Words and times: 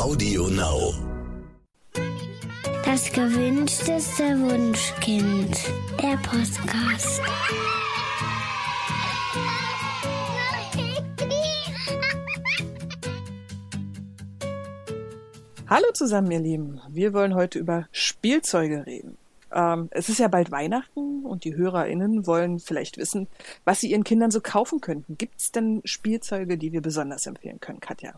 Audio 0.00 0.48
Now. 0.48 0.94
Das 2.86 3.12
gewünschteste 3.12 4.22
Wunschkind. 4.40 5.54
Der 6.02 6.16
Podcast. 6.16 7.20
Hallo 15.68 15.84
zusammen, 15.92 16.30
ihr 16.30 16.40
Lieben. 16.40 16.80
Wir 16.88 17.12
wollen 17.12 17.34
heute 17.34 17.58
über 17.58 17.86
Spielzeuge 17.92 18.86
reden. 18.86 19.18
Ähm, 19.52 19.88
es 19.90 20.08
ist 20.08 20.18
ja 20.18 20.28
bald 20.28 20.50
Weihnachten 20.50 21.26
und 21.26 21.44
die 21.44 21.54
HörerInnen 21.54 22.26
wollen 22.26 22.58
vielleicht 22.58 22.96
wissen, 22.96 23.28
was 23.66 23.80
sie 23.80 23.90
ihren 23.90 24.04
Kindern 24.04 24.30
so 24.30 24.40
kaufen 24.40 24.80
könnten. 24.80 25.18
Gibt 25.18 25.38
es 25.38 25.52
denn 25.52 25.82
Spielzeuge, 25.84 26.56
die 26.56 26.72
wir 26.72 26.80
besonders 26.80 27.26
empfehlen 27.26 27.60
können, 27.60 27.80
Katja? 27.80 28.14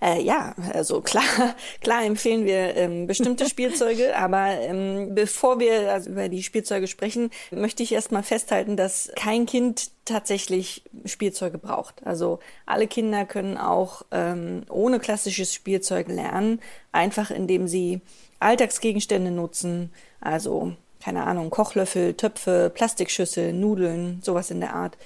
Äh, 0.00 0.22
ja, 0.22 0.54
also 0.72 1.02
klar, 1.02 1.24
klar 1.82 2.04
empfehlen 2.04 2.44
wir 2.44 2.76
ähm, 2.76 3.06
bestimmte 3.06 3.48
Spielzeuge, 3.48 4.16
aber 4.18 4.46
ähm, 4.60 5.14
bevor 5.14 5.60
wir 5.60 5.92
also 5.92 6.10
über 6.10 6.28
die 6.28 6.42
Spielzeuge 6.42 6.86
sprechen, 6.86 7.30
möchte 7.50 7.82
ich 7.82 7.92
erstmal 7.92 8.22
festhalten, 8.22 8.76
dass 8.76 9.12
kein 9.14 9.46
Kind 9.46 9.90
tatsächlich 10.06 10.82
Spielzeuge 11.04 11.58
braucht. 11.58 12.06
Also 12.06 12.40
alle 12.66 12.86
Kinder 12.86 13.26
können 13.26 13.58
auch 13.58 14.02
ähm, 14.10 14.62
ohne 14.70 15.00
klassisches 15.00 15.52
Spielzeug 15.52 16.08
lernen, 16.08 16.60
einfach 16.92 17.30
indem 17.30 17.68
sie 17.68 18.00
Alltagsgegenstände 18.38 19.30
nutzen, 19.30 19.92
also 20.20 20.72
keine 21.02 21.24
Ahnung, 21.26 21.50
Kochlöffel, 21.50 22.14
Töpfe, 22.14 22.70
Plastikschüssel, 22.74 23.52
Nudeln, 23.52 24.20
sowas 24.22 24.50
in 24.50 24.60
der 24.60 24.74
Art. 24.74 24.96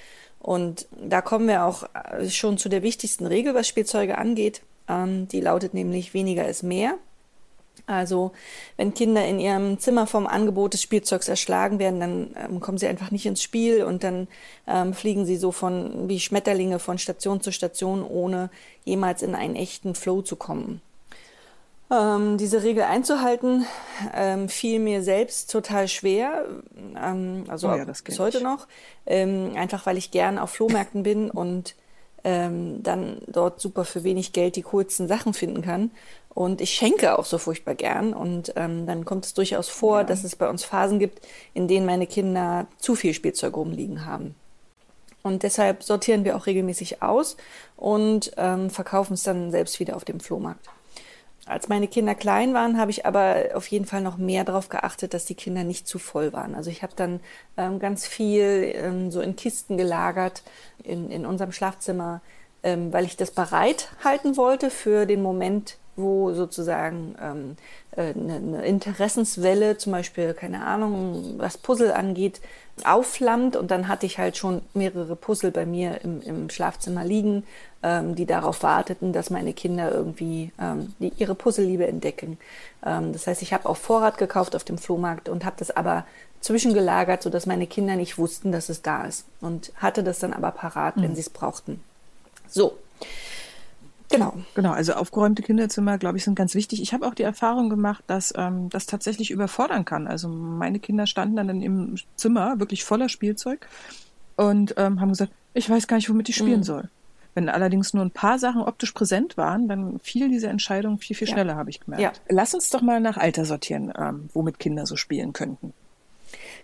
Und 0.41 0.87
da 0.93 1.21
kommen 1.21 1.49
wir 1.49 1.65
auch 1.65 1.85
äh, 1.95 2.29
schon 2.29 2.59
zu 2.59 2.69
der 2.69 2.83
wichtigsten 2.83 3.27
Regel, 3.27 3.55
was 3.55 3.67
Spielzeuge 3.67 4.19
angeht. 4.19 4.63
Ähm, 4.89 5.29
die 5.29 5.41
lautet 5.41 5.75
nämlich 5.75 6.15
weniger 6.15 6.49
ist 6.49 6.63
mehr. 6.63 6.97
Also 7.87 8.33
wenn 8.77 8.95
Kinder 8.95 9.27
in 9.27 9.39
ihrem 9.39 9.79
Zimmer 9.79 10.07
vom 10.07 10.27
Angebot 10.27 10.73
des 10.73 10.83
Spielzeugs 10.83 11.29
erschlagen 11.29 11.79
werden, 11.79 12.01
dann 12.01 12.37
ähm, 12.37 12.61
kommen 12.61 12.79
sie 12.79 12.87
einfach 12.87 13.11
nicht 13.11 13.27
ins 13.27 13.43
Spiel 13.43 13.85
und 13.85 14.05
dann 14.05 14.27
ähm, 14.67 14.95
fliegen 14.95 15.27
sie 15.27 15.37
so 15.37 15.53
von 15.53 16.09
wie 16.09 16.21
Schmetterlinge 16.21 16.79
von 16.79 16.99
Station 16.99 17.41
zu 17.43 17.53
Station, 17.53 18.03
ohne 18.03 18.49
jemals 18.85 19.23
in 19.23 19.35
einen 19.35 19.57
echten 19.57 19.95
Flow 19.95 20.23
zu 20.23 20.37
kommen. 20.37 20.81
Ähm, 21.91 22.39
diese 22.39 22.63
Regel 22.63 22.85
einzuhalten 22.85 23.67
ähm, 24.15 24.49
fiel 24.49 24.79
mir 24.79 25.03
selbst 25.03 25.51
total 25.51 25.87
schwer, 25.89 26.47
ähm, 26.97 27.45
also 27.49 27.69
oh 27.69 27.77
ja, 27.77 27.85
bis 27.85 28.19
heute 28.19 28.43
noch, 28.43 28.67
ähm, 29.05 29.53
einfach 29.57 29.85
weil 29.85 29.99
ich 29.99 30.11
gern 30.11 30.39
auf 30.39 30.51
Flohmärkten 30.51 31.03
bin 31.03 31.31
und 31.31 31.75
ähm, 32.25 32.83
dann 32.83 33.19
dort 33.27 33.61
super 33.61 33.85
für 33.85 34.03
wenig 34.03 34.33
Geld 34.33 34.57
die 34.57 34.63
coolsten 34.63 35.07
Sachen 35.09 35.35
finden 35.35 35.63
kann. 35.63 35.91
Und 36.31 36.61
ich 36.61 36.71
schenke 36.71 37.17
auch 37.19 37.25
so 37.25 37.39
furchtbar 37.39 37.75
gern. 37.75 38.13
Und 38.13 38.53
ähm, 38.57 38.87
dann 38.87 39.05
kommt 39.05 39.27
es 39.27 39.35
durchaus 39.35 39.69
vor, 39.69 39.99
ja. 39.99 40.05
dass 40.05 40.25
es 40.25 40.35
bei 40.35 40.49
uns 40.49 40.65
Phasen 40.65 40.99
gibt, 40.99 41.21
in 41.53 41.69
denen 41.69 41.87
meine 41.87 42.07
Kinder 42.07 42.67
zu 42.79 42.95
viel 42.97 43.15
Spielzeug 43.15 43.57
rumliegen 43.57 44.05
haben. 44.05 44.35
Und 45.23 45.43
deshalb 45.43 45.83
sortieren 45.83 46.25
wir 46.25 46.37
auch 46.37 46.47
regelmäßig 46.47 47.03
aus 47.03 47.37
und 47.77 48.33
ähm, 48.37 48.69
verkaufen 48.69 49.15
es 49.15 49.23
dann 49.23 49.51
selbst 49.51 49.81
wieder 49.81 49.97
auf 49.97 50.05
dem 50.05 50.21
Flohmarkt. 50.21 50.69
Als 51.47 51.69
meine 51.69 51.89
Kinder 51.89 52.15
klein 52.15 52.55
waren, 52.55 52.79
habe 52.79 52.91
ich 52.91 53.05
aber 53.05 53.51
auf 53.55 53.67
jeden 53.67 53.85
Fall 53.85 54.01
noch 54.01 54.17
mehr 54.17 54.45
darauf 54.45 54.71
geachtet, 54.71 55.13
dass 55.13 55.27
die 55.27 55.35
Kinder 55.35 55.63
nicht 55.63 55.87
zu 55.87 55.99
voll 55.99 56.33
waren. 56.33 56.55
Also 56.55 56.71
ich 56.71 56.83
habe 56.83 56.95
dann 56.97 57.21
ähm, 57.59 57.79
ganz 57.79 58.07
viel 58.07 58.73
ähm, 58.75 59.11
so 59.11 59.21
in 59.21 59.37
Kisten 59.37 59.77
gelagert 59.77 60.43
in, 60.83 61.11
in 61.11 61.27
unserem 61.27 61.53
Schlafzimmer, 61.53 62.23
ähm, 62.63 62.95
weil 62.95 63.05
ich 63.05 63.19
das 63.19 63.31
bereit 63.31 63.91
halten 64.03 64.39
wollte 64.39 64.71
für 64.71 65.05
den 65.05 65.21
Moment, 65.21 65.77
wo 65.97 66.33
sozusagen 66.33 67.15
ähm, 67.21 67.57
äh, 67.91 68.15
eine, 68.15 68.37
eine 68.37 68.65
Interessenswelle, 68.65 69.77
zum 69.77 69.93
Beispiel, 69.93 70.33
keine 70.33 70.65
Ahnung, 70.65 71.35
was 71.37 71.59
Puzzle 71.59 71.93
angeht, 71.93 72.41
aufflammt 72.85 73.55
und 73.55 73.71
dann 73.71 73.87
hatte 73.87 74.07
ich 74.07 74.19
halt 74.19 74.37
schon 74.37 74.63
mehrere 74.73 75.15
Puzzle 75.15 75.51
bei 75.51 75.67
mir 75.67 76.01
im, 76.03 76.23
im 76.23 76.51
Schlafzimmer 76.51 77.05
liegen, 77.05 77.45
ähm, 77.85 78.15
die 78.15 78.25
darauf 78.25 78.63
warteten, 78.63 79.13
dass 79.13 79.29
meine 79.29 79.53
Kinder 79.53 79.93
irgendwie 79.93 80.51
ähm, 80.59 80.95
die, 80.99 81.13
ihre 81.19 81.35
Puzzleliebe 81.35 81.87
entdecken. 81.87 82.39
Ähm, 82.85 83.13
das 83.13 83.27
heißt, 83.27 83.43
ich 83.43 83.53
habe 83.53 83.69
auch 83.69 83.77
Vorrat 83.77 84.17
gekauft 84.17 84.57
auf 84.57 84.65
dem 84.65 84.79
Flohmarkt 84.79 85.29
und 85.29 85.45
habe 85.45 85.57
das 85.59 85.71
aber 85.71 86.07
zwischengelagert, 86.41 87.23
sodass 87.23 87.47
meine 87.47 87.67
Kinder 87.67 87.97
nicht 87.97 88.17
wussten, 88.17 88.53
dass 88.53 88.71
es 88.71 88.81
da 88.83 89.05
ist 89.05 89.27
und 89.41 89.71
hatte 89.77 90.03
das 90.03 90.19
dann 90.19 90.33
aber 90.33 90.51
parat, 90.51 90.97
mhm. 90.97 91.03
wenn 91.03 91.15
sie 91.15 91.21
es 91.21 91.31
brauchten. 91.31 91.81
So. 92.49 92.79
Genau. 94.11 94.35
Genau, 94.55 94.73
also 94.73 94.95
aufgeräumte 94.95 95.43
Kinderzimmer, 95.43 95.99
glaube 95.99 96.19
ich, 96.19 96.25
sind 96.25 96.37
ganz 96.37 96.55
wichtig. 96.55 96.81
Ich 96.81 96.93
habe 96.95 97.07
auch 97.07 97.15
die 97.15 97.23
Erfahrung 97.23 97.69
gemacht, 97.69 98.05
dass 98.07 98.33
ähm, 98.37 98.71
das 98.71 98.87
tatsächlich 98.87 99.31
überfordern 99.31 99.85
kann. 99.85 100.07
Also 100.07 100.29
meine 100.29 100.79
Kinder 100.79 101.07
standen 101.07 101.37
dann 101.37 101.63
im 101.63 101.97
Zimmer 102.17 102.61
wirklich 102.61 102.85
voller 102.85 103.09
Spielzeug 103.09 103.67
und 104.37 104.75
ähm, 104.79 105.01
haben 105.01 105.11
gesagt, 105.11 105.33
ich 105.53 105.69
weiß 105.69 105.87
gar 105.87 105.97
nicht, 105.97 106.09
womit 106.09 106.29
ich 106.29 106.37
spielen 106.37 106.61
mhm. 106.61 106.65
soll. 106.65 106.89
Wenn 107.35 107.49
allerdings 107.49 107.95
nur 107.95 108.05
ein 108.05 108.11
paar 108.11 108.39
Sachen 108.39 108.63
optisch 108.63 108.93
präsent 108.93 109.37
waren, 109.37 109.69
dann 109.69 109.99
fiel 110.01 110.29
diese 110.29 110.49
Entscheidung 110.49 110.99
viel, 110.99 111.17
viel 111.17 111.27
schneller, 111.27 111.55
ja. 111.55 111.59
habe 111.59 111.71
ich 111.71 111.81
gemerkt. 111.81 112.03
Ja. 112.03 112.13
Lass 112.29 112.55
uns 112.55 112.71
doch 112.71 112.81
mal 112.81 113.01
nach 113.01 113.17
Alter 113.17 113.45
sortieren, 113.45 113.93
ähm, 113.99 114.29
womit 114.33 114.59
Kinder 114.59 114.87
so 114.87 114.97
spielen 114.97 115.33
könnten. 115.33 115.73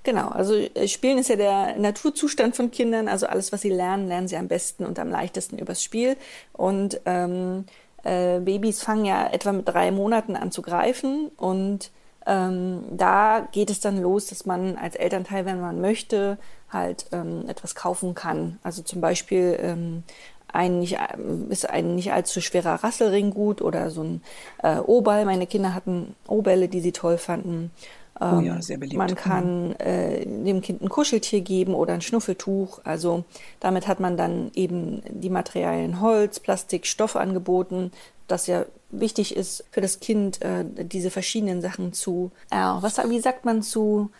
Genau, 0.03 0.29
also 0.29 0.55
äh, 0.55 0.89
Spielen 0.89 1.19
ist 1.19 1.29
ja 1.29 1.37
der 1.37 1.77
Naturzustand 1.77 2.57
von 2.57 2.71
Kindern, 2.71 3.09
also 3.09 3.27
alles, 3.27 3.53
was 3.53 3.61
sie 3.61 3.71
lernen, 3.71 4.09
lernen 4.09 4.29
sie 4.29 4.37
am 4.37 4.49
besten 4.49 4.85
und 4.85 4.99
am 4.99 5.11
leichtesten 5.11 5.59
übers 5.59 5.83
Spiel. 5.83 6.17
Und 6.53 7.01
ähm, 7.05 7.65
äh, 8.03 8.41
Babys 8.41 8.83
fangen 8.83 9.05
ja 9.05 9.29
etwa 9.29 9.53
mit 9.53 9.69
drei 9.69 9.91
Monaten 9.91 10.37
an 10.37 10.53
zu 10.53 10.63
greifen 10.63 11.31
und 11.37 11.91
ähm, 12.27 12.85
da 12.91 13.49
geht 13.53 13.71
es 13.71 13.81
dann 13.81 14.01
los, 14.01 14.27
dass 14.27 14.47
man 14.47 14.77
als 14.77 14.95
Elternteil, 14.95 15.47
wenn 15.47 15.61
man 15.61 15.81
möchte, 15.81 16.39
halt 16.71 17.07
ähm, 17.13 17.45
etwas 17.49 17.75
kaufen 17.75 18.15
kann. 18.15 18.59
Also 18.63 18.83
zum 18.83 19.01
Beispiel 19.01 19.59
ähm, 19.61 20.03
ein 20.53 20.81
nicht, 20.81 20.99
ist 21.49 21.69
ein 21.69 21.95
nicht 21.95 22.13
allzu 22.13 22.41
schwerer 22.41 22.83
Rasselring 22.83 23.31
gut 23.31 23.63
oder 23.63 23.91
so 23.91 24.03
ein 24.03 24.23
äh, 24.63 24.79
O-Ball. 24.79 25.25
Meine 25.25 25.47
Kinder 25.47 25.75
hatten 25.75 26.15
O-Bälle, 26.27 26.69
die 26.69 26.81
sie 26.81 26.93
toll 26.93 27.19
fanden. 27.19 27.71
Ähm, 28.21 28.39
oh 28.39 28.41
ja, 28.41 28.63
sehr 28.63 28.79
beliebt. 28.79 28.99
Man 28.99 29.15
kann 29.15 29.75
äh, 29.77 30.25
dem 30.27 30.61
Kind 30.61 30.83
ein 30.83 30.89
Kuscheltier 30.89 31.41
geben 31.41 31.75
oder 31.75 31.95
ein 31.95 32.03
Schnuffeltuch. 32.03 32.81
Also 32.85 33.25
damit 33.61 33.89
hat 33.89 34.01
man 34.01 34.17
dann 34.17 34.51
eben 34.55 35.03
die 35.09 35.31
Materialien 35.31 36.01
Holz, 36.01 36.41
Plastik, 36.41 36.87
Stoff 36.87 37.17
angeboten, 37.17 37.93
das 38.27 38.47
ja 38.47 38.65
wichtig 38.91 39.37
ist 39.37 39.65
für 39.71 39.81
das 39.81 40.01
Kind, 40.01 40.43
äh, 40.43 40.65
diese 40.65 41.11
verschiedenen 41.11 41.63
Sachen 41.63 41.93
zu, 41.93 42.31
äh, 42.51 42.57
was, 42.57 42.99
wie 43.09 43.21
sagt 43.21 43.45
man, 43.45 43.63
zu 43.63 44.11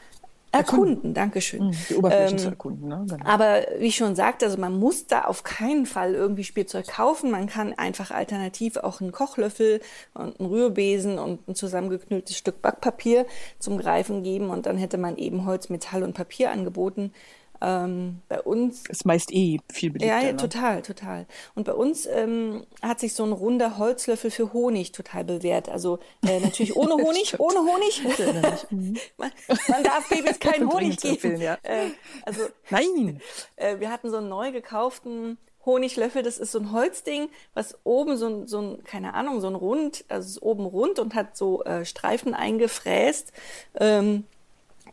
Erkunden. 0.53 1.15
Dankeschön. 1.15 1.69
Mhm, 1.69 1.77
die 1.89 1.95
Oberflächen 1.95 2.33
ähm, 2.33 2.39
zu 2.39 2.49
erkunden. 2.49 2.89
Ne? 2.89 3.07
Genau. 3.09 3.25
Aber 3.25 3.63
wie 3.79 3.87
ich 3.87 3.97
schon 3.97 4.17
sagte, 4.17 4.47
also 4.47 4.59
man 4.59 4.79
muss 4.79 5.07
da 5.07 5.23
auf 5.23 5.45
keinen 5.45 5.87
Fall 5.87 6.15
irgendwie 6.15 6.45
Spielzeug 6.45 6.89
kaufen. 6.89 7.31
Man 7.31 7.47
kann 7.47 7.73
einfach 7.75 8.11
alternativ 8.11 8.77
auch 8.77 9.01
einen 9.01 9.13
Kochlöffel 9.13 9.81
und 10.15 10.41
einen 10.41 10.49
Rührbesen 10.49 11.19
und 11.19 11.49
ein 11.49 11.55
zusammengeknülltes 11.55 12.37
Stück 12.37 12.63
Backpapier 12.63 13.27
zum 13.61 13.79
Greifen 13.79 14.25
geben 14.25 14.51
und 14.51 14.67
dann 14.67 14.77
hätte 14.77 14.99
man 14.99 15.17
eben 15.17 15.47
Holz, 15.47 15.69
Metall 15.69 16.03
und 16.03 16.15
Papier 16.15 16.51
angeboten. 16.51 17.13
Ähm, 17.61 18.23
bei 18.29 18.41
uns 18.41 18.85
ist 18.89 19.05
meist 19.05 19.33
eh 19.33 19.59
viel 19.73 19.91
beliebter. 19.91 20.17
Ja, 20.17 20.23
ja 20.23 20.33
ne? 20.33 20.37
total, 20.39 20.83
total. 20.83 21.27
Und 21.55 21.65
bei 21.65 21.75
uns 21.75 22.07
ähm, 22.07 22.65
hat 22.83 23.01
sich 23.01 23.15
so 23.15 23.25
ein 23.25 23.33
runder 23.33 23.79
Holzlöffel 23.79 24.31
für 24.31 24.53
Honig 24.53 24.93
total 24.93 25.25
bewährt. 25.25 25.69
Also 25.69 25.99
äh, 26.27 26.41
natürlich 26.41 26.77
ohne 26.77 26.95
Honig, 27.03 27.39
ohne 27.39 27.59
Honig. 27.61 28.03
Mhm. 28.71 28.97
man, 29.17 29.31
man, 29.69 29.85
darf 29.85 30.09
Babys 30.09 30.39
keinen 30.39 30.71
Honig 30.73 30.97
geben. 30.99 31.15
Empfehlen, 31.15 31.41
ja. 31.41 31.59
äh, 31.63 31.91
also 32.25 32.43
nein. 32.71 33.21
Äh, 33.57 33.79
wir 33.81 33.91
hatten 33.91 34.11
so 34.11 34.17
einen 34.17 34.29
neu 34.29 34.53
gekauften 34.53 35.39
Honiglöffel, 35.67 36.23
das 36.23 36.39
ist 36.39 36.53
so 36.53 36.59
ein 36.59 36.73
Holzding, 36.73 37.29
was 37.53 37.79
oben 37.85 38.17
so 38.17 38.27
ein, 38.27 38.47
so 38.47 38.61
ein 38.61 38.85
keine 38.85 39.15
Ahnung, 39.15 39.41
so 39.41 39.47
ein 39.47 39.55
Rund, 39.55 40.05
also 40.09 40.27
ist 40.27 40.43
oben 40.43 40.65
rund 40.65 40.99
und 40.99 41.15
hat 41.15 41.37
so 41.37 41.63
äh, 41.65 41.85
Streifen 41.85 42.35
eingefräst. 42.35 43.33
Ähm, 43.79 44.25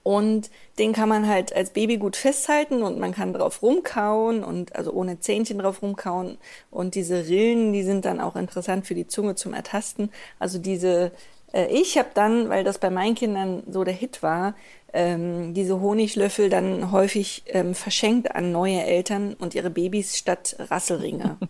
und 0.08 0.50
den 0.80 0.94
kann 0.94 1.10
man 1.10 1.28
halt 1.28 1.54
als 1.54 1.72
Baby 1.72 1.98
gut 1.98 2.16
festhalten 2.16 2.82
und 2.82 2.98
man 2.98 3.14
kann 3.14 3.34
drauf 3.34 3.62
rumkauen 3.62 4.42
und 4.42 4.74
also 4.74 4.94
ohne 4.94 5.20
Zähnchen 5.20 5.60
drauf 5.60 5.82
rumkauen. 5.82 6.38
Und 6.72 6.96
diese 6.96 7.28
Rillen, 7.28 7.74
die 7.74 7.84
sind 7.84 8.06
dann 8.06 8.22
auch 8.22 8.38
interessant 8.38 8.88
für 8.88 8.96
die 8.96 9.08
Zunge 9.08 9.36
zum 9.36 9.54
Ertasten. 9.54 10.10
Also 10.40 10.60
diese, 10.60 11.12
äh, 11.52 11.68
ich 11.70 11.98
habe 11.98 12.08
dann, 12.14 12.48
weil 12.48 12.64
das 12.64 12.78
bei 12.78 12.90
meinen 12.90 13.16
Kindern 13.16 13.64
so 13.70 13.84
der 13.84 13.94
Hit 13.94 14.24
war, 14.24 14.56
ähm, 14.94 15.54
diese 15.54 15.82
Honiglöffel 15.82 16.50
dann 16.50 16.94
häufig 16.94 17.44
ähm, 17.48 17.76
verschenkt 17.76 18.34
an 18.34 18.54
neue 18.54 18.82
Eltern 18.82 19.34
und 19.34 19.56
ihre 19.56 19.70
Babys 19.70 20.18
statt 20.18 20.56
Rasselringe. 20.58 21.38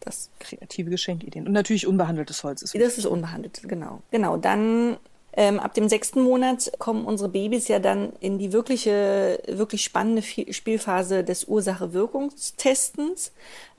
Das 0.00 0.30
kreative 0.38 0.88
Geschenkideen. 0.88 1.46
Und 1.46 1.52
natürlich 1.52 1.86
unbehandeltes 1.86 2.42
Holz 2.42 2.62
ist. 2.62 2.74
Das 2.74 2.96
ist 2.96 3.04
unbehandelt, 3.04 3.60
genau. 3.64 4.00
Genau. 4.10 4.38
Dann 4.38 4.96
Ähm, 5.40 5.60
ab 5.60 5.72
dem 5.72 5.88
sechsten 5.88 6.20
Monat 6.20 6.72
kommen 6.80 7.04
unsere 7.04 7.28
Babys 7.28 7.68
ja 7.68 7.78
dann 7.78 8.12
in 8.18 8.40
die 8.40 8.52
wirkliche, 8.52 9.40
wirklich 9.46 9.84
spannende 9.84 10.20
Spielphase 10.20 11.22
des 11.22 11.44
Ursache-Wirkungstestens. 11.44 13.30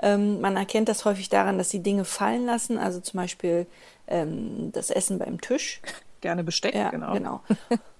Ähm, 0.01 0.39
man 0.39 0.55
erkennt 0.55 0.87
das 0.87 1.03
häufig 1.03 1.27
daran, 1.27 1.57
dass 1.57 1.69
sie 1.69 1.83
Dinge 1.83 2.05
fallen 2.05 2.45
lassen, 2.45 2.77
also 2.77 3.01
zum 3.01 3.17
Beispiel 3.17 3.67
ähm, 4.07 4.71
das 4.71 4.89
Essen 4.89 5.19
beim 5.19 5.41
Tisch. 5.41 5.81
Gerne 6.21 6.45
Besteck, 6.45 6.75
ja, 6.75 6.91
genau. 6.91 7.11
genau. 7.11 7.41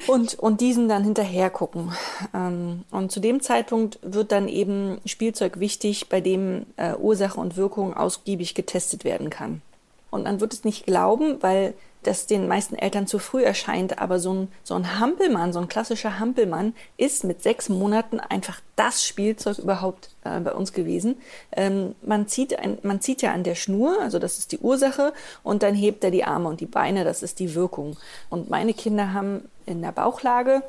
Und, 0.07 0.39
und 0.39 0.61
diesen 0.61 0.87
dann 0.87 1.03
hinterher 1.03 1.49
gucken. 1.49 1.91
Ähm, 2.33 2.85
und 2.91 3.11
zu 3.11 3.19
dem 3.19 3.41
Zeitpunkt 3.41 3.99
wird 4.01 4.31
dann 4.31 4.47
eben 4.47 5.01
Spielzeug 5.03 5.59
wichtig, 5.59 6.07
bei 6.07 6.21
dem 6.21 6.65
äh, 6.77 6.95
Ursache 6.95 7.37
und 7.37 7.57
Wirkung 7.57 7.93
ausgiebig 7.93 8.55
getestet 8.55 9.03
werden 9.03 9.29
kann. 9.29 9.61
Und 10.11 10.23
man 10.23 10.39
wird 10.39 10.53
es 10.53 10.63
nicht 10.63 10.85
glauben, 10.85 11.43
weil 11.43 11.73
das 12.03 12.27
den 12.27 12.47
meisten 12.47 12.75
Eltern 12.75 13.07
zu 13.07 13.19
früh 13.19 13.43
erscheint, 13.43 13.99
aber 13.99 14.19
so 14.19 14.33
ein, 14.33 14.47
so 14.63 14.75
ein 14.75 14.99
Hampelmann, 14.99 15.51
so 15.51 15.59
ein 15.59 15.67
klassischer 15.67 16.19
Hampelmann 16.19 16.73
ist 16.97 17.23
mit 17.23 17.43
sechs 17.43 17.67
Monaten 17.67 18.19
einfach 18.19 18.61
das 18.75 19.05
Spielzeug 19.05 19.59
überhaupt 19.59 20.11
äh, 20.23 20.39
bei 20.39 20.53
uns 20.53 20.71
gewesen. 20.71 21.17
Ähm, 21.51 21.95
man, 22.01 22.27
zieht 22.27 22.57
ein, 22.57 22.77
man 22.83 23.01
zieht 23.01 23.21
ja 23.21 23.33
an 23.33 23.43
der 23.43 23.55
Schnur, 23.55 23.99
also 24.01 24.17
das 24.17 24.39
ist 24.39 24.53
die 24.53 24.59
Ursache, 24.59 25.13
und 25.43 25.61
dann 25.61 25.75
hebt 25.75 26.03
er 26.03 26.11
die 26.11 26.23
Arme 26.23 26.47
und 26.47 26.61
die 26.61 26.65
Beine, 26.65 27.03
das 27.03 27.21
ist 27.21 27.39
die 27.39 27.53
Wirkung. 27.53 27.97
Und 28.29 28.49
meine 28.49 28.73
Kinder 28.73 29.13
haben 29.13 29.49
in 29.65 29.81
der 29.81 29.91
Bauchlage 29.91 30.63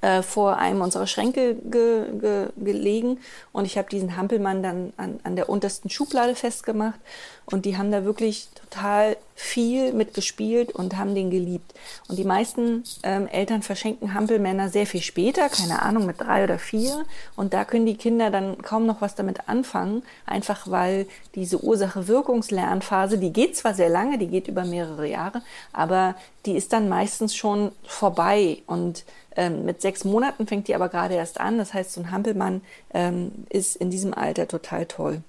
äh, 0.00 0.22
vor 0.22 0.58
einem 0.58 0.82
unserer 0.82 1.06
Schränke 1.06 1.54
ge, 1.54 2.18
ge, 2.18 2.48
gelegen 2.56 3.18
und 3.52 3.64
ich 3.64 3.78
habe 3.78 3.88
diesen 3.88 4.16
Hampelmann 4.16 4.62
dann 4.62 4.92
an, 4.96 5.20
an 5.24 5.36
der 5.36 5.48
untersten 5.48 5.90
Schublade 5.90 6.34
festgemacht 6.34 7.00
und 7.46 7.64
die 7.64 7.78
haben 7.78 7.92
da 7.92 8.04
wirklich 8.04 8.48
total 8.54 9.16
viel 9.36 9.92
mitgespielt 9.92 10.72
und 10.72 10.96
haben 10.96 11.14
den 11.14 11.30
geliebt. 11.30 11.74
Und 12.08 12.18
die 12.18 12.24
meisten 12.24 12.82
ähm, 13.04 13.28
Eltern 13.28 13.62
verschenken 13.62 14.14
Hampelmänner 14.14 14.68
sehr 14.68 14.86
viel 14.86 15.02
später, 15.02 15.48
keine 15.48 15.82
Ahnung, 15.82 16.06
mit 16.06 16.20
drei 16.20 16.42
oder 16.42 16.58
vier. 16.58 17.04
Und 17.36 17.54
da 17.54 17.64
können 17.64 17.86
die 17.86 17.96
Kinder 17.96 18.30
dann 18.30 18.60
kaum 18.62 18.84
noch 18.84 19.00
was 19.00 19.14
damit 19.14 19.48
anfangen, 19.48 20.02
einfach 20.26 20.68
weil 20.68 21.06
diese 21.36 21.62
Ursache-Wirkungslernphase, 21.62 23.18
die 23.18 23.32
geht 23.32 23.56
zwar 23.56 23.74
sehr 23.74 23.90
lange, 23.90 24.18
die 24.18 24.26
geht 24.26 24.48
über 24.48 24.64
mehrere 24.64 25.06
Jahre, 25.06 25.42
aber 25.72 26.16
die 26.46 26.56
ist 26.56 26.72
dann 26.72 26.88
meistens 26.88 27.36
schon 27.36 27.70
vorbei. 27.84 28.58
Und 28.66 29.04
ähm, 29.36 29.64
mit 29.64 29.82
sechs 29.82 30.04
Monaten 30.04 30.48
fängt 30.48 30.66
die 30.66 30.74
aber 30.74 30.88
gerade 30.88 31.14
erst 31.14 31.38
an. 31.38 31.58
Das 31.58 31.74
heißt, 31.74 31.92
so 31.92 32.00
ein 32.00 32.10
Hampelmann 32.10 32.62
ähm, 32.92 33.30
ist 33.50 33.76
in 33.76 33.90
diesem 33.90 34.14
Alter 34.14 34.48
total 34.48 34.86
toll. 34.86 35.22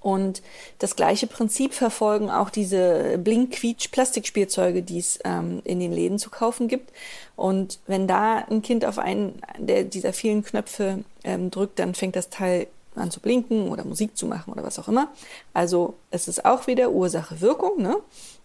Und 0.00 0.42
das 0.78 0.96
gleiche 0.96 1.26
Prinzip 1.26 1.74
verfolgen 1.74 2.30
auch 2.30 2.50
diese 2.50 3.18
Blink-Quietsch-Plastikspielzeuge, 3.18 4.82
die 4.82 4.98
es 4.98 5.18
ähm, 5.24 5.60
in 5.64 5.78
den 5.78 5.92
Läden 5.92 6.18
zu 6.18 6.30
kaufen 6.30 6.68
gibt. 6.68 6.90
Und 7.36 7.80
wenn 7.86 8.08
da 8.08 8.38
ein 8.50 8.62
Kind 8.62 8.84
auf 8.84 8.98
einen 8.98 9.40
der, 9.58 9.84
dieser 9.84 10.12
vielen 10.12 10.42
Knöpfe 10.42 11.04
ähm, 11.22 11.50
drückt, 11.50 11.78
dann 11.78 11.94
fängt 11.94 12.16
das 12.16 12.30
Teil 12.30 12.66
an 13.00 13.10
zu 13.10 13.20
blinken 13.20 13.68
oder 13.68 13.84
Musik 13.84 14.16
zu 14.16 14.26
machen 14.26 14.52
oder 14.52 14.62
was 14.62 14.78
auch 14.78 14.88
immer. 14.88 15.08
Also 15.54 15.94
es 16.10 16.28
ist 16.28 16.44
auch 16.44 16.66
wieder 16.66 16.90
Ursache-Wirkung. 16.90 17.82
Ne? 17.82 17.96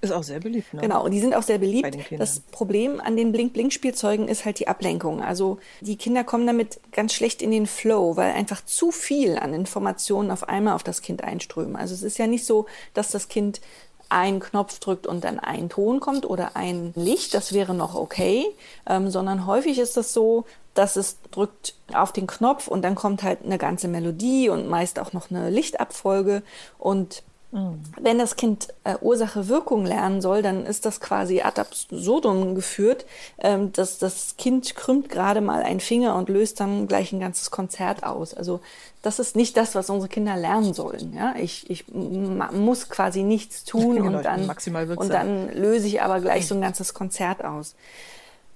Ist 0.02 0.12
auch 0.12 0.24
sehr 0.24 0.40
beliebt. 0.40 0.74
Ne? 0.74 0.82
Genau, 0.82 1.04
und 1.04 1.12
die 1.12 1.20
sind 1.20 1.36
auch 1.36 1.44
sehr 1.44 1.58
beliebt. 1.58 1.98
Das 2.18 2.40
Problem 2.40 3.00
an 3.00 3.18
den 3.18 3.32
Blink-Blink-Spielzeugen 3.32 4.28
ist 4.28 4.46
halt 4.46 4.60
die 4.60 4.68
Ablenkung. 4.68 5.22
Also 5.22 5.60
die 5.82 5.98
Kinder 5.98 6.24
kommen 6.24 6.48
damit 6.48 6.80
ganz 6.92 7.14
schlecht 7.14 7.42
in 7.42 7.52
den 7.52 7.68
Flow, 7.68 8.16
weil 8.16 8.34
einfach 8.34 8.64
zu 8.66 8.92
viel 8.92 9.38
an 9.38 9.54
Informationen 9.54 10.32
auf 10.32 10.48
einmal 10.48 10.76
auf 10.76 10.84
das 10.84 11.02
Kind 11.02 11.24
einströmen. 11.24 11.76
Also 11.76 11.94
es 11.94 12.04
ist 12.04 12.18
ja 12.18 12.28
nicht 12.28 12.46
so, 12.46 12.66
dass 12.94 13.12
das 13.12 13.28
Kind 13.28 13.62
einen 14.10 14.40
Knopf 14.40 14.80
drückt 14.80 15.08
und 15.08 15.24
dann 15.24 15.40
ein 15.40 15.70
Ton 15.70 16.00
kommt 16.00 16.26
oder 16.26 16.56
ein 16.56 16.94
Licht, 16.96 17.34
das 17.34 17.54
wäre 17.54 17.74
noch 17.74 17.96
okay, 17.96 18.46
ähm, 18.88 19.10
sondern 19.10 19.48
häufig 19.48 19.80
ist 19.80 19.98
das 19.98 20.14
so, 20.14 20.46
dass 20.76 20.98
es 20.98 21.18
drückt 21.32 21.74
auf 21.94 22.12
den 22.12 22.28
Knopf 22.28 22.68
und 22.68 22.84
dann 22.84 22.94
kommt 22.94 23.24
halt 23.24 23.40
eine 23.44 23.58
ganze 23.58 23.88
Melodie 23.88 24.50
und 24.50 24.68
meist 24.68 25.00
auch 25.00 25.14
noch 25.14 25.32
eine 25.32 25.50
Lichtabfolge 25.50 26.44
und 26.78 27.24
mhm. 27.52 27.82
wenn 28.00 28.20
das 28.20 28.36
Kind 28.36 28.68
äh, 28.84 28.96
Ursache-Wirkung 29.00 29.86
lernen 29.86 30.22
soll, 30.22 30.42
dann 30.42 30.66
ist 30.66 30.86
das 30.86 31.00
quasi 31.00 31.42
ad 31.42 31.60
absurdum 31.60 32.56
geführt, 32.56 33.06
ähm, 33.40 33.72
dass 33.72 34.00
das 34.00 34.36
Kind 34.38 34.76
krümmt 34.76 35.08
gerade 35.08 35.40
mal 35.40 35.64
einen 35.64 35.80
Finger 35.80 36.16
und 36.16 36.28
löst 36.28 36.60
dann 36.60 36.88
gleich 36.88 37.14
ein 37.14 37.22
ganzes 37.22 37.52
Konzert 37.52 38.04
aus. 38.04 38.34
Also 38.34 38.60
das 39.02 39.20
ist 39.20 39.38
nicht 39.38 39.56
das, 39.56 39.76
was 39.76 39.90
unsere 39.90 40.10
Kinder 40.10 40.36
lernen 40.36 40.74
sollen. 40.74 41.14
Ja? 41.14 41.36
Ich, 41.38 41.70
ich 41.70 41.86
muss 41.88 42.90
quasi 42.90 43.24
nichts 43.24 43.64
tun 43.64 44.02
und, 44.02 44.26
dann, 44.26 44.50
und 44.50 45.10
dann 45.10 45.50
löse 45.54 45.88
ich 45.88 46.02
aber 46.02 46.20
gleich 46.20 46.48
so 46.48 46.56
ein 46.56 46.62
ganzes 46.62 46.94
Konzert 46.94 47.46
aus 47.46 47.76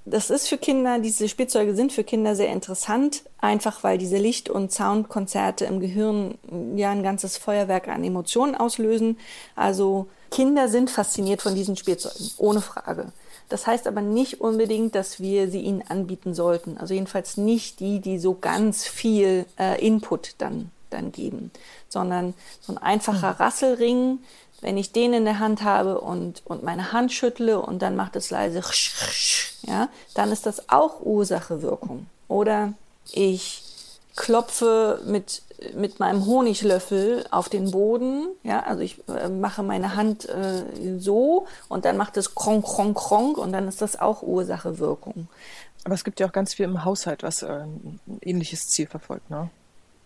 das 0.10 0.30
ist 0.30 0.48
für 0.48 0.58
Kinder, 0.58 1.00
diese 1.00 1.30
Spielzeuge 1.30 1.76
sind 1.76 1.92
für 1.92 2.04
Kinder 2.04 2.36
sehr 2.36 2.52
interessant, 2.52 3.24
einfach 3.40 3.84
weil 3.84 3.98
diese 3.98 4.18
Licht- 4.18 4.50
und 4.50 4.72
Soundkonzerte 4.72 5.66
im 5.66 5.80
Gehirn 5.80 6.38
ja 6.76 6.92
ein 6.92 7.04
ganzes 7.04 7.38
Feuerwerk 7.38 7.88
an 7.88 8.04
Emotionen 8.04 8.56
auslösen. 8.56 9.18
Also 9.56 10.08
Kinder 10.32 10.68
sind 10.68 10.90
fasziniert 10.90 11.42
von 11.42 11.56
diesen 11.56 11.76
Spielzeugen, 11.76 12.32
ohne 12.38 12.62
Frage. 12.62 13.12
Das 13.50 13.66
heißt 13.66 13.88
aber 13.88 14.02
nicht 14.02 14.42
unbedingt, 14.42 14.96
dass 14.96 15.20
wir 15.20 15.50
sie 15.50 15.62
ihnen 15.62 15.82
anbieten 15.82 16.34
sollten. 16.34 16.78
Also 16.78 16.94
jedenfalls 16.94 17.38
nicht 17.38 17.80
die, 17.80 18.00
die 18.00 18.20
so 18.20 18.36
ganz 18.36 18.86
viel 18.86 19.46
äh, 19.60 19.84
Input 19.86 20.36
dann, 20.38 20.72
dann 20.92 21.12
geben, 21.12 21.52
sondern 21.88 22.36
so 22.62 22.74
ein 22.74 22.78
einfacher 22.78 23.32
hm. 23.32 23.38
Rasselring, 23.38 24.20
wenn 24.62 24.78
ich 24.78 24.92
den 24.92 25.14
in 25.14 25.26
der 25.26 25.40
Hand 25.40 25.64
habe 25.64 26.02
und, 26.02 26.42
und 26.46 26.64
meine 26.64 26.92
Hand 26.92 27.12
schüttle 27.12 27.60
und 27.60 27.82
dann 27.82 27.96
macht 27.96 28.16
es 28.16 28.30
leise, 28.30 28.62
ja, 29.64 29.90
dann 30.14 30.32
ist 30.32 30.46
das 30.46 30.70
auch 30.70 31.02
Ursache-Wirkung. 31.02 32.08
Oder 32.28 32.74
ich 33.12 33.64
klopfe 34.16 35.02
mit, 35.06 35.42
mit 35.74 36.00
meinem 36.00 36.26
Honiglöffel 36.26 37.26
auf 37.32 37.50
den 37.50 37.72
Boden, 37.72 38.28
ja, 38.44 38.62
also 38.62 38.82
ich 38.82 39.02
äh, 39.08 39.30
mache 39.30 39.64
meine 39.64 39.96
Hand 39.96 40.28
äh, 40.28 40.64
so 41.00 41.48
und 41.70 41.86
dann 41.86 41.98
macht 41.98 42.18
es 42.18 42.36
kronk, 42.36 42.66
kronk, 42.66 42.98
kronk 42.98 43.38
und 43.38 43.54
dann 43.54 43.68
ist 43.68 43.82
das 43.82 44.00
auch 44.00 44.22
Ursache-Wirkung. 44.22 45.28
Aber 45.86 45.96
es 45.96 46.04
gibt 46.04 46.20
ja 46.20 46.28
auch 46.28 46.34
ganz 46.34 46.54
viel 46.54 46.66
im 46.66 46.84
Haushalt, 46.84 47.24
was 47.24 47.42
äh, 47.42 47.48
ein 47.48 48.00
ähnliches 48.22 48.68
Ziel 48.68 48.88
verfolgt, 48.88 49.30
ne? 49.30 49.50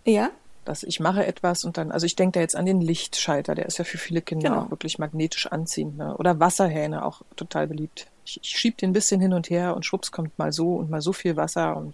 Ja, 0.06 0.30
dass 0.66 0.84
ich 0.84 1.00
mache 1.00 1.26
etwas 1.26 1.64
und 1.64 1.78
dann, 1.78 1.92
also 1.92 2.06
ich 2.06 2.16
denke 2.16 2.34
da 2.34 2.40
jetzt 2.40 2.56
an 2.56 2.66
den 2.66 2.82
Lichtschalter, 2.82 3.56
der 3.56 3.66
ist 3.66 3.78
ja 3.78 3.86
für 3.86 3.98
viele 3.98 4.22
Kinder 4.22 4.50
genau. 4.50 4.62
auch 4.64 4.72
wirklich 4.72 5.00
magnetisch 5.00 5.48
anziehend. 5.48 5.98
Ne? 5.98 6.16
Oder 6.18 6.40
Wasserhähne, 6.40 7.06
auch 7.06 7.22
total 7.36 7.68
beliebt. 7.68 8.08
Ich, 8.26 8.40
ich 8.42 8.50
schiebe 8.50 8.78
den 8.78 8.92
ein 8.92 8.94
bisschen 8.94 9.20
hin 9.20 9.34
und 9.34 9.50
her 9.50 9.76
und 9.76 9.86
schwupps 9.86 10.12
kommt 10.12 10.38
mal 10.40 10.52
so 10.52 10.76
und 10.76 10.90
mal 10.90 11.02
so 11.02 11.14
viel 11.14 11.36
Wasser 11.36 11.76
und 11.76 11.94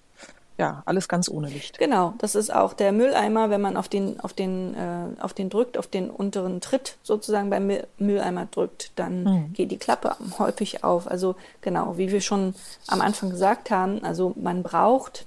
ja, 0.60 0.83
alles 0.86 1.07
ganz 1.07 1.30
ohne 1.30 1.48
Licht. 1.48 1.80
Genau, 1.80 2.13
das 2.18 2.36
ist 2.36 2.54
auch 2.54 2.74
der 2.74 2.92
Mülleimer, 2.92 3.50
wenn 3.50 3.62
man 3.62 3.77
auf 3.77 3.88
den, 3.88 4.19
auf 4.19 4.33
den, 4.33 4.75
äh, 4.75 5.22
auf 5.22 5.33
den 5.33 5.50
drückt, 5.50 5.77
auf 5.77 5.88
den 5.88 6.10
unteren 6.10 6.60
Tritt 6.60 6.98
sozusagen 7.01 7.50
beim 7.50 7.72
Mülleimer 7.98 8.45
drückt, 8.51 8.92
dann 8.98 9.24
mhm. 9.24 9.54
geht 9.54 9.72
die 9.72 9.77
Klappe 9.77 10.17
häufig 10.38 10.84
auf. 10.84 11.10
Also 11.10 11.38
genau, 11.62 11.98
wie 11.98 12.12
wir 12.12 12.20
schon 12.20 12.55
am 12.88 13.00
Anfang 13.00 13.29
gesagt 13.29 13.72
haben, 13.72 14.03
also 14.03 14.34
man 14.36 14.62
braucht 14.62 15.25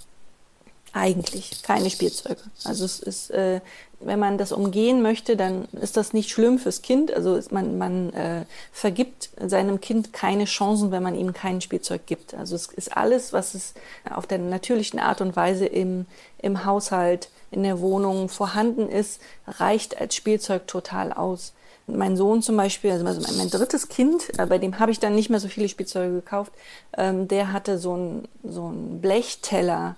eigentlich 0.92 1.62
keine 1.62 1.90
Spielzeuge. 1.90 2.40
Also 2.64 2.84
es 2.84 3.00
ist, 3.00 3.30
äh, 3.30 3.60
wenn 4.00 4.18
man 4.18 4.36
das 4.36 4.52
umgehen 4.52 5.02
möchte, 5.02 5.36
dann 5.36 5.66
ist 5.80 5.96
das 5.96 6.12
nicht 6.12 6.30
schlimm 6.30 6.58
fürs 6.58 6.82
Kind. 6.82 7.12
Also 7.12 7.40
man, 7.50 7.78
man 7.78 8.12
äh, 8.12 8.44
vergibt 8.72 9.30
seinem 9.40 9.80
Kind 9.80 10.12
keine 10.12 10.44
Chancen, 10.44 10.90
wenn 10.90 11.02
man 11.02 11.14
ihm 11.14 11.32
kein 11.32 11.60
Spielzeug 11.60 12.06
gibt. 12.06 12.34
Also 12.34 12.54
es 12.54 12.66
ist 12.66 12.96
alles, 12.96 13.32
was 13.32 13.54
es 13.54 13.74
auf 14.10 14.26
der 14.26 14.38
natürlichen 14.38 14.98
Art 14.98 15.20
und 15.20 15.36
Weise 15.36 15.66
im, 15.66 16.06
im 16.38 16.64
Haushalt, 16.64 17.28
in 17.50 17.62
der 17.62 17.80
Wohnung 17.80 18.28
vorhanden 18.28 18.88
ist, 18.88 19.20
reicht 19.46 20.00
als 20.00 20.14
Spielzeug 20.14 20.66
total 20.66 21.12
aus. 21.12 21.52
Mein 21.86 22.16
Sohn 22.16 22.42
zum 22.42 22.56
Beispiel, 22.56 22.92
also 22.92 23.04
mein, 23.04 23.20
mein 23.36 23.50
drittes 23.50 23.88
Kind, 23.88 24.38
äh, 24.38 24.46
bei 24.46 24.58
dem 24.58 24.78
habe 24.78 24.92
ich 24.92 25.00
dann 25.00 25.14
nicht 25.14 25.30
mehr 25.30 25.40
so 25.40 25.48
viele 25.48 25.68
Spielzeuge 25.68 26.14
gekauft, 26.14 26.52
ähm, 26.96 27.28
der 27.28 27.52
hatte 27.52 27.78
so 27.78 27.96
ein 27.96 28.28
so 28.44 28.68
ein 28.68 29.00
Blechteller, 29.00 29.96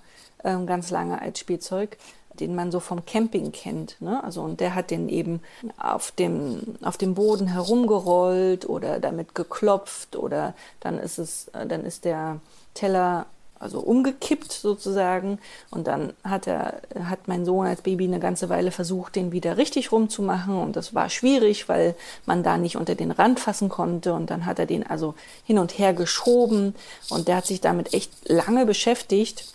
ganz 0.65 0.91
lange 0.91 1.21
als 1.21 1.39
Spielzeug 1.39 1.97
den 2.39 2.55
man 2.55 2.71
so 2.71 2.79
vom 2.79 3.05
Camping 3.05 3.51
kennt. 3.51 4.01
Ne? 4.01 4.23
Also 4.23 4.41
und 4.41 4.59
der 4.59 4.75
hat 4.75 4.91
den 4.91 5.09
eben 5.09 5.41
auf 5.77 6.11
dem 6.11 6.75
auf 6.81 6.97
dem 6.97 7.15
Boden 7.15 7.47
herumgerollt 7.47 8.67
oder 8.67 8.99
damit 8.99 9.35
geklopft 9.35 10.15
oder 10.15 10.53
dann 10.79 10.99
ist 10.99 11.17
es 11.17 11.47
äh, 11.49 11.65
dann 11.65 11.85
ist 11.85 12.05
der 12.05 12.39
Teller 12.73 13.25
also 13.57 13.79
umgekippt 13.79 14.51
sozusagen 14.51 15.39
und 15.71 15.87
dann 15.87 16.11
hat 16.25 16.45
er 16.45 16.81
hat 17.05 17.29
mein 17.29 17.45
Sohn 17.45 17.65
als 17.65 17.81
Baby 17.81 18.03
eine 18.03 18.19
ganze 18.19 18.49
Weile 18.49 18.69
versucht 18.69 19.15
den 19.15 19.31
wieder 19.31 19.55
richtig 19.55 19.93
rumzumachen 19.93 20.57
und 20.57 20.75
das 20.75 20.93
war 20.93 21.09
schwierig 21.09 21.69
weil 21.69 21.95
man 22.25 22.43
da 22.43 22.57
nicht 22.57 22.75
unter 22.75 22.95
den 22.95 23.11
Rand 23.11 23.39
fassen 23.39 23.69
konnte 23.69 24.13
und 24.13 24.29
dann 24.29 24.45
hat 24.45 24.59
er 24.59 24.65
den 24.65 24.85
also 24.85 25.15
hin 25.45 25.57
und 25.57 25.77
her 25.79 25.93
geschoben 25.93 26.75
und 27.09 27.29
der 27.29 27.37
hat 27.37 27.45
sich 27.45 27.61
damit 27.61 27.93
echt 27.93 28.11
lange 28.27 28.65
beschäftigt 28.65 29.54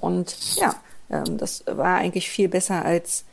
und 0.00 0.56
ja, 0.56 0.74
ähm, 1.10 1.38
das 1.38 1.64
war 1.66 1.96
eigentlich 1.96 2.30
viel 2.30 2.48
besser 2.48 2.84
als 2.84 3.24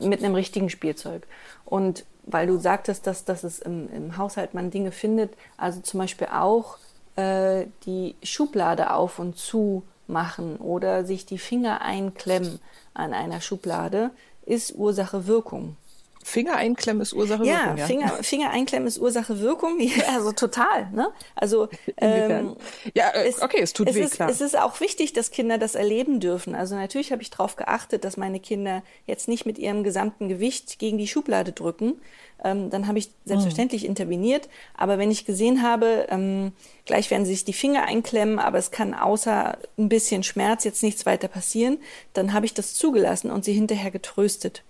mit 0.00 0.22
einem 0.22 0.34
richtigen 0.34 0.70
Spielzeug. 0.70 1.26
Und 1.64 2.04
weil 2.24 2.46
du 2.46 2.58
sagtest, 2.58 3.06
dass, 3.06 3.24
dass 3.24 3.44
es 3.44 3.58
im, 3.58 3.88
im 3.92 4.16
Haushalt 4.16 4.54
man 4.54 4.70
Dinge 4.70 4.92
findet, 4.92 5.32
also 5.56 5.80
zum 5.80 6.00
Beispiel 6.00 6.28
auch 6.28 6.78
äh, 7.16 7.66
die 7.86 8.16
Schublade 8.22 8.92
auf 8.92 9.18
und 9.18 9.36
zu 9.36 9.82
machen 10.06 10.56
oder 10.56 11.04
sich 11.04 11.26
die 11.26 11.38
Finger 11.38 11.82
einklemmen 11.82 12.60
an 12.94 13.12
einer 13.12 13.40
Schublade, 13.40 14.10
ist 14.46 14.74
Ursache-Wirkung. 14.74 15.76
Finger 16.24 16.56
einklemmen 16.56 17.00
ist 17.00 17.12
Ursache 17.12 17.44
ja, 17.44 17.60
Wirkung. 17.60 17.76
Ja, 17.78 17.86
Finger, 17.86 18.08
Finger 18.22 18.50
einklemmen 18.50 18.86
ist 18.86 18.98
Ursache 18.98 19.40
Wirkung. 19.40 19.78
Also 20.08 20.32
total. 20.32 20.90
Ne? 20.92 21.08
Also 21.34 21.68
ähm, 21.98 22.56
ja, 22.94 23.10
äh, 23.14 23.32
okay, 23.40 23.60
es 23.60 23.72
tut 23.72 23.88
es 23.88 23.94
weh, 23.94 24.00
ist, 24.00 24.14
klar. 24.14 24.28
Es 24.28 24.40
ist 24.40 24.58
auch 24.58 24.80
wichtig, 24.80 25.12
dass 25.12 25.30
Kinder 25.30 25.58
das 25.58 25.74
erleben 25.74 26.18
dürfen. 26.18 26.54
Also 26.54 26.74
natürlich 26.74 27.12
habe 27.12 27.22
ich 27.22 27.30
darauf 27.30 27.56
geachtet, 27.56 28.04
dass 28.04 28.16
meine 28.16 28.40
Kinder 28.40 28.82
jetzt 29.06 29.28
nicht 29.28 29.46
mit 29.46 29.58
ihrem 29.58 29.84
gesamten 29.84 30.28
Gewicht 30.28 30.78
gegen 30.78 30.98
die 30.98 31.06
Schublade 31.06 31.52
drücken. 31.52 32.00
Ähm, 32.42 32.70
dann 32.70 32.86
habe 32.86 32.98
ich 32.98 33.10
selbstverständlich 33.24 33.82
mhm. 33.82 33.90
interveniert. 33.90 34.48
Aber 34.74 34.98
wenn 34.98 35.10
ich 35.10 35.24
gesehen 35.24 35.62
habe, 35.62 36.06
ähm, 36.10 36.52
gleich 36.84 37.10
werden 37.10 37.24
sie 37.24 37.32
sich 37.32 37.44
die 37.44 37.52
Finger 37.52 37.84
einklemmen, 37.84 38.38
aber 38.38 38.58
es 38.58 38.70
kann 38.70 38.94
außer 38.94 39.58
ein 39.76 39.88
bisschen 39.88 40.22
Schmerz 40.22 40.64
jetzt 40.64 40.82
nichts 40.82 41.06
weiter 41.06 41.28
passieren, 41.28 41.78
dann 42.12 42.32
habe 42.32 42.46
ich 42.46 42.54
das 42.54 42.74
zugelassen 42.74 43.30
und 43.30 43.44
sie 43.44 43.52
hinterher 43.52 43.90
getröstet. 43.90 44.62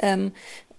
Ähm, 0.00 0.32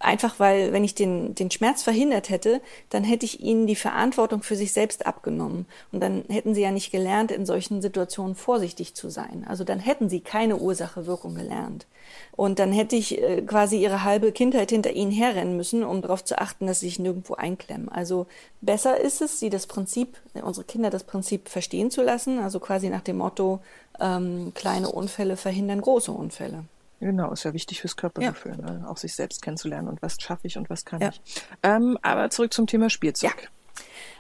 einfach 0.04 0.40
weil, 0.40 0.74
wenn 0.74 0.84
ich 0.84 0.96
den, 0.96 1.36
den 1.36 1.52
Schmerz 1.52 1.84
verhindert 1.84 2.30
hätte, 2.30 2.62
dann 2.90 3.04
hätte 3.04 3.26
ich 3.26 3.42
ihnen 3.42 3.68
die 3.68 3.76
Verantwortung 3.76 4.44
für 4.44 4.56
sich 4.56 4.74
selbst 4.74 5.06
abgenommen. 5.06 5.66
Und 5.92 6.02
dann 6.02 6.24
hätten 6.30 6.54
sie 6.54 6.62
ja 6.62 6.72
nicht 6.72 6.92
gelernt, 6.92 7.32
in 7.32 7.46
solchen 7.46 7.82
Situationen 7.82 8.36
vorsichtig 8.36 8.96
zu 8.96 9.10
sein. 9.10 9.46
Also 9.48 9.64
dann 9.64 9.80
hätten 9.80 10.10
sie 10.10 10.22
keine 10.22 10.58
Ursache-Wirkung 10.58 11.36
gelernt. 11.36 11.86
Und 12.32 12.60
dann 12.60 12.72
hätte 12.72 12.96
ich 12.96 13.22
äh, 13.22 13.42
quasi 13.42 13.82
ihre 13.82 14.04
halbe 14.04 14.32
Kindheit 14.32 14.72
hinter 14.72 14.92
ihnen 14.92 15.12
herrennen 15.12 15.56
müssen, 15.56 15.84
um 15.84 16.02
darauf 16.02 16.24
zu 16.24 16.40
achten, 16.40 16.68
dass 16.68 16.80
sie 16.80 16.88
sich 16.88 17.00
nirgendwo 17.00 17.36
einklemmen. 17.36 17.90
Also 17.90 18.28
besser 18.62 19.00
ist 19.00 19.22
es, 19.22 19.40
sie 19.40 19.50
das 19.50 19.68
Prinzip, 19.68 20.18
unsere 20.42 20.66
Kinder 20.66 20.90
das 20.90 21.04
Prinzip 21.04 21.50
verstehen 21.50 21.92
zu 21.92 22.02
lassen. 22.02 22.40
Also 22.40 22.60
quasi 22.60 22.90
nach 22.90 23.02
dem 23.02 23.18
Motto, 23.18 23.60
ähm, 24.00 24.52
kleine 24.56 24.90
Unfälle 24.90 25.38
verhindern 25.38 25.82
große 25.82 26.12
Unfälle. 26.12 26.66
Genau, 27.02 27.32
ist 27.32 27.44
ja 27.44 27.54
wichtig 27.54 27.82
fürs 27.82 27.98
Körpergefühl, 27.98 28.58
ja. 28.62 28.74
ne? 28.74 28.86
auch 28.88 28.98
sich 28.98 29.16
selbst 29.16 29.42
kennenzulernen 29.42 29.88
und 29.88 30.02
was 30.04 30.18
schaffe 30.22 30.46
ich 30.46 30.56
und 30.58 30.70
was 30.70 30.86
kann 30.86 31.02
ja. 31.02 31.10
ich. 31.10 31.22
Ähm, 31.64 31.98
aber 32.04 32.30
zurück 32.30 32.54
zum 32.54 32.68
Thema 32.68 32.92
Spielzeug. 32.92 33.50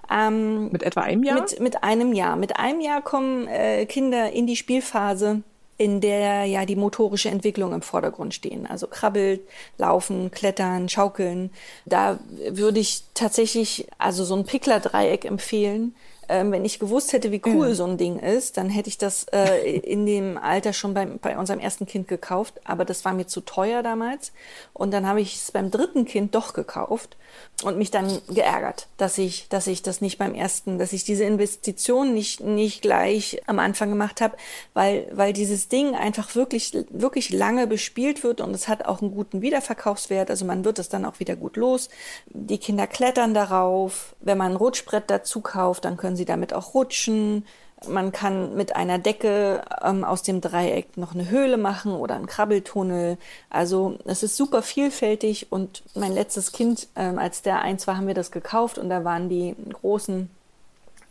Ja. 0.09 0.27
Ähm, 0.27 0.71
mit 0.71 0.81
etwa 0.81 1.01
einem 1.01 1.23
Jahr? 1.23 1.39
Mit, 1.39 1.59
mit 1.59 1.83
einem 1.83 2.11
Jahr. 2.11 2.35
Mit 2.35 2.57
einem 2.57 2.81
Jahr 2.81 3.03
kommen 3.03 3.47
äh, 3.47 3.85
Kinder 3.85 4.31
in 4.31 4.47
die 4.47 4.55
Spielphase, 4.55 5.43
in 5.77 6.01
der 6.01 6.45
ja 6.45 6.65
die 6.65 6.75
motorische 6.75 7.29
Entwicklung 7.29 7.71
im 7.71 7.83
Vordergrund 7.83 8.33
stehen. 8.33 8.65
Also 8.65 8.87
krabbeln, 8.87 9.39
laufen, 9.77 10.31
klettern, 10.31 10.89
schaukeln. 10.89 11.51
Da 11.85 12.19
würde 12.49 12.79
ich 12.79 13.03
tatsächlich 13.13 13.87
also 13.99 14.23
so 14.23 14.35
ein 14.35 14.43
Pickler-Dreieck 14.43 15.23
empfehlen 15.23 15.93
ähm, 16.29 16.51
wenn 16.51 16.65
ich 16.65 16.79
gewusst 16.79 17.13
hätte, 17.13 17.31
wie 17.31 17.41
cool 17.45 17.69
ja. 17.69 17.73
so 17.73 17.85
ein 17.85 17.97
Ding 17.97 18.19
ist, 18.19 18.57
dann 18.57 18.69
hätte 18.69 18.89
ich 18.89 18.97
das 18.97 19.25
äh, 19.31 19.77
in 19.77 20.05
dem 20.05 20.37
Alter 20.37 20.73
schon 20.73 20.93
beim, 20.93 21.19
bei 21.19 21.37
unserem 21.37 21.59
ersten 21.59 21.85
Kind 21.85 22.07
gekauft. 22.07 22.55
Aber 22.63 22.85
das 22.85 23.03
war 23.05 23.13
mir 23.13 23.27
zu 23.27 23.41
teuer 23.41 23.83
damals. 23.83 24.31
Und 24.73 24.91
dann 24.91 25.07
habe 25.07 25.21
ich 25.21 25.35
es 25.35 25.51
beim 25.51 25.71
dritten 25.71 26.05
Kind 26.05 26.35
doch 26.35 26.53
gekauft 26.53 27.17
und 27.63 27.77
mich 27.77 27.91
dann 27.91 28.21
geärgert, 28.29 28.87
dass 28.97 29.17
ich, 29.17 29.47
dass 29.49 29.67
ich 29.67 29.83
das 29.83 30.01
nicht 30.01 30.17
beim 30.17 30.33
ersten, 30.33 30.79
dass 30.79 30.93
ich 30.93 31.03
diese 31.03 31.23
Investition 31.23 32.13
nicht, 32.13 32.39
nicht 32.41 32.81
gleich 32.81 33.41
am 33.45 33.59
Anfang 33.59 33.89
gemacht 33.89 34.21
habe, 34.21 34.35
weil, 34.73 35.07
weil 35.11 35.33
dieses 35.33 35.67
Ding 35.67 35.95
einfach 35.95 36.35
wirklich, 36.35 36.73
wirklich 36.89 37.29
lange 37.31 37.67
bespielt 37.67 38.23
wird 38.23 38.41
und 38.41 38.53
es 38.55 38.67
hat 38.67 38.85
auch 38.85 39.01
einen 39.01 39.13
guten 39.13 39.41
Wiederverkaufswert. 39.41 40.29
Also 40.29 40.45
man 40.45 40.65
wird 40.65 40.79
es 40.79 40.89
dann 40.89 41.05
auch 41.05 41.19
wieder 41.19 41.35
gut 41.35 41.55
los. 41.55 41.89
Die 42.27 42.57
Kinder 42.57 42.87
klettern 42.87 43.33
darauf. 43.33 44.15
Wenn 44.21 44.37
man 44.37 44.53
ein 44.53 44.57
Rutschbrett 44.57 45.03
dazu 45.07 45.41
kauft, 45.41 45.85
dann 45.85 45.97
können 45.97 46.15
sie 46.15 46.20
damit 46.25 46.53
auch 46.53 46.73
rutschen. 46.73 47.45
Man 47.87 48.11
kann 48.11 48.55
mit 48.55 48.75
einer 48.75 48.99
Decke 48.99 49.63
ähm, 49.83 50.03
aus 50.03 50.21
dem 50.21 50.39
Dreieck 50.39 50.97
noch 50.97 51.15
eine 51.15 51.29
Höhle 51.29 51.57
machen 51.57 51.93
oder 51.93 52.15
einen 52.15 52.27
Krabbeltunnel. 52.27 53.17
Also 53.49 53.97
es 54.05 54.21
ist 54.21 54.37
super 54.37 54.61
vielfältig 54.61 55.51
und 55.51 55.81
mein 55.95 56.13
letztes 56.13 56.51
Kind, 56.51 56.87
ähm, 56.95 57.17
als 57.17 57.41
der 57.41 57.61
eins 57.61 57.87
war, 57.87 57.97
haben 57.97 58.07
wir 58.07 58.13
das 58.13 58.31
gekauft 58.31 58.77
und 58.77 58.89
da 58.89 59.03
waren 59.03 59.29
die 59.29 59.55
großen 59.73 60.29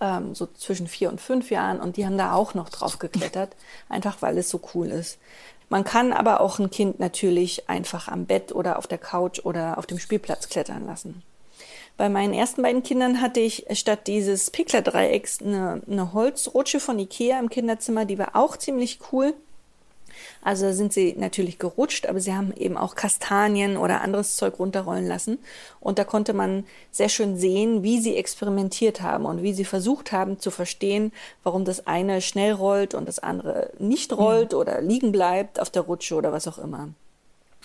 ähm, 0.00 0.34
so 0.34 0.46
zwischen 0.46 0.86
vier 0.86 1.10
und 1.10 1.20
fünf 1.20 1.50
Jahren 1.50 1.80
und 1.80 1.96
die 1.96 2.06
haben 2.06 2.18
da 2.18 2.34
auch 2.34 2.54
noch 2.54 2.68
drauf 2.68 2.98
geklettert, 2.98 3.56
einfach 3.88 4.22
weil 4.22 4.38
es 4.38 4.48
so 4.48 4.60
cool 4.74 4.88
ist. 4.88 5.18
Man 5.68 5.84
kann 5.84 6.12
aber 6.12 6.40
auch 6.40 6.58
ein 6.58 6.70
Kind 6.70 6.98
natürlich 6.98 7.68
einfach 7.68 8.08
am 8.08 8.26
Bett 8.26 8.52
oder 8.52 8.78
auf 8.78 8.88
der 8.88 8.98
Couch 8.98 9.40
oder 9.44 9.78
auf 9.78 9.86
dem 9.86 10.00
Spielplatz 10.00 10.48
klettern 10.48 10.84
lassen. 10.86 11.22
Bei 12.00 12.08
meinen 12.08 12.32
ersten 12.32 12.62
beiden 12.62 12.82
Kindern 12.82 13.20
hatte 13.20 13.40
ich 13.40 13.66
statt 13.72 14.06
dieses 14.06 14.50
Pickler-Dreiecks 14.50 15.42
eine, 15.42 15.82
eine 15.86 16.14
Holzrutsche 16.14 16.80
von 16.80 16.98
Ikea 16.98 17.38
im 17.38 17.50
Kinderzimmer, 17.50 18.06
die 18.06 18.18
war 18.18 18.36
auch 18.36 18.56
ziemlich 18.56 19.00
cool. 19.12 19.34
Also 20.40 20.72
sind 20.72 20.94
sie 20.94 21.14
natürlich 21.18 21.58
gerutscht, 21.58 22.06
aber 22.06 22.18
sie 22.18 22.32
haben 22.32 22.54
eben 22.56 22.78
auch 22.78 22.94
Kastanien 22.94 23.76
oder 23.76 24.00
anderes 24.00 24.36
Zeug 24.36 24.58
runterrollen 24.58 25.06
lassen. 25.06 25.40
Und 25.78 25.98
da 25.98 26.04
konnte 26.04 26.32
man 26.32 26.64
sehr 26.90 27.10
schön 27.10 27.36
sehen, 27.36 27.82
wie 27.82 28.00
sie 28.00 28.16
experimentiert 28.16 29.02
haben 29.02 29.26
und 29.26 29.42
wie 29.42 29.52
sie 29.52 29.66
versucht 29.66 30.10
haben 30.10 30.38
zu 30.38 30.50
verstehen, 30.50 31.12
warum 31.42 31.66
das 31.66 31.86
eine 31.86 32.22
schnell 32.22 32.52
rollt 32.52 32.94
und 32.94 33.08
das 33.08 33.18
andere 33.18 33.72
nicht 33.78 34.14
rollt 34.14 34.52
ja. 34.52 34.58
oder 34.58 34.80
liegen 34.80 35.12
bleibt 35.12 35.60
auf 35.60 35.68
der 35.68 35.82
Rutsche 35.82 36.14
oder 36.14 36.32
was 36.32 36.48
auch 36.48 36.56
immer. 36.56 36.88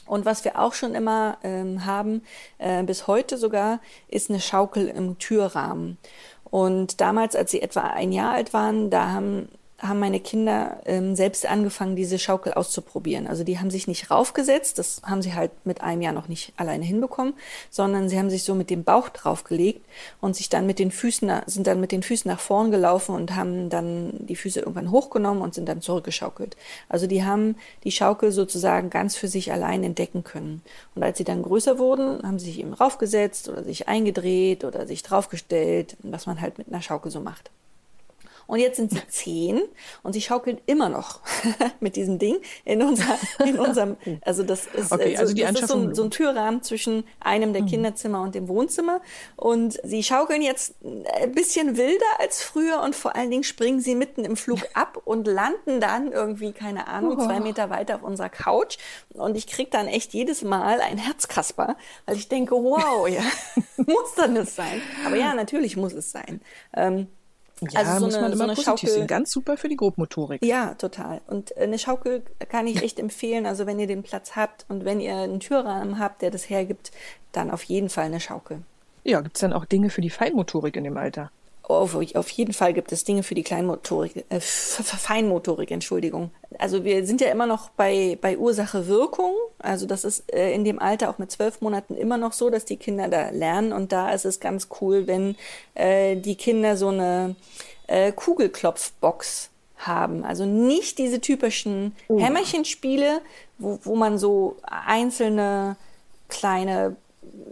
Und 0.05 0.25
was 0.25 0.45
wir 0.45 0.59
auch 0.59 0.73
schon 0.73 0.95
immer 0.95 1.37
ähm, 1.43 1.85
haben, 1.85 2.21
äh, 2.57 2.83
bis 2.83 3.07
heute 3.07 3.37
sogar, 3.37 3.79
ist 4.07 4.29
eine 4.29 4.39
Schaukel 4.39 4.87
im 4.87 5.17
Türrahmen. 5.17 5.97
Und 6.43 7.01
damals, 7.01 7.35
als 7.35 7.51
sie 7.51 7.61
etwa 7.61 7.81
ein 7.81 8.11
Jahr 8.11 8.33
alt 8.33 8.53
waren, 8.53 8.89
da 8.89 9.11
haben 9.11 9.49
haben 9.79 9.99
meine 9.99 10.21
Kinder 10.21 10.79
ähm, 10.85 11.15
selbst 11.15 11.45
angefangen, 11.45 11.97
diese 11.97 12.17
Schaukel 12.17 12.53
auszuprobieren. 12.53 13.27
Also 13.27 13.43
die 13.43 13.59
haben 13.59 13.69
sich 13.69 13.87
nicht 13.87 14.09
raufgesetzt, 14.09 14.79
das 14.79 15.01
haben 15.03 15.21
sie 15.21 15.33
halt 15.33 15.51
mit 15.65 15.81
einem 15.81 16.01
Jahr 16.01 16.13
noch 16.13 16.29
nicht 16.29 16.53
alleine 16.55 16.85
hinbekommen, 16.85 17.33
sondern 17.69 18.07
sie 18.07 18.17
haben 18.17 18.29
sich 18.29 18.43
so 18.43 18.55
mit 18.55 18.69
dem 18.69 18.85
Bauch 18.85 19.09
draufgelegt 19.09 19.85
und 20.21 20.35
sich 20.35 20.47
dann 20.47 20.65
mit 20.65 20.79
den 20.79 20.91
Füßen, 20.91 21.29
sind 21.47 21.67
dann 21.67 21.81
mit 21.81 21.91
den 21.91 22.03
Füßen 22.03 22.29
nach 22.29 22.39
vorn 22.39 22.71
gelaufen 22.71 23.15
und 23.15 23.35
haben 23.35 23.69
dann 23.69 24.13
die 24.19 24.37
Füße 24.37 24.61
irgendwann 24.61 24.91
hochgenommen 24.91 25.43
und 25.43 25.53
sind 25.53 25.67
dann 25.67 25.81
zurückgeschaukelt. 25.81 26.55
Also 26.87 27.05
die 27.05 27.25
haben 27.25 27.55
die 27.83 27.91
Schaukel 27.91 28.31
sozusagen 28.31 28.89
ganz 28.89 29.17
für 29.17 29.27
sich 29.27 29.51
allein 29.51 29.83
entdecken 29.83 30.23
können. 30.23 30.61
Und 30.95 31.03
als 31.03 31.17
sie 31.17 31.25
dann 31.25 31.43
größer 31.43 31.77
wurden, 31.77 32.23
haben 32.23 32.39
sie 32.39 32.45
sich 32.45 32.59
eben 32.59 32.73
raufgesetzt 32.73 33.49
oder 33.49 33.63
sich 33.63 33.89
eingedreht 33.89 34.63
oder 34.63 34.87
sich 34.87 35.03
draufgestellt, 35.03 35.97
was 36.01 36.27
man 36.27 36.39
halt 36.39 36.57
mit 36.57 36.69
einer 36.69 36.81
Schaukel 36.81 37.11
so 37.11 37.19
macht. 37.19 37.51
Und 38.47 38.59
jetzt 38.59 38.77
sind 38.77 38.91
sie 38.91 39.01
zehn 39.07 39.61
und 40.03 40.13
sie 40.13 40.21
schaukeln 40.21 40.59
immer 40.65 40.89
noch 40.89 41.21
mit 41.79 41.95
diesem 41.95 42.19
Ding 42.19 42.37
in, 42.63 42.81
unser, 42.81 43.17
in 43.43 43.59
unserem, 43.59 43.97
also 44.21 44.43
das 44.43 44.67
ist, 44.67 44.91
okay, 44.91 45.17
also, 45.17 45.33
also 45.33 45.53
das 45.53 45.61
ist 45.61 45.67
so, 45.67 45.77
ein, 45.77 45.95
so 45.95 46.03
ein 46.03 46.11
Türrahmen 46.11 46.61
zwischen 46.61 47.05
einem 47.19 47.53
der 47.53 47.63
mhm. 47.63 47.67
Kinderzimmer 47.67 48.21
und 48.21 48.35
dem 48.35 48.47
Wohnzimmer. 48.47 49.01
Und 49.35 49.79
sie 49.83 50.03
schaukeln 50.03 50.41
jetzt 50.41 50.75
ein 50.83 51.31
bisschen 51.31 51.77
wilder 51.77 52.05
als 52.19 52.43
früher 52.43 52.81
und 52.81 52.95
vor 52.95 53.15
allen 53.15 53.31
Dingen 53.31 53.43
springen 53.43 53.79
sie 53.79 53.95
mitten 53.95 54.25
im 54.25 54.35
Flug 54.35 54.59
ab 54.73 55.01
und 55.05 55.27
landen 55.27 55.79
dann 55.79 56.11
irgendwie, 56.11 56.51
keine 56.51 56.87
Ahnung, 56.87 57.19
zwei 57.19 57.39
Meter 57.39 57.69
weiter 57.69 57.95
auf 57.95 58.03
unserer 58.03 58.29
Couch. 58.29 58.77
Und 59.13 59.37
ich 59.37 59.47
krieg 59.47 59.71
dann 59.71 59.87
echt 59.87 60.13
jedes 60.13 60.43
Mal 60.43 60.81
ein 60.81 60.97
Herzkasper, 60.97 61.75
weil 62.05 62.15
ich 62.15 62.27
denke, 62.27 62.55
wow, 62.55 63.07
ja, 63.07 63.23
muss 63.77 64.15
dann 64.15 64.35
das 64.35 64.55
sein. 64.55 64.81
Aber 65.05 65.15
ja, 65.15 65.33
natürlich 65.33 65.77
muss 65.77 65.93
es 65.93 66.11
sein. 66.11 66.41
Ähm, 66.73 67.07
ja, 67.61 67.79
also 67.79 67.99
so 67.99 68.05
muss 68.05 68.15
eine, 68.15 68.23
man 68.23 68.33
immer 68.33 68.55
so 68.55 68.63
positiv 68.63 68.89
Schaukel, 68.89 68.89
sehen. 68.89 69.07
Ganz 69.07 69.31
super 69.31 69.57
für 69.57 69.69
die 69.69 69.77
Grobmotorik. 69.77 70.43
Ja, 70.43 70.73
total. 70.73 71.21
Und 71.27 71.57
eine 71.57 71.79
Schaukel 71.79 72.23
kann 72.49 72.67
ich 72.67 72.83
echt 72.83 72.99
empfehlen. 72.99 73.45
Also 73.45 73.65
wenn 73.65 73.79
ihr 73.79 73.87
den 73.87 74.03
Platz 74.03 74.35
habt 74.35 74.65
und 74.67 74.85
wenn 74.85 74.99
ihr 74.99 75.15
einen 75.15 75.39
Türrahmen 75.39 75.99
habt, 75.99 76.21
der 76.21 76.31
das 76.31 76.49
hergibt, 76.49 76.91
dann 77.31 77.51
auf 77.51 77.63
jeden 77.63 77.89
Fall 77.89 78.05
eine 78.05 78.19
Schaukel. 78.19 78.61
Ja, 79.03 79.21
gibt 79.21 79.37
es 79.37 79.41
dann 79.41 79.53
auch 79.53 79.65
Dinge 79.65 79.89
für 79.89 80.01
die 80.01 80.09
Feinmotorik 80.09 80.75
in 80.75 80.83
dem 80.83 80.97
Alter? 80.97 81.31
Auf, 81.67 81.95
auf 81.95 82.29
jeden 82.29 82.53
Fall 82.53 82.73
gibt 82.73 82.91
es 82.91 83.05
Dinge 83.05 83.23
für 83.23 83.33
die 83.33 83.41
Kleinmotorik, 83.41 84.25
äh, 84.29 84.39
Feinmotorik, 84.39 85.71
Entschuldigung. 85.71 86.29
Also 86.59 86.83
wir 86.83 87.05
sind 87.07 87.21
ja 87.21 87.29
immer 87.29 87.47
noch 87.47 87.69
bei, 87.69 88.19
bei 88.21 88.37
Ursache-Wirkung. 88.37 89.33
Also 89.57 89.87
das 89.87 90.05
ist 90.05 90.31
äh, 90.31 90.53
in 90.53 90.63
dem 90.63 90.77
Alter 90.77 91.09
auch 91.09 91.17
mit 91.17 91.31
zwölf 91.31 91.61
Monaten 91.61 91.95
immer 91.95 92.17
noch 92.17 92.33
so, 92.33 92.51
dass 92.51 92.65
die 92.65 92.77
Kinder 92.77 93.07
da 93.07 93.31
lernen. 93.31 93.73
Und 93.73 93.91
da 93.91 94.11
ist 94.11 94.25
es 94.25 94.39
ganz 94.39 94.67
cool, 94.79 95.07
wenn 95.07 95.35
äh, 95.73 96.15
die 96.15 96.35
Kinder 96.35 96.77
so 96.77 96.89
eine 96.89 97.35
äh, 97.87 98.11
Kugelklopfbox 98.11 99.49
haben. 99.77 100.23
Also 100.23 100.45
nicht 100.45 100.99
diese 100.99 101.19
typischen 101.19 101.95
oh. 102.07 102.19
Hämmerchenspiele, 102.19 103.21
wo, 103.57 103.79
wo 103.83 103.95
man 103.95 104.19
so 104.19 104.57
einzelne 104.63 105.77
kleine 106.29 106.95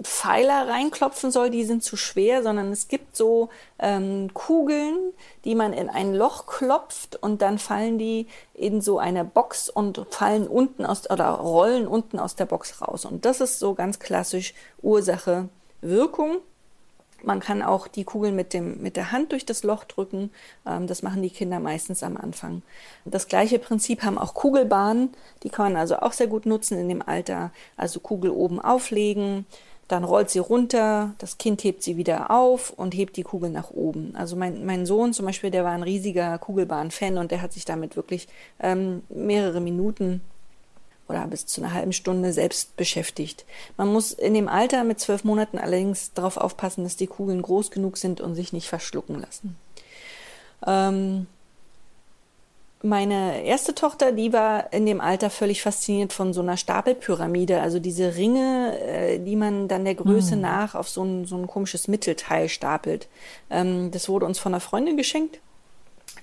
Pfeiler 0.04 0.68
reinklopfen 0.68 1.32
soll, 1.32 1.50
die 1.50 1.64
sind 1.64 1.84
zu 1.84 1.96
schwer, 1.96 2.44
sondern 2.44 2.72
es 2.72 2.88
gibt 2.88 3.16
so 3.16 3.50
ähm, 3.80 4.34
Kugeln, 4.34 5.14
die 5.46 5.56
man 5.56 5.74
in 5.74 5.90
ein 5.90 6.14
Loch 6.14 6.46
klopft 6.46 7.16
und 7.22 7.42
dann 7.42 7.58
fallen 7.58 7.98
die 7.98 8.28
in 8.54 8.82
so 8.82 9.00
eine 9.00 9.24
Box 9.26 9.70
und 9.70 10.06
fallen 10.10 10.48
unten 10.48 10.86
aus 10.86 11.10
oder 11.10 11.30
rollen 11.30 11.88
unten 11.88 12.20
aus 12.20 12.36
der 12.36 12.46
Box 12.46 12.82
raus. 12.82 13.06
Und 13.06 13.26
das 13.26 13.42
ist 13.42 13.60
so 13.60 13.74
ganz 13.74 14.00
klassisch 14.00 14.54
Ursache 14.82 15.50
Wirkung. 15.82 16.38
Man 17.24 17.40
kann 17.40 17.62
auch 17.62 17.88
die 17.88 18.04
Kugel 18.04 18.32
mit, 18.32 18.54
dem, 18.54 18.82
mit 18.82 18.98
der 18.98 19.12
Hand 19.12 19.32
durch 19.32 19.46
das 19.46 19.64
Loch 19.64 19.86
drücken. 19.86 20.30
Ähm, 20.66 20.88
das 20.88 21.02
machen 21.04 21.22
die 21.22 21.30
Kinder 21.30 21.60
meistens 21.60 22.04
am 22.04 22.18
Anfang. 22.18 22.62
Das 23.06 23.28
gleiche 23.28 23.60
Prinzip 23.60 24.04
haben 24.04 24.18
auch 24.18 24.34
Kugelbahnen. 24.34 25.10
Die 25.44 25.50
kann 25.50 25.72
man 25.72 25.82
also 25.82 25.98
auch 25.98 26.14
sehr 26.14 26.28
gut 26.28 26.46
nutzen 26.46 26.78
in 26.78 26.90
dem 26.90 27.02
Alter. 27.02 27.52
Also 27.78 28.00
Kugel 28.00 28.30
oben 28.30 28.60
auflegen, 28.60 29.46
dann 29.88 30.04
rollt 30.04 30.30
sie 30.30 30.40
runter, 30.40 31.14
das 31.18 31.38
Kind 31.38 31.64
hebt 31.64 31.84
sie 31.84 31.98
wieder 31.98 32.32
auf 32.32 32.72
und 32.72 32.94
hebt 32.94 33.18
die 33.18 33.24
Kugel 33.24 33.50
nach 33.50 33.72
oben. 33.72 34.16
Also 34.16 34.36
mein, 34.36 34.66
mein 34.66 34.86
Sohn 34.86 35.14
zum 35.14 35.26
Beispiel, 35.26 35.52
der 35.52 35.64
war 35.64 35.72
ein 35.72 35.84
riesiger 35.84 36.38
Kugelbahn-Fan 36.38 37.18
und 37.18 37.32
der 37.32 37.42
hat 37.42 37.54
sich 37.54 37.66
damit 37.66 37.96
wirklich 37.96 38.28
ähm, 38.60 39.04
mehrere 39.10 39.62
Minuten 39.62 40.22
oder 41.14 41.28
bis 41.28 41.46
zu 41.46 41.62
einer 41.62 41.74
halben 41.74 41.94
Stunde 41.94 42.34
selbst 42.34 42.76
beschäftigt. 42.76 43.46
Man 43.78 43.92
muss 43.92 44.12
in 44.12 44.34
dem 44.34 44.48
Alter 44.48 44.84
mit 44.84 45.00
zwölf 45.00 45.24
Monaten 45.24 45.58
allerdings 45.58 46.14
darauf 46.14 46.38
aufpassen, 46.38 46.84
dass 46.84 46.98
die 46.98 47.08
Kugeln 47.08 47.42
groß 47.42 47.72
genug 47.72 47.98
sind 47.98 48.22
und 48.22 48.36
sich 48.36 48.54
nicht 48.54 48.68
verschlucken 48.68 49.22
lassen. 49.22 49.56
Ähm, 50.66 51.28
meine 52.82 53.46
erste 53.46 53.74
Tochter, 53.74 54.12
die 54.12 54.34
war 54.34 54.74
in 54.74 54.86
dem 54.86 55.00
Alter 55.00 55.30
völlig 55.30 55.62
fasziniert 55.62 56.12
von 56.12 56.34
so 56.34 56.42
einer 56.42 56.58
Stapelpyramide, 56.58 57.62
also 57.62 57.80
diese 57.80 58.16
Ringe, 58.16 58.78
äh, 58.82 59.20
die 59.20 59.38
man 59.38 59.70
dann 59.70 59.86
der 59.86 59.96
Größe 59.96 60.36
mhm. 60.36 60.42
nach 60.42 60.76
auf 60.76 60.90
so 60.90 61.04
ein, 61.04 61.26
so 61.26 61.38
ein 61.38 61.48
komisches 61.48 61.88
Mittelteil 61.88 62.50
stapelt. 62.50 63.08
Ähm, 63.50 63.92
das 63.92 64.10
wurde 64.10 64.26
uns 64.26 64.38
von 64.38 64.54
einer 64.54 64.60
Freundin 64.60 64.98
geschenkt 64.98 65.40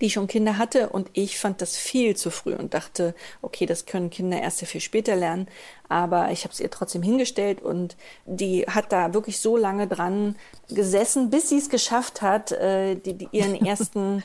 die 0.00 0.11
schon 0.11 0.26
Kinder 0.26 0.59
hatte 0.59 0.88
und 0.88 1.11
ich 1.12 1.38
fand 1.38 1.61
das 1.61 1.76
viel 1.76 2.16
zu 2.16 2.30
früh 2.30 2.54
und 2.54 2.75
dachte, 2.75 3.14
okay, 3.42 3.66
das 3.66 3.87
können 3.87 4.11
Kinder 4.11 4.40
erst 4.40 4.59
sehr 4.59 4.69
viel 4.69 4.80
später 4.80 5.16
lernen, 5.16 5.49
aber 5.88 6.30
ich 6.30 6.45
habe 6.45 6.52
es 6.52 6.61
ihr 6.61 6.71
trotzdem 6.71 7.02
hingestellt 7.02 7.61
und 7.61 7.97
die 8.25 8.62
hat 8.62 8.92
da 8.92 9.12
wirklich 9.12 9.38
so 9.40 9.57
lange 9.57 9.87
dran 9.87 10.37
gesessen, 10.69 11.30
bis 11.30 11.49
sie 11.49 11.59
es 11.59 11.69
geschafft 11.69 12.23
hat, 12.23 12.52
äh, 12.52 12.95
die, 12.95 13.14
die 13.14 13.28
ihren 13.33 13.54
ersten 13.66 14.23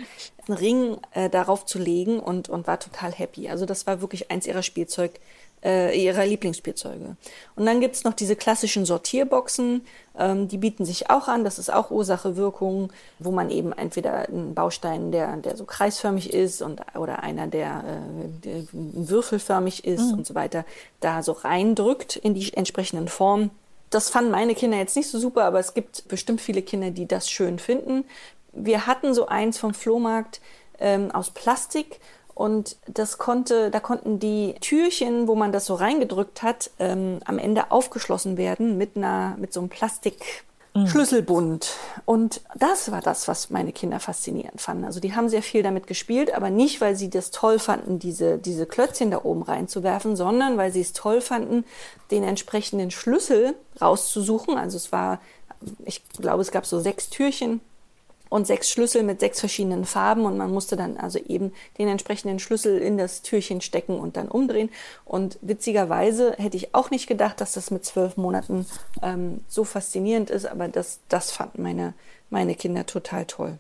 Ring 0.47 0.97
äh, 1.11 1.29
darauf 1.29 1.65
zu 1.65 1.79
legen 1.79 2.19
und, 2.19 2.49
und 2.49 2.67
war 2.67 2.79
total 2.79 3.11
happy. 3.11 3.49
Also 3.49 3.65
das 3.65 3.87
war 3.87 4.01
wirklich 4.01 4.31
eins 4.31 4.47
ihrer 4.47 4.63
Spielzeug, 4.63 5.19
äh, 5.63 5.99
ihrer 5.99 6.25
Lieblingsspielzeuge. 6.25 7.15
Und 7.55 7.65
dann 7.65 7.81
gibt's 7.81 8.03
noch 8.03 8.13
diese 8.13 8.35
klassischen 8.35 8.85
Sortierboxen, 8.85 9.81
ähm, 10.17 10.47
die 10.47 10.57
bieten 10.57 10.85
sich 10.85 11.09
auch 11.09 11.27
an. 11.27 11.43
Das 11.43 11.59
ist 11.59 11.73
auch 11.73 11.91
Ursache-Wirkung, 11.91 12.91
wo 13.19 13.31
man 13.31 13.49
eben 13.49 13.71
entweder 13.73 14.29
einen 14.29 14.53
Baustein, 14.53 15.11
der, 15.11 15.37
der 15.37 15.57
so 15.57 15.65
kreisförmig 15.65 16.33
ist 16.33 16.61
und, 16.61 16.81
oder 16.95 17.23
einer, 17.23 17.47
der, 17.47 17.83
äh, 17.87 18.45
der 18.45 18.63
würfelförmig 18.71 19.85
ist 19.85 20.11
mhm. 20.11 20.19
und 20.19 20.27
so 20.27 20.35
weiter, 20.35 20.65
da 20.99 21.23
so 21.23 21.31
reindrückt 21.31 22.15
in 22.15 22.33
die 22.33 22.53
entsprechenden 22.53 23.07
Formen. 23.07 23.49
Das 23.89 24.09
fanden 24.09 24.31
meine 24.31 24.55
Kinder 24.55 24.77
jetzt 24.77 24.95
nicht 24.95 25.09
so 25.09 25.19
super, 25.19 25.43
aber 25.45 25.59
es 25.59 25.73
gibt 25.73 26.07
bestimmt 26.07 26.41
viele 26.41 26.61
Kinder, 26.61 26.91
die 26.91 27.07
das 27.07 27.29
schön 27.29 27.59
finden. 27.59 28.05
Wir 28.51 28.87
hatten 28.87 29.13
so 29.13 29.27
eins 29.27 29.57
vom 29.57 29.73
Flohmarkt 29.73 30.41
ähm, 30.79 31.11
aus 31.11 31.31
Plastik 31.31 31.99
und 32.35 32.75
das 32.87 33.17
konnte, 33.17 33.71
da 33.71 33.79
konnten 33.79 34.19
die 34.19 34.55
Türchen, 34.59 35.27
wo 35.27 35.35
man 35.35 35.51
das 35.51 35.65
so 35.65 35.73
reingedrückt 35.73 36.43
hat, 36.43 36.69
ähm, 36.79 37.19
am 37.25 37.39
Ende 37.39 37.71
aufgeschlossen 37.71 38.37
werden 38.37 38.77
mit 38.77 38.95
einer, 38.95 39.35
mit 39.39 39.53
so 39.53 39.61
einem 39.61 39.69
Plastik, 39.69 40.43
Schlüsselbund. 40.85 41.69
Und 42.03 42.41
das 42.53 42.91
war 42.91 42.99
das, 42.99 43.29
was 43.29 43.49
meine 43.49 43.71
Kinder 43.71 44.01
faszinierend 44.01 44.59
fanden. 44.59 44.83
Also 44.83 44.99
die 44.99 45.15
haben 45.15 45.29
sehr 45.29 45.41
viel 45.41 45.63
damit 45.63 45.87
gespielt, 45.87 46.33
aber 46.33 46.49
nicht, 46.49 46.81
weil 46.81 46.97
sie 46.97 47.09
das 47.09 47.31
toll 47.31 47.59
fanden, 47.59 47.97
diese, 47.97 48.37
diese 48.37 48.65
Klötzchen 48.65 49.09
da 49.09 49.23
oben 49.23 49.43
reinzuwerfen, 49.43 50.17
sondern 50.17 50.57
weil 50.57 50.73
sie 50.73 50.81
es 50.81 50.91
toll 50.91 51.21
fanden, 51.21 51.63
den 52.11 52.23
entsprechenden 52.23 52.91
Schlüssel 52.91 53.55
rauszusuchen. 53.79 54.57
Also 54.57 54.75
es 54.75 54.91
war, 54.91 55.21
ich 55.85 56.03
glaube, 56.09 56.41
es 56.41 56.51
gab 56.51 56.65
so 56.65 56.81
sechs 56.81 57.09
Türchen 57.09 57.61
und 58.35 58.45
sechs 58.45 58.69
Schlüssel 58.69 59.03
mit 59.03 59.21
sechs 59.21 59.39
verschiedenen 59.39 59.85
Farben 59.85 60.25
und 60.25 60.35
man 60.35 60.51
musste 60.51 60.75
dann 60.75 60.97
also 60.97 61.19
eben 61.19 61.53
den 61.77 61.87
entsprechenden 61.87 62.39
Schlüssel 62.39 62.79
in 62.79 62.97
das 62.97 63.21
Türchen 63.21 63.61
stecken 63.61 63.97
und 63.97 64.17
dann 64.17 64.27
umdrehen. 64.27 64.69
Und 65.05 65.39
witzigerweise 65.41 66.33
hätte 66.37 66.57
ich 66.57 66.75
auch 66.75 66.91
nicht 66.91 67.07
gedacht, 67.07 67.39
dass 67.39 67.53
das 67.53 67.71
mit 67.71 67.85
zwölf 67.85 68.17
Monaten 68.17 68.65
ähm, 69.01 69.39
so 69.47 69.63
faszinierend 69.63 70.29
ist, 70.29 70.47
aber 70.47 70.67
das, 70.67 70.99
das 71.07 71.31
fanden 71.31 71.63
meine, 71.63 71.93
meine 72.29 72.55
Kinder 72.55 72.85
total 72.85 73.23
toll. 73.23 73.57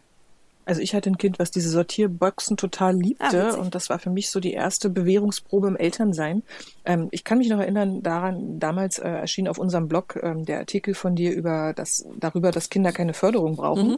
Also 0.65 0.81
ich 0.81 0.95
hatte 0.95 1.09
ein 1.09 1.17
Kind, 1.17 1.39
was 1.39 1.51
diese 1.51 1.69
Sortierboxen 1.69 2.57
total 2.57 2.95
liebte 2.95 3.53
ah, 3.53 3.55
und 3.55 3.75
das 3.75 3.89
war 3.89 3.99
für 3.99 4.09
mich 4.09 4.29
so 4.29 4.39
die 4.39 4.53
erste 4.53 4.89
Bewährungsprobe 4.89 5.67
im 5.67 5.75
Elternsein. 5.75 6.43
Ähm, 6.85 7.07
ich 7.11 7.23
kann 7.23 7.37
mich 7.37 7.49
noch 7.49 7.59
erinnern 7.59 8.01
daran, 8.01 8.59
damals 8.59 8.99
äh, 8.99 9.07
erschien 9.07 9.47
auf 9.47 9.57
unserem 9.57 9.87
Blog 9.87 10.19
ähm, 10.21 10.45
der 10.45 10.59
Artikel 10.59 10.93
von 10.93 11.15
dir 11.15 11.33
über 11.33 11.73
das, 11.75 12.05
darüber, 12.17 12.51
dass 12.51 12.69
Kinder 12.69 12.91
keine 12.91 13.13
Förderung 13.13 13.55
brauchen. 13.55 13.89
Mhm. 13.89 13.97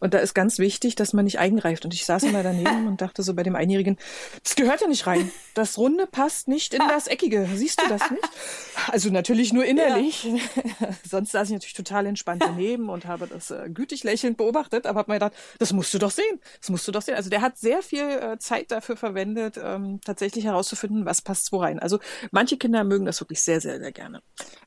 Und 0.00 0.14
da 0.14 0.18
ist 0.18 0.34
ganz 0.34 0.58
wichtig, 0.58 0.94
dass 0.94 1.12
man 1.12 1.24
nicht 1.24 1.38
eingreift. 1.38 1.84
Und 1.84 1.94
ich 1.94 2.04
saß 2.04 2.24
immer 2.24 2.42
daneben 2.42 2.86
und 2.86 3.00
dachte 3.00 3.22
so 3.22 3.34
bei 3.34 3.42
dem 3.42 3.56
Einjährigen, 3.56 3.96
das 4.42 4.54
gehört 4.54 4.80
ja 4.80 4.88
nicht 4.88 5.06
rein. 5.06 5.30
Das 5.54 5.78
Runde 5.78 6.06
passt 6.06 6.48
nicht 6.48 6.74
in 6.74 6.82
das 6.88 7.06
Eckige. 7.06 7.48
Siehst 7.54 7.80
du 7.80 7.88
das 7.88 8.10
nicht? 8.10 8.28
Also 8.88 9.10
natürlich 9.10 9.52
nur 9.52 9.64
innerlich. 9.64 10.24
Ja. 10.24 10.88
Sonst 11.08 11.32
saß 11.32 11.48
ich 11.48 11.54
natürlich 11.54 11.74
total 11.74 12.06
entspannt 12.06 12.42
daneben 12.44 12.88
und 12.88 13.06
habe 13.06 13.26
das 13.26 13.50
äh, 13.50 13.68
gütig 13.72 14.04
lächelnd 14.04 14.36
beobachtet, 14.36 14.86
aber 14.86 15.00
habe 15.00 15.12
mir 15.12 15.16
gedacht, 15.16 15.32
das 15.58 15.72
muss 15.72 15.85
musst 15.86 15.94
du 15.94 15.98
doch 15.98 16.10
sehen. 16.10 16.40
Das 16.60 16.68
musst 16.68 16.88
du 16.88 16.92
doch 16.92 17.02
sehen. 17.02 17.14
Also 17.14 17.30
der 17.30 17.40
hat 17.40 17.58
sehr 17.58 17.80
viel 17.80 18.02
äh, 18.02 18.38
Zeit 18.38 18.72
dafür 18.72 18.96
verwendet, 18.96 19.58
ähm, 19.62 20.00
tatsächlich 20.04 20.44
herauszufinden, 20.44 21.06
was 21.06 21.22
passt 21.22 21.52
wo 21.52 21.58
rein. 21.58 21.78
Also 21.78 22.00
manche 22.32 22.56
Kinder 22.56 22.82
mögen 22.82 23.04
das 23.04 23.20
wirklich 23.20 23.40
sehr, 23.40 23.60
sehr, 23.60 23.78
sehr 23.78 23.92
gerne. 23.92 24.20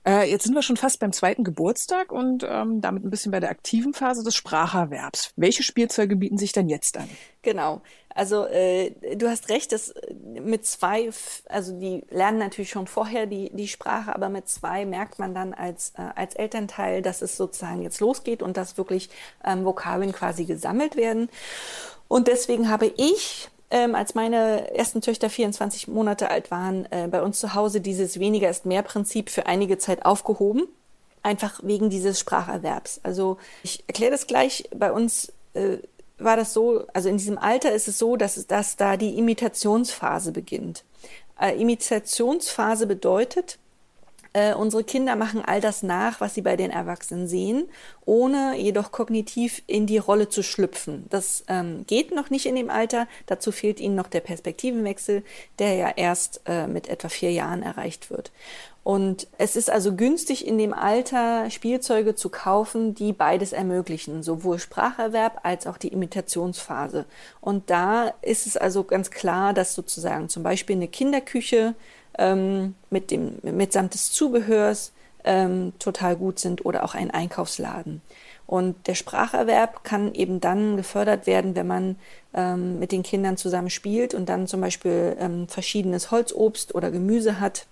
Äh, 0.08 0.30
jetzt 0.32 0.46
sind 0.46 0.56
wir 0.56 0.62
schon 0.62 0.78
fast 0.78 1.00
beim 1.00 1.12
zweiten 1.12 1.44
Geburtstag 1.44 2.14
und 2.14 2.46
ähm, 2.48 2.80
damit 2.80 3.04
ein 3.04 3.10
bisschen 3.10 3.34
bei 3.34 3.42
der 3.42 3.50
aktiven 3.50 3.94
Phase 3.94 4.24
des 4.24 4.36
Spracherwerbs. 4.36 5.34
Welche 5.36 5.64
Spielzeuge 5.64 6.16
bieten 6.16 6.38
sich 6.38 6.54
denn 6.54 6.70
jetzt 6.70 6.96
an? 6.98 7.10
Genau. 7.42 7.82
Also 8.20 8.48
äh, 8.48 8.92
du 9.16 9.30
hast 9.30 9.48
recht, 9.48 9.72
dass 9.72 9.92
äh, 9.92 10.14
mit 10.42 10.66
zwei, 10.66 11.10
also 11.48 11.80
die 11.80 12.04
lernen 12.10 12.38
natürlich 12.38 12.70
schon 12.70 12.86
vorher 12.86 13.28
die, 13.28 13.50
die 13.54 13.70
Sprache, 13.70 14.14
aber 14.14 14.28
mit 14.28 14.50
zwei 14.50 14.86
merkt 14.86 15.20
man 15.20 15.34
dann 15.34 15.54
als, 15.54 15.94
äh, 15.98 16.02
als 16.16 16.36
Elternteil, 16.36 17.02
dass 17.02 17.22
es 17.22 17.38
sozusagen 17.38 17.82
jetzt 17.82 18.02
losgeht 18.02 18.44
und 18.44 18.58
dass 18.58 18.78
wirklich 18.78 19.10
ähm, 19.46 19.64
Vokabeln 19.64 20.12
quasi 20.12 20.44
gesammelt 20.44 20.98
werden. 20.98 21.30
Und 22.10 22.28
deswegen 22.28 22.70
habe 22.70 22.88
ich 22.98 23.48
ähm, 23.72 23.96
als 23.96 24.16
meine 24.16 24.76
ersten 24.76 25.00
Töchter 25.00 25.30
24 25.30 25.88
Monate 25.88 26.30
alt 26.30 26.52
waren, 26.52 26.92
äh, 26.92 27.08
bei 27.10 27.22
uns 27.22 27.40
zu 27.40 27.54
Hause 27.54 27.80
dieses 27.80 28.20
weniger 28.20 28.50
ist 28.50 28.66
mehr 28.66 28.84
Prinzip 28.84 29.30
für 29.30 29.46
einige 29.46 29.78
Zeit 29.78 30.06
aufgehoben. 30.06 30.68
Einfach 31.24 31.62
wegen 31.64 31.90
dieses 31.90 32.20
Spracherwerbs. 32.20 33.00
Also 33.02 33.38
ich 33.64 33.86
erkläre 33.88 34.12
das 34.12 34.28
gleich. 34.28 34.70
Bei 34.76 34.92
uns 34.92 35.32
äh, 35.54 35.78
war 36.20 36.36
das 36.36 36.54
so, 36.54 36.86
also 36.94 37.10
in 37.10 37.18
diesem 37.18 37.38
Alter 37.38 37.72
ist 37.72 37.88
es 37.88 37.98
so, 37.98 38.16
dass, 38.16 38.46
dass 38.48 38.76
da 38.76 38.98
die 38.98 39.18
Imitationsphase 39.18 40.32
beginnt. 40.32 40.84
Äh, 41.40 41.60
Imitationsphase 41.60 42.88
bedeutet, 42.88 43.58
äh, 44.34 44.54
unsere 44.54 44.84
Kinder 44.84 45.16
machen 45.16 45.44
all 45.44 45.60
das 45.60 45.82
nach, 45.82 46.22
was 46.22 46.36
sie 46.36 46.42
bei 46.42 46.56
den 46.56 46.70
Erwachsenen 46.70 47.28
sehen, 47.28 47.68
ohne 48.06 48.56
jedoch 48.58 48.92
kognitiv 48.92 49.64
in 49.66 49.88
die 49.88 49.98
Rolle 49.98 50.30
zu 50.30 50.44
schlüpfen. 50.44 51.06
Das 51.10 51.44
ähm, 51.48 51.86
geht 51.88 52.14
noch 52.14 52.30
nicht 52.30 52.46
in 52.46 52.56
dem 52.56 52.70
Alter. 52.70 53.08
Dazu 53.26 53.52
fehlt 53.52 53.80
ihnen 53.80 53.96
noch 53.96 54.08
der 54.08 54.20
Perspektivenwechsel, 54.20 55.24
der 55.58 55.74
ja 55.74 55.90
erst 55.96 56.42
äh, 56.46 56.68
mit 56.68 56.88
etwa 56.90 57.10
vier 57.10 57.32
Jahren 57.32 57.64
erreicht 57.64 58.12
wird. 58.12 58.32
Und 58.90 59.28
es 59.38 59.56
ist 59.56 59.70
also 59.70 59.96
günstig 59.96 60.48
in 60.48 60.58
dem 60.58 60.74
Alter 60.74 61.52
Spielzeuge 61.52 62.16
zu 62.16 62.30
kaufen, 62.30 62.96
die 62.96 63.14
beides 63.14 63.54
ermöglichen, 63.54 64.24
sowohl 64.24 64.58
Spracherwerb 64.58 65.42
als 65.44 65.68
auch 65.68 65.78
die 65.78 65.90
Imitationsphase. 65.90 67.06
Und 67.40 67.70
da 67.70 68.12
ist 68.24 68.48
es 68.48 68.58
also 68.58 68.84
ganz 68.84 69.12
klar, 69.12 69.54
dass 69.54 69.76
sozusagen 69.76 70.28
zum 70.28 70.42
Beispiel 70.42 70.76
eine 70.76 70.88
Kinderküche 70.88 71.76
ähm, 72.18 72.74
mit 72.90 73.12
dem 73.12 73.38
mitsamt 73.44 73.94
des 73.94 74.12
Zubehörs 74.12 74.92
ähm, 75.24 75.74
total 75.78 76.16
gut 76.16 76.40
sind 76.40 76.66
oder 76.66 76.84
auch 76.84 76.96
ein 76.96 77.12
Einkaufsladen. 77.12 78.02
Und 78.48 78.88
der 78.88 78.96
Spracherwerb 78.96 79.84
kann 79.84 80.16
eben 80.16 80.42
dann 80.42 80.78
gefördert 80.78 81.28
werden, 81.28 81.56
wenn 81.56 81.68
man 81.68 81.96
ähm, 82.34 82.80
mit 82.80 82.92
den 82.92 83.04
Kindern 83.04 83.38
zusammen 83.38 83.70
spielt 83.70 84.16
und 84.16 84.30
dann 84.30 84.48
zum 84.48 84.62
Beispiel 84.62 85.16
ähm, 85.20 85.48
verschiedenes 85.48 86.10
Holzobst 86.10 86.74
oder 86.74 86.90
Gemüse 86.90 87.40
hat 87.40 87.68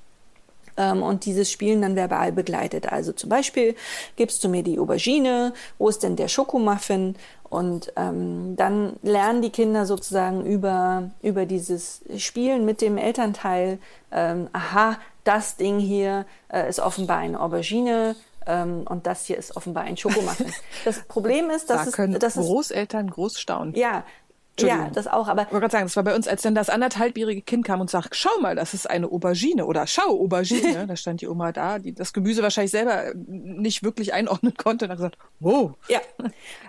ähm, 0.77 1.03
und 1.03 1.25
dieses 1.25 1.51
Spielen 1.51 1.81
dann 1.81 1.95
verbal 1.95 2.31
begleitet. 2.31 2.91
Also 2.91 3.11
zum 3.11 3.29
Beispiel 3.29 3.75
gibst 4.15 4.43
du 4.43 4.49
mir 4.49 4.63
die 4.63 4.79
Aubergine, 4.79 5.53
wo 5.77 5.89
ist 5.89 6.03
denn 6.03 6.15
der 6.15 6.27
Schokomuffin? 6.27 7.15
Und 7.49 7.93
ähm, 7.95 8.55
dann 8.57 8.97
lernen 9.03 9.41
die 9.41 9.51
Kinder 9.51 9.85
sozusagen 9.85 10.45
über, 10.45 11.11
über 11.21 11.45
dieses 11.45 12.01
Spielen 12.17 12.65
mit 12.65 12.81
dem 12.81 12.97
Elternteil, 12.97 13.79
ähm, 14.11 14.49
aha, 14.51 14.97
das 15.23 15.55
Ding 15.55 15.79
hier 15.79 16.25
äh, 16.51 16.69
ist 16.69 16.79
offenbar 16.79 17.19
eine 17.19 17.39
Aubergine, 17.39 18.15
ähm, 18.47 18.85
und 18.87 19.05
das 19.05 19.25
hier 19.25 19.37
ist 19.37 19.55
offenbar 19.55 19.83
ein 19.83 19.97
Schokomuffin. 19.97 20.51
Das 20.85 21.01
Problem 21.07 21.49
ist, 21.49 21.69
dass 21.69 21.85
da 21.85 21.91
können 21.91 22.13
es, 22.13 22.19
dass 22.19 22.35
Großeltern 22.35 23.09
groß 23.09 23.39
staunen. 23.39 23.75
Ja, 23.75 24.05
Ja, 24.59 24.89
das 24.89 25.07
auch, 25.07 25.27
aber. 25.27 25.43
Ich 25.43 25.51
wollte 25.51 25.61
gerade 25.61 25.71
sagen, 25.71 25.85
das 25.85 25.95
war 25.95 26.03
bei 26.03 26.15
uns, 26.15 26.27
als 26.27 26.41
dann 26.41 26.55
das 26.55 26.69
anderthalbjährige 26.69 27.41
Kind 27.41 27.65
kam 27.65 27.81
und 27.81 27.89
sagt, 27.89 28.15
schau 28.15 28.39
mal, 28.41 28.55
das 28.55 28.73
ist 28.73 28.89
eine 28.89 29.07
Aubergine 29.07 29.65
oder 29.65 29.85
schau, 29.87 30.09
Aubergine. 30.09 30.85
da 30.87 30.95
stand 30.95 31.21
die 31.21 31.27
Oma 31.27 31.51
da, 31.51 31.79
die 31.79 31.93
das 31.93 32.13
Gemüse 32.13 32.41
wahrscheinlich 32.41 32.71
selber 32.71 33.13
nicht 33.15 33.83
wirklich 33.83 34.13
einordnen 34.13 34.55
konnte 34.55 34.85
und 34.85 34.91
hat 34.91 34.97
gesagt, 34.97 35.17
wow. 35.39 35.73
Ja. 35.87 35.99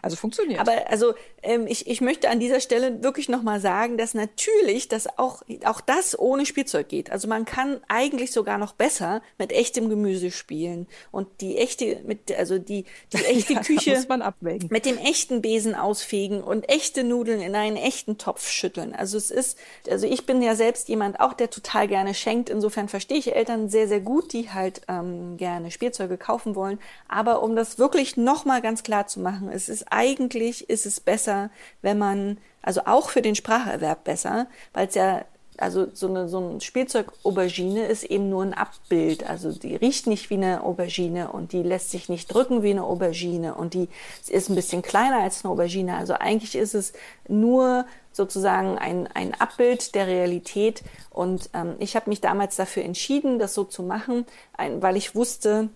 Also 0.03 0.17
funktioniert. 0.17 0.61
Aber 0.61 0.73
also 0.89 1.15
ähm, 1.43 1.67
ich, 1.67 1.87
ich 1.87 2.01
möchte 2.01 2.29
an 2.29 2.41
dieser 2.41 2.61
Stelle 2.61 3.03
wirklich 3.03 3.29
nochmal 3.29 3.61
sagen, 3.61 3.97
dass 3.97 4.15
natürlich 4.15 4.89
dass 4.89 5.19
auch, 5.19 5.43
auch 5.65 5.81
das 5.81 6.19
ohne 6.19 6.47
Spielzeug 6.47 6.89
geht. 6.89 7.11
Also 7.11 7.29
man 7.29 7.45
kann 7.45 7.81
eigentlich 7.89 8.33
sogar 8.33 8.59
noch 8.59 8.73
besser 8.73 9.23
mit 9.39 9.53
echtem 9.53 9.89
Gemüse 9.89 10.31
spielen. 10.31 10.87
Und 11.11 11.29
die 11.41 11.57
echte, 11.57 12.01
mit, 12.05 12.37
also 12.37 12.59
die, 12.59 12.85
die 13.13 13.25
echte 13.25 13.55
ja, 13.55 13.61
Küche 13.61 13.95
muss 13.95 14.09
man 14.09 14.23
abwägen. 14.23 14.69
mit 14.71 14.85
dem 14.85 14.99
echten 14.99 15.41
Besen 15.41 15.75
ausfegen 15.75 16.43
und 16.43 16.69
echte 16.69 17.05
Nudeln 17.05 17.41
in 17.41 17.55
einen 17.55 17.78
echten 17.83 18.19
Topf 18.19 18.49
schütteln. 18.49 18.95
Also 18.95 19.17
es 19.17 19.31
ist, 19.31 19.59
also 19.89 20.07
ich 20.07 20.27
bin 20.27 20.43
ja 20.43 20.55
selbst 20.55 20.89
jemand 20.89 21.21
auch, 21.21 21.33
der 21.33 21.51
total 21.51 21.89
gerne 21.89 22.15
schenkt. 22.15 22.51
Insofern 22.51 22.89
verstehe 22.89 23.19
ich 23.19 23.35
Eltern 23.35 23.69
sehr, 23.69 23.89
sehr 23.89 24.01
gut, 24.01 24.33
die 24.33 24.51
halt 24.51 24.83
ähm, 24.89 25.37
gerne 25.37 25.71
Spielzeuge 25.71 26.19
kaufen 26.19 26.55
wollen. 26.55 26.79
Aber 27.09 27.43
um 27.43 27.57
das 27.57 27.79
wirklich 27.79 28.17
nochmal 28.17 28.63
ganz 28.63 28.83
klar 28.83 29.07
zu 29.07 29.21
machen, 29.21 29.51
es 29.51 29.69
ist 29.69 29.87
eigentlich, 29.91 30.69
ist 30.69 30.87
es 30.87 31.01
besser, 31.01 31.51
wenn 31.83 31.99
man, 31.99 32.39
also 32.63 32.83
auch 32.85 33.11
für 33.11 33.23
den 33.23 33.35
Spracherwerb 33.35 34.05
besser, 34.05 34.47
weil 34.73 34.89
es 34.89 34.95
ja 34.95 35.25
also 35.59 35.89
so 35.93 36.09
eine 36.09 36.29
so 36.29 36.39
ein 36.39 36.61
Spielzeug-Aubergine 36.61 37.87
ist 37.87 38.05
eben 38.05 38.31
nur 38.31 38.43
ein 38.43 38.55
Abbild. 38.55 39.29
Also 39.29 39.53
die 39.53 39.77
riecht 39.77 40.07
nicht 40.07 40.31
wie 40.31 40.35
eine 40.35 40.63
Aubergine 40.63 41.33
und 41.33 41.53
die 41.53 41.63
lässt 41.63 41.91
sich 41.91 42.09
nicht 42.09 42.33
drücken 42.33 42.63
wie 42.63 42.71
eine 42.71 42.85
Aubergine 42.85 43.55
und 43.55 43.75
die 43.75 43.89
ist 44.29 44.49
ein 44.49 44.55
bisschen 44.55 44.83
kleiner 44.83 45.23
als 45.23 45.45
eine 45.45 45.53
Aubergine. 45.53 45.97
Also 45.97 46.15
eigentlich 46.15 46.55
ist 46.55 46.75
es 46.75 46.93
nur 47.29 47.87
sozusagen 48.13 48.79
ein, 48.79 49.09
ein 49.15 49.35
Abbild 49.41 49.95
der 49.95 50.07
Realität. 50.07 50.83
Und 51.11 51.51
ähm, 51.55 51.77
ich 51.79 51.97
habe 51.97 52.11
mich 52.11 52.21
damals 52.21 52.57
dafür 52.57 52.85
entschieden, 52.85 53.39
das 53.39 53.55
so 53.55 53.65
zu 53.65 53.83
machen, 53.83 54.27
ein, 54.57 54.83
weil 54.83 54.97
ich 54.97 55.15
wusste, 55.15 55.71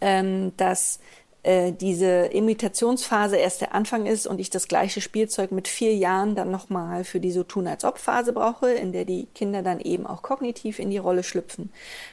ähm, 0.00 0.52
dass 0.56 1.00
äh, 1.46 1.70
diese 1.70 2.26
Imitationsphase 2.26 3.36
erst 3.36 3.60
der 3.60 3.72
Anfang 3.72 4.06
ist 4.06 4.26
und 4.26 4.40
ich 4.40 4.50
das 4.50 4.66
gleiche 4.66 5.00
Spielzeug 5.00 5.52
mit 5.52 5.68
vier 5.68 5.94
Jahren 5.94 6.34
dann 6.34 6.50
nochmal 6.50 7.04
für 7.04 7.20
die 7.20 7.30
so 7.30 7.44
tun 7.44 7.68
als 7.68 7.84
ob 7.84 7.98
Phase 7.98 8.32
brauche, 8.32 8.72
in 8.72 8.90
der 8.90 9.04
die 9.04 9.28
Kinder 9.32 9.62
dann 9.62 9.78
eben 9.78 10.08
auch 10.08 10.22
kognitiv 10.22 10.80
in 10.80 10.90
die 10.90 10.98
Rolle 10.98 11.22
schlüpfen. 11.22 11.70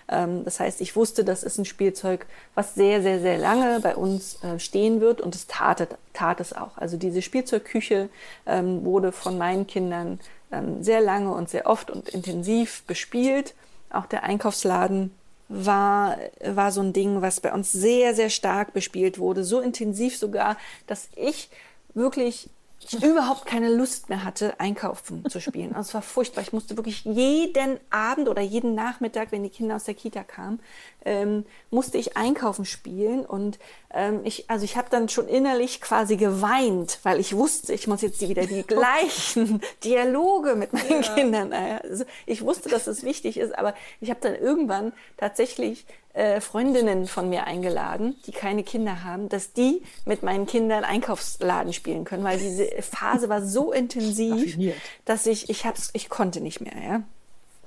Ähm, 0.08 0.46
das 0.46 0.60
heißt, 0.60 0.82
ich 0.82 0.96
wusste, 0.96 1.24
das 1.24 1.42
ist 1.42 1.58
ein 1.58 1.66
Spielzeug, 1.66 2.28
was 2.54 2.76
sehr, 2.76 3.02
sehr, 3.02 3.22
sehr 3.22 3.40
lange 3.40 3.80
bei 3.80 3.96
uns 3.96 4.38
äh, 4.44 4.60
stehen 4.60 5.02
wird 5.02 5.20
und 5.20 5.34
es 5.34 5.48
tat, 5.48 5.98
tat 6.14 6.40
es 6.40 6.54
auch. 6.54 6.78
Also 6.78 6.98
diese 6.98 7.24
Spielzeugküche 7.24 8.10
ähm, 8.46 8.86
wurde 8.86 9.12
von 9.12 9.40
meinen 9.40 9.66
Kindern 9.66 10.20
ähm, 10.52 10.84
sehr 10.84 11.02
lange 11.02 11.34
und 11.34 11.50
sehr 11.50 11.66
oft 11.66 11.90
und 11.90 12.08
intensiv 12.08 12.84
bespielt. 12.84 13.56
Auch 13.90 14.06
der 14.06 14.24
Einkaufsladen 14.24 15.10
war, 15.50 16.18
war 16.44 16.72
so 16.72 16.82
ein 16.82 16.94
Ding, 16.94 17.22
was 17.22 17.42
bei 17.42 17.54
uns 17.54 17.72
sehr, 17.72 18.16
sehr 18.16 18.30
stark 18.30 18.74
bespielt 18.74 19.20
wurde. 19.20 19.44
So 19.44 19.60
intensiv 19.60 20.18
sogar, 20.18 20.58
dass 20.88 21.10
ich 21.16 21.50
wirklich 21.94 22.50
ich 22.86 23.04
überhaupt 23.04 23.46
keine 23.46 23.74
Lust 23.74 24.10
mehr 24.10 24.24
hatte, 24.24 24.60
einkaufen 24.60 25.28
zu 25.30 25.40
spielen. 25.40 25.74
Also 25.74 25.90
es 25.90 25.94
war 25.94 26.02
furchtbar. 26.02 26.42
Ich 26.42 26.54
musste 26.54 26.78
wirklich 26.78 27.06
jeden 27.06 27.80
Abend 27.90 28.28
oder 28.30 28.42
jeden 28.42 28.76
Nachmittag, 28.76 29.32
wenn 29.32 29.44
die 29.44 29.50
Kinder 29.50 29.76
aus 29.76 29.86
der 29.86 29.94
Kita 29.94 30.24
kamen, 30.24 30.60
ähm, 31.06 31.46
musste 31.70 31.98
ich 31.98 32.18
einkaufen 32.18 32.66
spielen. 32.66 33.26
Und 33.26 33.60
ähm, 33.94 34.22
ich, 34.24 34.50
also 34.50 34.66
ich 34.66 34.78
habe 34.78 34.88
dann 34.90 35.10
schon 35.10 35.28
innerlich 35.28 35.82
quasi 35.82 36.18
geweint, 36.18 37.00
weil 37.04 37.20
ich 37.20 37.36
wusste, 37.36 37.74
ich 37.74 37.88
muss 37.88 38.02
jetzt 38.02 38.22
wieder 38.22 38.46
die 38.46 38.64
gleichen 38.68 39.62
Dialoge 39.84 40.56
mit 40.56 40.74
meinen 40.74 41.04
ja. 41.04 41.14
Kindern. 41.14 41.54
Also 41.54 42.06
ich 42.26 42.44
wusste, 42.44 42.70
dass 42.70 42.88
es 42.88 43.04
wichtig 43.04 43.38
ist, 43.38 43.58
aber 43.58 43.74
ich 44.02 44.10
habe 44.10 44.20
dann 44.22 44.36
irgendwann 44.36 44.94
tatsächlich 45.18 45.86
äh, 46.14 46.42
Freundinnen 46.42 47.08
von 47.08 47.30
mir 47.30 47.46
eingeladen, 47.46 48.16
die 48.28 48.32
keine 48.32 48.64
Kinder 48.64 49.04
haben, 49.04 49.30
dass 49.30 49.54
die 49.54 49.82
mit 50.06 50.22
meinen 50.22 50.46
Kindern 50.46 50.84
Einkaufsladen 50.84 51.74
spielen 51.74 52.04
können, 52.04 52.24
weil 52.24 52.38
diese 52.38 52.68
Phase 52.82 53.30
war 53.30 53.42
so 53.42 53.72
intensiv, 53.74 54.50
Affiniert. 54.50 54.78
dass 55.06 55.26
ich 55.26 55.50
ich 55.50 55.66
hab's 55.66 55.90
ich 55.94 56.10
konnte 56.10 56.40
nicht 56.40 56.62
mehr, 56.62 56.78
ja. 56.84 57.04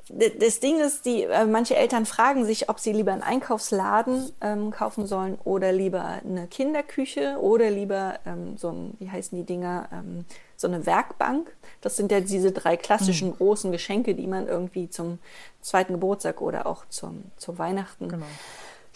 Das 0.09 0.61
Ding 0.61 0.79
ist, 0.79 1.05
die 1.05 1.25
äh, 1.25 1.47
manche 1.47 1.75
Eltern 1.75 2.07
fragen 2.07 2.45
sich, 2.45 2.69
ob 2.69 2.79
sie 2.79 2.93
lieber 2.93 3.13
einen 3.13 3.23
Einkaufsladen 3.23 4.31
ähm, 4.41 4.71
kaufen 4.71 5.07
sollen 5.07 5.37
oder 5.43 5.73
lieber 5.73 6.05
eine 6.05 6.47
Kinderküche 6.47 7.39
oder 7.41 7.71
lieber 7.71 8.21
ähm, 8.25 8.57
so 8.57 8.71
ein, 8.71 8.95
wie 9.01 9.11
heißen 9.11 9.37
die 9.37 9.45
Dinger, 9.45 9.89
ähm, 9.93 10.25
so 10.57 10.69
eine 10.69 10.87
Werkbank. 10.87 11.53
Das 11.81 11.97
sind 11.97 12.13
ja 12.13 12.21
diese 12.21 12.53
drei 12.53 12.77
klassischen 12.77 13.31
mhm. 13.31 13.37
großen 13.37 13.73
Geschenke, 13.73 14.15
die 14.15 14.29
man 14.29 14.47
irgendwie 14.47 14.89
zum 14.89 15.19
zweiten 15.61 15.95
Geburtstag 15.95 16.41
oder 16.41 16.67
auch 16.67 16.85
zum, 16.89 17.25
zu 17.37 17.59
Weihnachten 17.59 18.09
genau. 18.09 18.27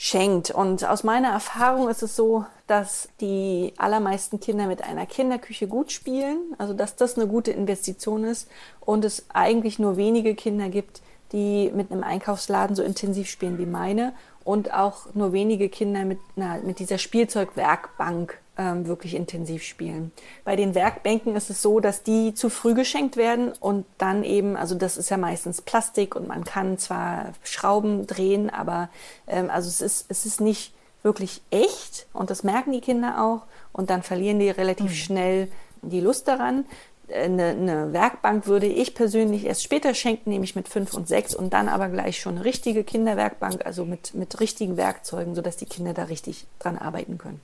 Schenkt. 0.03 0.51
Und 0.51 0.83
aus 0.89 1.05
meiner 1.05 1.29
Erfahrung 1.29 1.91
ist 1.91 2.03
es 2.03 2.17
so, 2.17 2.47
dass 2.67 3.11
die 3.21 3.75
allermeisten 3.77 4.41
Kinder 4.41 4.67
mit 4.67 4.83
einer 4.83 5.05
Kinderküche 5.05 5.69
gut 5.69 5.93
spielen, 5.93 6.55
also 6.57 6.73
dass 6.73 6.97
das 6.97 7.19
eine 7.19 7.27
gute 7.27 7.51
Investition 7.51 8.25
ist 8.25 8.49
und 8.81 9.05
es 9.05 9.27
eigentlich 9.29 9.79
nur 9.79 9.99
wenige 9.99 10.35
Kinder 10.35 10.71
gibt, 10.71 11.03
die 11.33 11.71
mit 11.75 11.93
einem 11.93 12.03
Einkaufsladen 12.03 12.75
so 12.75 12.83
intensiv 12.83 13.29
spielen 13.29 13.59
wie 13.59 13.67
meine 13.67 14.15
und 14.43 14.73
auch 14.73 15.15
nur 15.15 15.35
wenige 15.35 15.69
Kinder 15.69 16.07
mit, 16.07 16.19
na, 16.35 16.57
mit 16.65 16.79
dieser 16.79 16.97
Spielzeugwerkbank 16.97 18.41
ähm, 18.61 18.87
wirklich 18.87 19.15
intensiv 19.15 19.63
spielen. 19.63 20.13
Bei 20.45 20.55
den 20.55 20.75
Werkbänken 20.75 21.35
ist 21.35 21.49
es 21.49 21.63
so, 21.63 21.81
dass 21.81 22.03
die 22.03 22.35
zu 22.35 22.51
früh 22.51 22.75
geschenkt 22.75 23.17
werden 23.17 23.53
und 23.59 23.87
dann 23.97 24.23
eben, 24.23 24.55
also 24.55 24.75
das 24.75 24.99
ist 24.99 25.09
ja 25.09 25.17
meistens 25.17 25.63
Plastik 25.63 26.15
und 26.15 26.29
man 26.29 26.45
kann 26.45 26.77
zwar 26.77 27.33
Schrauben 27.43 28.07
drehen, 28.07 28.51
aber 28.51 28.91
ähm, 29.27 29.49
also 29.49 29.69
es 29.69 29.81
ist, 29.81 30.07
es 30.11 30.27
ist 30.27 30.43
nicht 30.43 30.75
wirklich 31.03 31.41
echt 31.51 32.07
und 32.13 32.29
das 32.29 32.43
merken 32.43 32.73
die 32.73 32.83
Kinder 32.83 33.25
auch 33.25 33.47
und 33.73 33.89
dann 33.89 34.03
verlieren 34.03 34.39
die 34.39 34.51
relativ 34.51 34.91
mhm. 34.91 34.95
schnell 34.95 35.49
die 35.81 36.01
Lust 36.01 36.29
daran 36.29 36.67
eine, 37.13 37.49
eine 37.49 37.93
Werkbank 37.93 38.47
würde 38.47 38.67
ich 38.67 38.95
persönlich 38.95 39.45
erst 39.45 39.65
später 39.65 39.95
schenken, 39.95 40.31
nämlich 40.31 40.55
mit 40.55 40.69
fünf 40.69 40.95
und 40.95 41.09
sechs 41.09 41.35
und 41.35 41.53
dann 41.53 41.69
aber 41.69 41.89
gleich 41.89 42.21
schon 42.21 42.37
eine 42.37 42.45
richtige 42.45 42.85
Kinderwerkbank, 42.85 43.65
also 43.67 43.85
mit, 43.85 44.15
mit 44.15 44.39
richtigen 44.39 44.77
Werkzeugen, 44.77 45.35
sodass 45.35 45.57
die 45.57 45.67
Kinder 45.67 45.93
da 45.93 46.05
richtig 46.05 46.47
dran 46.61 46.79
arbeiten 46.79 47.19
können. 47.19 47.41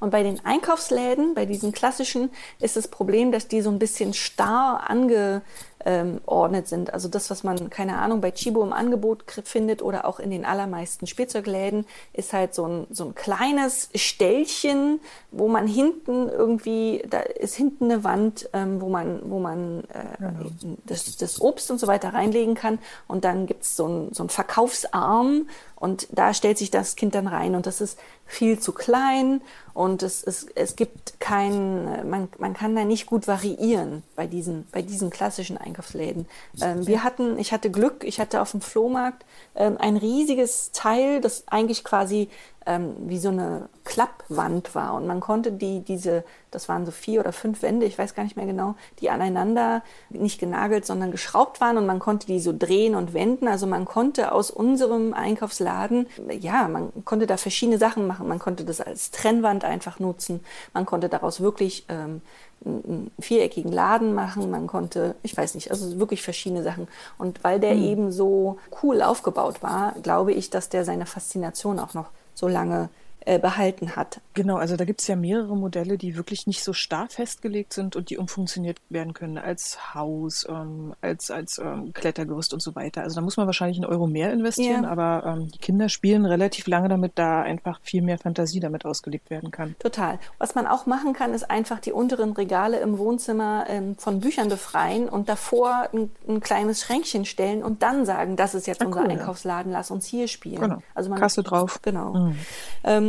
Und 0.00 0.10
bei 0.10 0.22
den 0.22 0.44
Einkaufsläden, 0.44 1.34
bei 1.34 1.46
diesen 1.46 1.72
klassischen, 1.72 2.30
ist 2.60 2.76
das 2.76 2.88
Problem, 2.88 3.32
dass 3.32 3.48
die 3.48 3.62
so 3.62 3.70
ein 3.70 3.78
bisschen 3.78 4.14
starr 4.14 4.88
ange, 4.88 5.42
ähm, 5.86 6.20
ordnet 6.26 6.66
sind. 6.66 6.92
Also 6.92 7.08
das, 7.08 7.30
was 7.30 7.44
man, 7.44 7.70
keine 7.70 7.98
Ahnung, 7.98 8.20
bei 8.20 8.32
Chibo 8.32 8.62
im 8.62 8.72
Angebot 8.72 9.24
findet 9.44 9.82
oder 9.82 10.04
auch 10.04 10.18
in 10.18 10.30
den 10.30 10.44
allermeisten 10.44 11.06
Spielzeugläden, 11.06 11.86
ist 12.12 12.32
halt 12.32 12.54
so 12.54 12.66
ein, 12.66 12.86
so 12.90 13.04
ein 13.04 13.14
kleines 13.14 13.88
Ställchen, 13.94 15.00
wo 15.30 15.46
man 15.46 15.68
hinten 15.68 16.28
irgendwie, 16.28 17.04
da 17.08 17.20
ist 17.20 17.54
hinten 17.54 17.84
eine 17.84 18.02
Wand, 18.02 18.50
ähm, 18.52 18.80
wo 18.80 18.88
man, 18.88 19.20
wo 19.30 19.38
man 19.38 19.84
äh, 19.84 20.16
genau. 20.18 20.76
das, 20.86 21.16
das 21.16 21.40
Obst 21.40 21.70
und 21.70 21.78
so 21.78 21.86
weiter 21.86 22.12
reinlegen 22.12 22.56
kann. 22.56 22.80
Und 23.06 23.24
dann 23.24 23.46
gibt's 23.46 23.76
so 23.76 23.86
ein, 23.86 24.12
so 24.12 24.24
ein 24.24 24.28
Verkaufsarm 24.28 25.46
und 25.76 26.08
da 26.10 26.34
stellt 26.34 26.58
sich 26.58 26.70
das 26.70 26.96
Kind 26.96 27.14
dann 27.14 27.26
rein. 27.26 27.54
Und 27.54 27.66
das 27.66 27.80
ist 27.80 27.98
viel 28.24 28.58
zu 28.58 28.72
klein 28.72 29.40
und 29.72 30.02
es, 30.02 30.24
es, 30.24 30.46
es 30.54 30.74
gibt 30.74 31.20
kein, 31.20 32.08
man, 32.08 32.28
man 32.38 32.54
kann 32.54 32.74
da 32.74 32.84
nicht 32.84 33.06
gut 33.06 33.28
variieren 33.28 34.02
bei 34.16 34.26
diesen, 34.26 34.66
bei 34.72 34.82
diesen 34.82 35.10
klassischen 35.10 35.56
Einkaufsläden. 35.56 35.76
Einkaufsläden. 35.76 36.26
Ähm, 36.60 36.86
wir 36.86 37.04
hatten, 37.04 37.38
ich 37.38 37.52
hatte 37.52 37.70
Glück, 37.70 38.04
ich 38.04 38.20
hatte 38.20 38.40
auf 38.40 38.50
dem 38.52 38.60
Flohmarkt 38.60 39.24
ähm, 39.54 39.76
ein 39.78 39.96
riesiges 39.96 40.72
Teil, 40.72 41.20
das 41.20 41.44
eigentlich 41.48 41.84
quasi 41.84 42.28
ähm, 42.66 42.94
wie 43.06 43.18
so 43.18 43.28
eine 43.28 43.68
Klappwand 43.84 44.74
war. 44.74 44.94
Und 44.94 45.06
man 45.06 45.20
konnte 45.20 45.52
die, 45.52 45.80
diese, 45.80 46.24
das 46.50 46.68
waren 46.68 46.84
so 46.84 46.90
vier 46.90 47.20
oder 47.20 47.32
fünf 47.32 47.62
Wände, 47.62 47.86
ich 47.86 47.96
weiß 47.96 48.14
gar 48.14 48.24
nicht 48.24 48.36
mehr 48.36 48.46
genau, 48.46 48.74
die 49.00 49.08
aneinander 49.10 49.82
nicht 50.10 50.40
genagelt, 50.40 50.84
sondern 50.84 51.12
geschraubt 51.12 51.60
waren 51.60 51.78
und 51.78 51.86
man 51.86 51.98
konnte 51.98 52.26
die 52.26 52.40
so 52.40 52.52
drehen 52.56 52.94
und 52.94 53.14
wenden. 53.14 53.48
Also 53.48 53.66
man 53.66 53.84
konnte 53.84 54.32
aus 54.32 54.50
unserem 54.50 55.14
Einkaufsladen, 55.14 56.08
ja, 56.40 56.68
man 56.68 56.92
konnte 57.04 57.26
da 57.26 57.36
verschiedene 57.36 57.78
Sachen 57.78 58.06
machen. 58.06 58.28
Man 58.28 58.38
konnte 58.38 58.64
das 58.64 58.80
als 58.80 59.10
Trennwand 59.12 59.64
einfach 59.64 60.00
nutzen. 60.00 60.40
Man 60.74 60.84
konnte 60.86 61.08
daraus 61.08 61.40
wirklich 61.40 61.86
ähm, 61.88 62.20
einen 62.64 63.10
viereckigen 63.18 63.70
Laden 63.70 64.14
machen, 64.14 64.50
man 64.50 64.66
konnte, 64.66 65.14
ich 65.22 65.36
weiß 65.36 65.54
nicht, 65.54 65.70
also 65.70 65.98
wirklich 66.00 66.22
verschiedene 66.22 66.62
Sachen. 66.62 66.88
Und 67.18 67.44
weil 67.44 67.60
der 67.60 67.74
mhm. 67.74 67.84
eben 67.84 68.12
so 68.12 68.58
cool 68.82 69.02
aufgebaut 69.02 69.62
war, 69.62 69.94
glaube 70.02 70.32
ich, 70.32 70.50
dass 70.50 70.68
der 70.68 70.84
seine 70.84 71.06
Faszination 71.06 71.78
auch 71.78 71.94
noch 71.94 72.06
so 72.36 72.48
lange 72.48 72.88
äh, 73.26 73.40
behalten 73.40 73.96
hat. 73.96 74.20
Genau, 74.34 74.56
also 74.56 74.76
da 74.76 74.84
gibt 74.84 75.00
es 75.00 75.08
ja 75.08 75.16
mehrere 75.16 75.56
Modelle, 75.56 75.98
die 75.98 76.16
wirklich 76.16 76.46
nicht 76.46 76.62
so 76.62 76.72
starr 76.72 77.08
festgelegt 77.08 77.72
sind 77.72 77.96
und 77.96 78.08
die 78.08 78.18
umfunktioniert 78.18 78.80
werden 78.88 79.14
können 79.14 79.36
als 79.36 79.94
Haus, 79.94 80.46
ähm, 80.48 80.94
als, 81.00 81.32
als 81.32 81.58
ähm, 81.58 81.92
Klettergerüst 81.92 82.54
und 82.54 82.62
so 82.62 82.76
weiter. 82.76 83.02
Also 83.02 83.16
da 83.16 83.22
muss 83.22 83.36
man 83.36 83.46
wahrscheinlich 83.46 83.78
einen 83.78 83.86
Euro 83.86 84.06
mehr 84.06 84.32
investieren, 84.32 84.84
ja. 84.84 84.88
aber 84.88 85.24
ähm, 85.26 85.48
die 85.50 85.58
Kinder 85.58 85.88
spielen 85.88 86.24
relativ 86.24 86.68
lange 86.68 86.88
damit, 86.88 87.12
da 87.16 87.42
einfach 87.42 87.80
viel 87.82 88.00
mehr 88.00 88.16
Fantasie 88.16 88.60
damit 88.60 88.84
ausgelebt 88.84 89.28
werden 89.28 89.50
kann. 89.50 89.74
Total. 89.80 90.20
Was 90.38 90.54
man 90.54 90.68
auch 90.68 90.86
machen 90.86 91.12
kann, 91.12 91.34
ist 91.34 91.50
einfach 91.50 91.80
die 91.80 91.90
unteren 91.90 92.30
Regale 92.30 92.78
im 92.78 92.96
Wohnzimmer 92.96 93.66
ähm, 93.68 93.96
von 93.98 94.20
Büchern 94.20 94.48
befreien 94.48 95.08
und 95.08 95.28
davor 95.28 95.88
ein, 95.92 96.12
ein, 96.28 96.38
kleines 96.38 96.80
Schränkchen 96.82 97.24
stellen 97.24 97.64
und 97.64 97.82
dann 97.82 98.06
sagen, 98.06 98.36
das 98.36 98.54
ist 98.54 98.68
jetzt 98.68 98.82
ah, 98.82 98.86
unser 98.86 99.02
cool, 99.02 99.10
Einkaufsladen, 99.10 99.72
lass 99.72 99.90
uns 99.90 100.06
hier 100.06 100.28
spielen. 100.28 100.60
Genau. 100.60 100.78
Also 100.94 101.10
man, 101.10 101.18
Kasse 101.18 101.42
drauf. 101.42 101.80
Genau. 101.82 102.14
Mhm. 102.14 102.36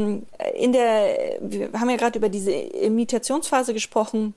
Ähm, 0.08 0.26
in 0.56 0.74
der, 0.74 1.38
wir 1.41 1.72
haben 1.74 1.89
ja 1.89 1.98
gerade 1.98 2.17
über 2.17 2.30
diese 2.30 2.52
Imitationsphase 2.52 3.74
gesprochen. 3.74 4.34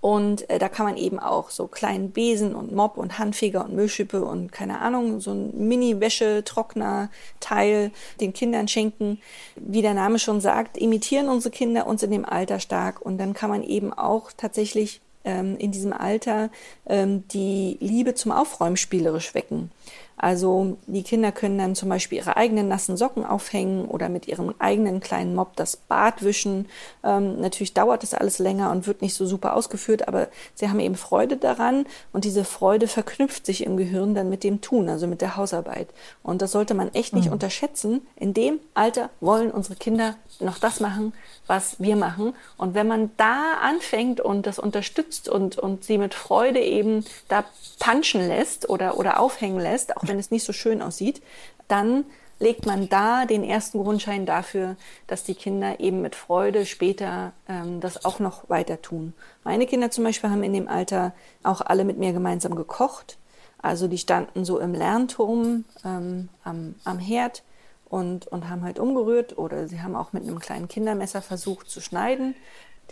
Und 0.00 0.48
äh, 0.50 0.58
da 0.58 0.68
kann 0.68 0.86
man 0.86 0.96
eben 0.96 1.18
auch 1.18 1.50
so 1.50 1.66
kleinen 1.66 2.10
Besen 2.10 2.54
und 2.54 2.72
Mob 2.72 2.96
und 2.96 3.18
Handfeger 3.18 3.64
und 3.64 3.74
Müllschippe 3.74 4.24
und 4.24 4.52
keine 4.52 4.80
Ahnung, 4.80 5.18
so 5.20 5.32
ein 5.32 5.68
Mini-Wäschetrockner-Teil 5.68 7.90
den 8.20 8.32
Kindern 8.32 8.68
schenken. 8.68 9.20
Wie 9.56 9.82
der 9.82 9.94
Name 9.94 10.20
schon 10.20 10.40
sagt, 10.40 10.78
imitieren 10.78 11.28
unsere 11.28 11.50
Kinder 11.50 11.86
uns 11.86 12.02
in 12.02 12.12
dem 12.12 12.24
Alter 12.24 12.60
stark. 12.60 13.00
Und 13.00 13.18
dann 13.18 13.34
kann 13.34 13.50
man 13.50 13.64
eben 13.64 13.92
auch 13.92 14.30
tatsächlich 14.36 15.00
ähm, 15.24 15.56
in 15.58 15.72
diesem 15.72 15.92
Alter 15.92 16.50
ähm, 16.86 17.26
die 17.28 17.76
Liebe 17.80 18.14
zum 18.14 18.30
Aufräumen 18.32 18.76
spielerisch 18.76 19.34
wecken. 19.34 19.70
Also 20.18 20.78
die 20.86 21.02
Kinder 21.02 21.30
können 21.30 21.58
dann 21.58 21.74
zum 21.74 21.90
Beispiel 21.90 22.18
ihre 22.18 22.36
eigenen 22.36 22.68
nassen 22.68 22.96
Socken 22.96 23.24
aufhängen 23.24 23.84
oder 23.84 24.08
mit 24.08 24.26
ihrem 24.26 24.54
eigenen 24.58 25.00
kleinen 25.00 25.34
Mob 25.34 25.56
das 25.56 25.76
Bad 25.76 26.22
wischen. 26.22 26.66
Ähm, 27.04 27.40
natürlich 27.40 27.74
dauert 27.74 28.02
das 28.02 28.14
alles 28.14 28.38
länger 28.38 28.70
und 28.70 28.86
wird 28.86 29.02
nicht 29.02 29.14
so 29.14 29.26
super 29.26 29.54
ausgeführt, 29.54 30.08
aber 30.08 30.28
sie 30.54 30.70
haben 30.70 30.80
eben 30.80 30.94
Freude 30.94 31.36
daran 31.36 31.84
und 32.12 32.24
diese 32.24 32.44
Freude 32.44 32.88
verknüpft 32.88 33.44
sich 33.44 33.64
im 33.64 33.76
Gehirn 33.76 34.14
dann 34.14 34.30
mit 34.30 34.42
dem 34.42 34.62
Tun, 34.62 34.88
also 34.88 35.06
mit 35.06 35.20
der 35.20 35.36
Hausarbeit. 35.36 35.88
Und 36.22 36.40
das 36.40 36.52
sollte 36.52 36.72
man 36.72 36.94
echt 36.94 37.12
nicht 37.12 37.26
mhm. 37.26 37.32
unterschätzen. 37.32 38.00
In 38.16 38.32
dem 38.32 38.58
Alter 38.72 39.10
wollen 39.20 39.50
unsere 39.50 39.76
Kinder 39.76 40.14
noch 40.40 40.58
das 40.58 40.80
machen, 40.80 41.12
was 41.46 41.78
wir 41.78 41.96
machen. 41.96 42.34
Und 42.56 42.74
wenn 42.74 42.86
man 42.86 43.10
da 43.18 43.54
anfängt 43.62 44.20
und 44.20 44.46
das 44.46 44.58
unterstützt 44.58 45.28
und, 45.28 45.58
und 45.58 45.84
sie 45.84 45.98
mit 45.98 46.14
Freude 46.14 46.60
eben 46.60 47.04
da 47.28 47.44
punchen 47.78 48.26
lässt 48.26 48.68
oder, 48.68 48.98
oder 48.98 49.20
aufhängen 49.20 49.60
lässt, 49.60 49.96
auch 49.96 50.05
wenn 50.08 50.18
es 50.18 50.30
nicht 50.30 50.44
so 50.44 50.52
schön 50.52 50.82
aussieht, 50.82 51.22
dann 51.68 52.04
legt 52.38 52.66
man 52.66 52.88
da 52.88 53.24
den 53.24 53.44
ersten 53.44 53.82
Grundschein 53.82 54.26
dafür, 54.26 54.76
dass 55.06 55.24
die 55.24 55.34
Kinder 55.34 55.80
eben 55.80 56.02
mit 56.02 56.14
Freude 56.14 56.66
später 56.66 57.32
ähm, 57.48 57.80
das 57.80 58.04
auch 58.04 58.18
noch 58.18 58.48
weiter 58.48 58.82
tun. 58.82 59.14
Meine 59.42 59.66
Kinder 59.66 59.90
zum 59.90 60.04
Beispiel 60.04 60.30
haben 60.30 60.42
in 60.42 60.52
dem 60.52 60.68
Alter 60.68 61.14
auch 61.42 61.60
alle 61.60 61.84
mit 61.84 61.98
mir 61.98 62.12
gemeinsam 62.12 62.54
gekocht. 62.54 63.16
Also 63.58 63.88
die 63.88 63.98
standen 63.98 64.44
so 64.44 64.58
im 64.58 64.74
Lernturm 64.74 65.64
ähm, 65.84 66.28
am, 66.44 66.74
am 66.84 66.98
Herd 66.98 67.42
und, 67.88 68.26
und 68.26 68.48
haben 68.48 68.62
halt 68.62 68.78
umgerührt 68.78 69.38
oder 69.38 69.68
sie 69.68 69.80
haben 69.80 69.96
auch 69.96 70.12
mit 70.12 70.24
einem 70.24 70.38
kleinen 70.38 70.68
Kindermesser 70.68 71.22
versucht 71.22 71.70
zu 71.70 71.80
schneiden. 71.80 72.34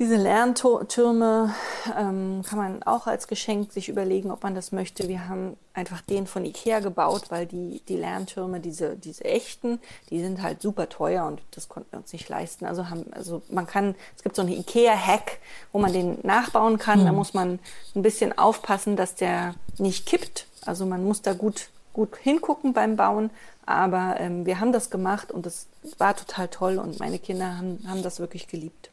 Diese 0.01 0.17
Lerntürme 0.17 1.55
ähm, 1.97 2.43
kann 2.45 2.59
man 2.59 2.83
auch 2.83 3.07
als 3.07 3.29
Geschenk 3.29 3.73
sich 3.73 3.89
überlegen, 3.89 4.33
ob 4.33 4.43
man 4.43 4.57
das 4.57 4.73
möchte. 4.73 5.07
Wir 5.07 5.29
haben 5.29 5.57
einfach 5.73 6.01
den 6.01 6.27
von 6.27 6.45
Ikea 6.45 6.81
gebaut, 6.81 7.27
weil 7.29 7.47
die, 7.47 7.81
die 7.87 7.97
Lerntürme, 7.97 8.59
diese, 8.59 8.97
diese 8.97 9.25
echten, 9.25 9.79
die 10.11 10.19
sind 10.19 10.43
halt 10.43 10.63
super 10.63 10.89
teuer 10.89 11.27
und 11.27 11.43
das 11.53 11.69
konnten 11.69 11.93
wir 11.93 12.01
uns 12.01 12.13
nicht 12.13 12.29
leisten. 12.29 12.65
Also 12.65 12.91
haben, 12.91 13.07
also 13.13 13.43
man 13.51 13.69
kann, 13.69 13.95
es 14.17 14.25
gibt 14.25 14.35
so 14.35 14.43
eine 14.43 14.57
Ikea-Hack, 14.57 15.39
wo 15.71 15.79
man 15.79 15.93
den 15.93 16.19
nachbauen 16.25 16.79
kann. 16.79 17.03
Mhm. 17.03 17.07
Da 17.07 17.13
muss 17.13 17.33
man 17.33 17.61
ein 17.95 18.03
bisschen 18.03 18.37
aufpassen, 18.37 18.97
dass 18.97 19.15
der 19.15 19.55
nicht 19.79 20.07
kippt. 20.07 20.49
Also 20.67 20.87
man 20.87 21.05
muss 21.05 21.23
da 21.23 21.35
gut, 21.35 21.69
gut 21.93 22.17
hingucken 22.17 22.73
beim 22.73 22.97
Bauen. 22.97 23.31
Aber 23.65 24.17
ähm, 24.19 24.45
wir 24.45 24.59
haben 24.59 24.73
das 24.73 24.91
gemacht 24.91 25.31
und 25.31 25.47
das 25.47 25.69
war 25.99 26.17
total 26.17 26.49
toll 26.49 26.79
und 26.79 26.99
meine 26.99 27.21
Kinder 27.21 27.59
haben, 27.59 27.79
haben 27.87 28.03
das 28.03 28.19
wirklich 28.19 28.49
geliebt. 28.49 28.91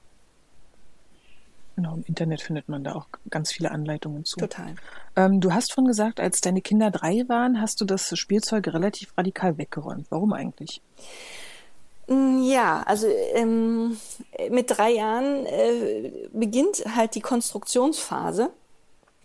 Genau, 1.81 1.95
im 1.95 2.03
Internet 2.05 2.41
findet 2.41 2.69
man 2.69 2.83
da 2.83 2.93
auch 2.93 3.07
ganz 3.31 3.51
viele 3.51 3.71
Anleitungen 3.71 4.23
zu. 4.23 4.39
Total. 4.39 4.75
Ähm, 5.15 5.41
du 5.41 5.51
hast 5.51 5.71
schon 5.71 5.85
gesagt, 5.85 6.19
als 6.19 6.39
deine 6.39 6.61
Kinder 6.61 6.91
drei 6.91 7.23
waren, 7.27 7.59
hast 7.59 7.81
du 7.81 7.85
das 7.85 8.15
Spielzeug 8.19 8.67
relativ 8.67 9.17
radikal 9.17 9.57
weggeräumt. 9.57 10.05
Warum 10.11 10.31
eigentlich? 10.31 10.79
Mm, 12.07 12.43
ja, 12.43 12.83
also 12.83 13.07
ähm, 13.33 13.97
mit 14.51 14.69
drei 14.69 14.91
Jahren 14.91 15.47
äh, 15.47 16.11
beginnt 16.31 16.83
halt 16.95 17.15
die 17.15 17.21
Konstruktionsphase. 17.21 18.51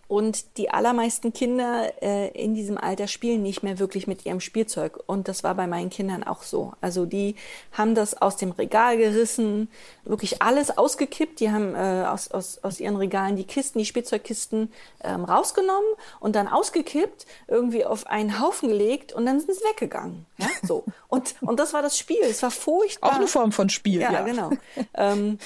Und 0.07 0.57
die 0.57 0.69
allermeisten 0.69 1.33
Kinder 1.33 1.91
äh, 2.01 2.29
in 2.29 2.55
diesem 2.55 2.77
Alter 2.77 3.07
spielen 3.07 3.43
nicht 3.43 3.61
mehr 3.61 3.77
wirklich 3.77 4.07
mit 4.07 4.25
ihrem 4.25 4.39
Spielzeug. 4.39 4.99
Und 5.05 5.27
das 5.27 5.43
war 5.43 5.53
bei 5.55 5.67
meinen 5.67 5.89
Kindern 5.89 6.23
auch 6.23 6.43
so. 6.43 6.71
Also 6.79 7.05
die 7.05 7.35
haben 7.73 7.93
das 7.93 8.21
aus 8.21 8.37
dem 8.37 8.51
Regal 8.51 8.97
gerissen, 8.97 9.69
wirklich 10.05 10.41
alles 10.41 10.77
ausgekippt. 10.77 11.41
Die 11.41 11.51
haben 11.51 11.75
äh, 11.75 12.05
aus, 12.07 12.31
aus, 12.31 12.59
aus 12.63 12.79
ihren 12.79 12.95
Regalen 12.95 13.35
die 13.35 13.43
Kisten, 13.43 13.79
die 13.79 13.85
Spielzeugkisten 13.85 14.71
ähm, 15.03 15.25
rausgenommen 15.25 15.89
und 16.21 16.37
dann 16.37 16.47
ausgekippt, 16.47 17.25
irgendwie 17.49 17.83
auf 17.83 18.07
einen 18.07 18.39
Haufen 18.39 18.69
gelegt 18.69 19.11
und 19.11 19.25
dann 19.25 19.41
sind 19.41 19.55
sie 19.55 19.63
weggegangen. 19.65 20.25
Ja, 20.37 20.47
so. 20.63 20.83
Und, 21.09 21.35
und 21.39 21.57
das 21.57 21.73
war 21.73 21.81
das 21.81 21.97
Spiel. 21.97 22.17
Es 22.21 22.43
war 22.43 22.51
furchtbar. 22.51 23.11
Auch 23.11 23.15
eine 23.15 23.27
Form 23.27 23.53
von 23.53 23.69
Spiel. 23.69 24.01
Ja, 24.01 24.11
ja. 24.11 24.21
genau. 24.23 24.51
ähm, 24.93 25.39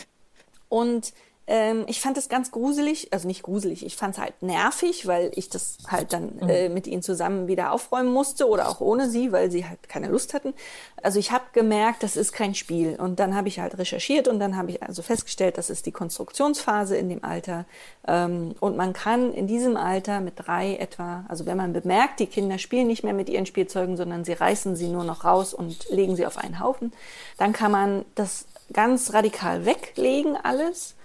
und 0.70 1.14
ähm, 1.48 1.86
ich 1.88 2.00
fand 2.00 2.18
es 2.18 2.30
ganz 2.30 2.52
gruselig, 2.52 3.12
also 3.12 3.28
nicht 3.28 3.44
gruselig, 3.44 3.86
ich 3.86 3.96
fand 3.96 4.16
es 4.16 4.22
halt 4.22 4.42
nervig, 4.42 5.08
weil 5.08 5.32
ich 5.36 5.50
das 5.50 5.80
halt 5.88 6.14
dann 6.14 6.36
mhm. 6.40 6.50
äh, 6.50 6.70
mit 6.70 6.88
ihnen 6.88 7.02
zusammen 7.02 7.48
wieder 7.48 7.72
aufräumen 7.72 8.14
musste 8.14 8.48
oder 8.48 8.70
auch 8.70 8.80
ohne 8.80 9.10
sie, 9.10 9.32
weil 9.32 9.52
sie 9.52 9.68
halt 9.68 9.90
keine 9.90 10.08
Lust 10.08 10.34
hatten. 10.34 10.54
Also 11.02 11.20
ich 11.20 11.32
habe 11.32 11.46
gemerkt, 11.54 12.04
das 12.04 12.16
ist 12.16 12.32
kein 12.32 12.54
Spiel. 12.54 12.96
Und 12.96 13.20
dann 13.20 13.36
habe 13.36 13.48
ich 13.48 13.60
halt 13.60 13.78
recherchiert 13.78 14.28
und 14.28 14.40
dann 14.40 14.56
habe 14.56 14.70
ich 14.70 14.84
also 14.84 15.02
festgestellt, 15.02 15.58
das 15.58 15.70
ist 15.72 15.88
die 15.88 15.92
Konstruktionsphase 15.92 16.96
in 16.96 17.10
dem 17.10 17.24
Alter. 17.24 17.66
Ähm, 18.08 18.54
und 18.60 18.78
man 18.78 18.94
kann 18.94 19.34
in 19.34 19.48
diesem 19.48 19.78
Alter 19.78 20.22
mit 20.22 20.36
drei 20.38 20.76
etwa, 20.76 21.26
also 21.28 21.48
wenn 21.48 21.58
man 21.58 21.74
bemerkt, 21.74 22.20
die 22.20 22.28
Kinder 22.28 22.60
spielen 22.60 22.88
nicht 22.88 23.04
mehr 23.04 23.14
mit 23.14 23.30
ihren 23.30 23.48
Spielzeugen, 23.48 23.98
sondern 23.98 24.24
sie 24.24 24.34
reißen 24.34 24.76
sie 24.76 24.90
nur 24.90 25.04
noch 25.04 25.26
raus 25.26 25.56
und 25.56 25.90
legen 25.90 26.16
sie 26.16 26.28
auf 26.28 26.38
einen 26.38 26.60
Haufen, 26.60 26.94
dann 27.38 27.52
kann 27.52 27.72
man 27.72 28.06
das 28.14 28.46
ganz 28.72 29.14
radikal 29.14 29.66
weglegen 29.66 30.38
alles 30.38 30.96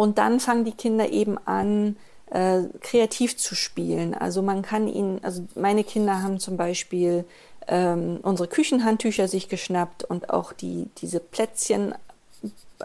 und 0.00 0.16
dann 0.16 0.40
fangen 0.40 0.64
die 0.64 0.72
Kinder 0.72 1.10
eben 1.10 1.36
an, 1.44 1.96
äh, 2.30 2.62
kreativ 2.80 3.36
zu 3.36 3.54
spielen. 3.54 4.14
Also 4.14 4.40
man 4.40 4.62
kann 4.62 4.88
ihnen, 4.88 5.22
also 5.22 5.44
meine 5.54 5.84
Kinder 5.84 6.22
haben 6.22 6.40
zum 6.40 6.56
Beispiel 6.56 7.26
ähm, 7.68 8.18
unsere 8.22 8.48
Küchenhandtücher 8.48 9.28
sich 9.28 9.50
geschnappt 9.50 10.04
und 10.04 10.30
auch 10.30 10.54
die, 10.54 10.88
diese 11.02 11.20
Plätzchen 11.20 11.94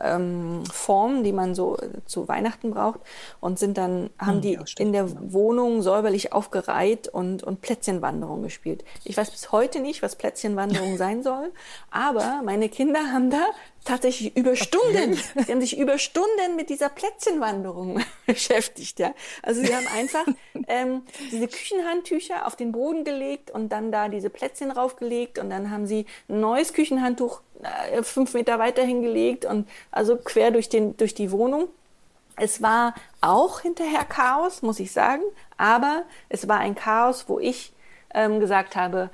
ähm, 0.02 0.64
Formen, 0.70 1.24
die 1.24 1.32
man 1.32 1.56
so 1.56 1.78
äh, 1.78 1.88
zu 2.06 2.28
Weihnachten 2.28 2.72
braucht 2.72 3.00
und 3.40 3.60
sind 3.60 3.78
dann, 3.78 4.10
haben 4.20 4.36
hm, 4.36 4.42
die 4.42 4.54
ja, 4.54 4.64
in 4.78 4.92
der 4.92 5.06
genau. 5.06 5.22
Wohnung 5.32 5.82
säuberlich 5.82 6.34
aufgereiht 6.34 7.08
und, 7.08 7.44
und 7.44 7.62
Plätzchenwanderung 7.62 8.44
gespielt. 8.44 8.84
Ich 9.06 9.16
weiß 9.16 9.32
bis 9.32 9.54
heute 9.54 9.80
nicht, 9.80 10.02
was 10.02 10.18
Plätzchenwanderung 10.18 10.98
sein 10.98 11.24
soll, 11.24 11.54
aber 11.92 12.42
meine 12.44 12.68
Kinder 12.68 13.14
haben 13.14 13.30
da 13.30 13.46
tatsächlich 13.86 14.36
über 14.36 14.56
Stunden, 14.56 15.14
sie 15.14 15.52
haben 15.52 15.62
sich 15.62 15.78
über 15.78 15.98
Stunden 15.98 16.56
mit 16.56 16.70
dieser 16.70 16.90
Plätzchenwanderung 16.90 18.04
beschäftigt, 18.26 19.00
ja. 19.00 19.14
Also 19.42 19.62
sie 19.62 19.74
haben 19.74 19.88
einfach 19.96 20.26
ähm, 20.68 21.04
diese 21.32 21.48
Küchenhandtücher 21.48 22.46
auf 22.48 22.56
den 22.56 22.72
Boden 22.72 23.04
gelegt 23.04 23.52
und 23.52 23.70
dann 23.70 23.92
da 23.92 24.10
diese 24.10 24.30
Plätzchen 24.30 24.72
raufgelegt 24.72 25.40
und 25.40 25.50
dann 25.50 25.72
haben 25.72 25.86
sie 25.86 26.06
ein 26.28 26.40
neues 26.40 26.74
Küchenhandtuch 26.74 27.42
äh, 27.64 28.04
fünf 28.04 28.34
Meter 28.34 28.60
weiter 28.60 28.84
hingelegt 28.84 29.46
und 29.46 29.70
also 29.92 30.18
quer 30.18 30.52
durch, 30.52 30.68
den, 30.68 30.98
durch 30.98 31.14
die 31.14 31.32
Wohnung. 31.32 31.70
Es 32.38 32.62
war 32.62 32.96
auch 33.22 33.62
hinterher 33.62 34.04
Chaos, 34.04 34.62
muss 34.62 34.80
ich 34.80 34.92
sagen, 34.92 35.24
aber 35.58 36.04
es 36.28 36.48
war 36.48 36.60
ein 36.60 36.76
Chaos, 36.76 37.30
wo 37.30 37.40
ich 37.40 37.72
ähm, 38.14 38.40
gesagt 38.40 38.76
habe, 38.76 39.10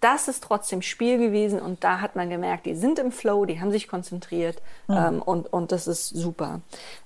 das 0.00 0.28
ist 0.28 0.44
trotzdem 0.44 0.82
Spiel 0.82 1.18
gewesen 1.18 1.60
und 1.60 1.82
da 1.82 2.00
hat 2.00 2.16
man 2.16 2.28
gemerkt, 2.28 2.66
die 2.66 2.74
sind 2.74 2.98
im 2.98 3.12
Flow, 3.12 3.44
die 3.44 3.60
haben 3.60 3.70
sich 3.70 3.88
konzentriert 3.88 4.60
mhm. 4.88 4.96
ähm, 4.96 5.22
und, 5.22 5.52
und 5.52 5.72
das 5.72 5.86
ist 5.86 6.08
super. 6.08 6.60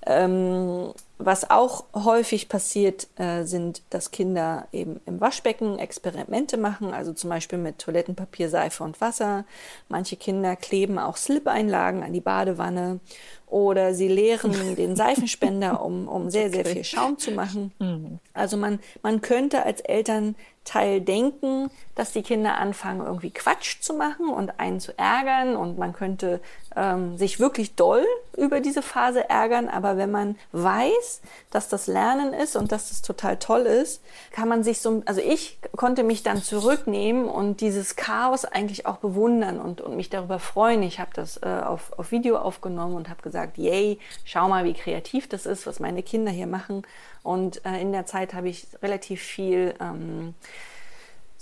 Ähm, 0.04 0.92
was 1.22 1.50
auch 1.50 1.84
häufig 1.94 2.48
passiert, 2.48 3.06
äh, 3.16 3.44
sind, 3.44 3.82
dass 3.90 4.10
Kinder 4.10 4.66
eben 4.72 5.00
im 5.04 5.20
Waschbecken 5.20 5.78
Experimente 5.78 6.56
machen, 6.56 6.94
also 6.94 7.12
zum 7.12 7.28
Beispiel 7.28 7.58
mit 7.58 7.78
Toilettenpapier, 7.78 8.48
Seife 8.48 8.82
und 8.84 9.00
Wasser. 9.02 9.44
Manche 9.88 10.16
Kinder 10.16 10.56
kleben 10.56 10.98
auch 10.98 11.16
Slip-Einlagen 11.16 12.02
an 12.02 12.14
die 12.14 12.22
Badewanne 12.22 13.00
oder 13.46 13.94
sie 13.94 14.08
leeren 14.08 14.52
den 14.76 14.96
Seifenspender, 14.96 15.84
um, 15.84 16.08
um 16.08 16.30
sehr, 16.30 16.50
sehr 16.50 16.64
viel 16.64 16.84
Schaum 16.84 17.18
zu 17.18 17.32
machen. 17.32 17.72
Mhm. 17.78 18.18
Also 18.32 18.56
man, 18.56 18.80
man 19.02 19.20
könnte 19.20 19.64
als 19.64 19.82
Eltern 19.82 20.36
Teil 20.64 21.00
denken, 21.00 21.70
dass 22.00 22.12
die 22.12 22.22
Kinder 22.22 22.56
anfangen, 22.56 23.04
irgendwie 23.04 23.30
Quatsch 23.30 23.82
zu 23.82 23.92
machen 23.92 24.30
und 24.30 24.58
einen 24.58 24.80
zu 24.80 24.98
ärgern 24.98 25.54
und 25.54 25.76
man 25.76 25.92
könnte 25.92 26.40
ähm, 26.74 27.18
sich 27.18 27.38
wirklich 27.38 27.74
doll 27.74 28.06
über 28.38 28.60
diese 28.60 28.80
Phase 28.80 29.28
ärgern. 29.28 29.68
Aber 29.68 29.98
wenn 29.98 30.10
man 30.10 30.36
weiß, 30.52 31.20
dass 31.50 31.68
das 31.68 31.88
Lernen 31.88 32.32
ist 32.32 32.56
und 32.56 32.72
dass 32.72 32.88
das 32.88 33.02
total 33.02 33.36
toll 33.36 33.66
ist, 33.66 34.02
kann 34.30 34.48
man 34.48 34.64
sich 34.64 34.80
so, 34.80 35.02
also 35.04 35.20
ich 35.20 35.58
konnte 35.76 36.02
mich 36.02 36.22
dann 36.22 36.42
zurücknehmen 36.42 37.26
und 37.26 37.60
dieses 37.60 37.96
Chaos 37.96 38.46
eigentlich 38.46 38.86
auch 38.86 38.96
bewundern 38.96 39.60
und, 39.60 39.82
und 39.82 39.94
mich 39.94 40.08
darüber 40.08 40.38
freuen. 40.38 40.82
Ich 40.82 41.00
habe 41.00 41.10
das 41.12 41.36
äh, 41.42 41.48
auf, 41.48 41.92
auf 41.98 42.12
Video 42.12 42.38
aufgenommen 42.38 42.94
und 42.94 43.10
habe 43.10 43.20
gesagt, 43.20 43.58
yay, 43.58 43.98
schau 44.24 44.48
mal, 44.48 44.64
wie 44.64 44.72
kreativ 44.72 45.28
das 45.28 45.44
ist, 45.44 45.66
was 45.66 45.80
meine 45.80 46.02
Kinder 46.02 46.30
hier 46.30 46.46
machen. 46.46 46.80
Und 47.22 47.62
äh, 47.66 47.78
in 47.78 47.92
der 47.92 48.06
Zeit 48.06 48.32
habe 48.32 48.48
ich 48.48 48.68
relativ 48.82 49.20
viel 49.20 49.74
ähm, 49.80 50.34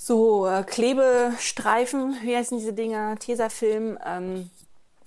so 0.00 0.46
äh, 0.46 0.62
Klebestreifen, 0.62 2.16
wie 2.22 2.36
heißen 2.36 2.56
diese 2.56 2.72
Dinger, 2.72 3.18
Tesafilm, 3.18 3.98
ähm, 4.06 4.48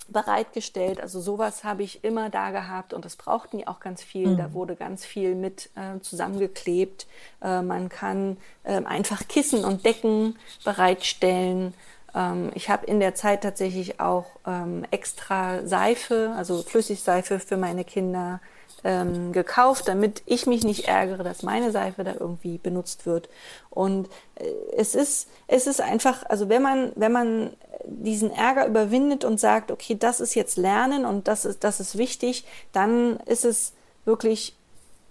bereitgestellt. 0.08 1.00
Also 1.00 1.20
sowas 1.20 1.64
habe 1.64 1.82
ich 1.82 2.04
immer 2.04 2.28
da 2.28 2.50
gehabt 2.50 2.92
und 2.92 3.06
das 3.06 3.16
brauchten 3.16 3.56
die 3.56 3.66
auch 3.66 3.80
ganz 3.80 4.02
viel. 4.02 4.28
Mhm. 4.28 4.36
Da 4.36 4.52
wurde 4.52 4.76
ganz 4.76 5.06
viel 5.06 5.34
mit 5.34 5.70
äh, 5.76 5.98
zusammengeklebt. 6.00 7.06
Äh, 7.40 7.62
man 7.62 7.88
kann 7.88 8.36
äh, 8.64 8.84
einfach 8.84 9.26
Kissen 9.28 9.64
und 9.64 9.86
Decken 9.86 10.38
bereitstellen. 10.62 11.72
Ähm, 12.14 12.50
ich 12.54 12.68
habe 12.68 12.84
in 12.84 13.00
der 13.00 13.14
Zeit 13.14 13.42
tatsächlich 13.42 13.98
auch 13.98 14.26
ähm, 14.46 14.84
extra 14.90 15.66
Seife, 15.66 16.34
also 16.36 16.62
Flüssigseife 16.62 17.38
für 17.38 17.56
meine 17.56 17.84
Kinder 17.84 18.40
ähm, 18.84 19.32
gekauft, 19.32 19.88
damit 19.88 20.22
ich 20.26 20.46
mich 20.46 20.64
nicht 20.64 20.88
ärgere, 20.88 21.22
dass 21.22 21.42
meine 21.42 21.70
Seife 21.70 22.04
da 22.04 22.14
irgendwie 22.18 22.58
benutzt 22.58 23.06
wird. 23.06 23.28
Und 23.70 24.08
äh, 24.36 24.44
es 24.76 24.94
ist, 24.94 25.28
es 25.46 25.66
ist 25.66 25.80
einfach, 25.80 26.24
also 26.28 26.48
wenn 26.48 26.62
man, 26.62 26.92
wenn 26.96 27.12
man 27.12 27.50
diesen 27.84 28.30
Ärger 28.30 28.66
überwindet 28.66 29.24
und 29.24 29.40
sagt, 29.40 29.70
okay, 29.70 29.96
das 29.98 30.20
ist 30.20 30.34
jetzt 30.34 30.56
Lernen 30.56 31.04
und 31.04 31.28
das 31.28 31.44
ist, 31.44 31.64
das 31.64 31.80
ist 31.80 31.98
wichtig, 31.98 32.44
dann 32.72 33.18
ist 33.26 33.44
es 33.44 33.72
wirklich 34.04 34.54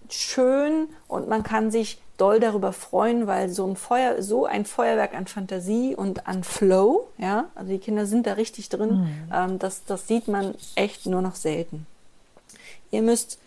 schön 0.08 0.88
und 1.08 1.28
man 1.28 1.42
kann 1.42 1.70
sich 1.70 1.98
doll 2.18 2.40
darüber 2.40 2.72
freuen, 2.72 3.26
weil 3.26 3.48
so 3.48 3.66
ein 3.66 3.76
Feuer, 3.76 4.22
so 4.22 4.44
ein 4.44 4.64
Feuerwerk 4.64 5.14
an 5.14 5.26
Fantasie 5.26 5.96
und 5.96 6.26
an 6.26 6.44
Flow, 6.44 7.08
ja, 7.18 7.46
also 7.54 7.72
die 7.72 7.78
Kinder 7.78 8.06
sind 8.06 8.26
da 8.26 8.34
richtig 8.34 8.68
drin, 8.68 8.90
mhm. 8.90 9.32
ähm, 9.34 9.58
das, 9.58 9.84
das 9.84 10.06
sieht 10.06 10.28
man 10.28 10.54
echt 10.76 11.06
nur 11.06 11.22
noch 11.22 11.34
selten. 11.34 11.86
Ihr 12.90 13.02
müsst 13.02 13.38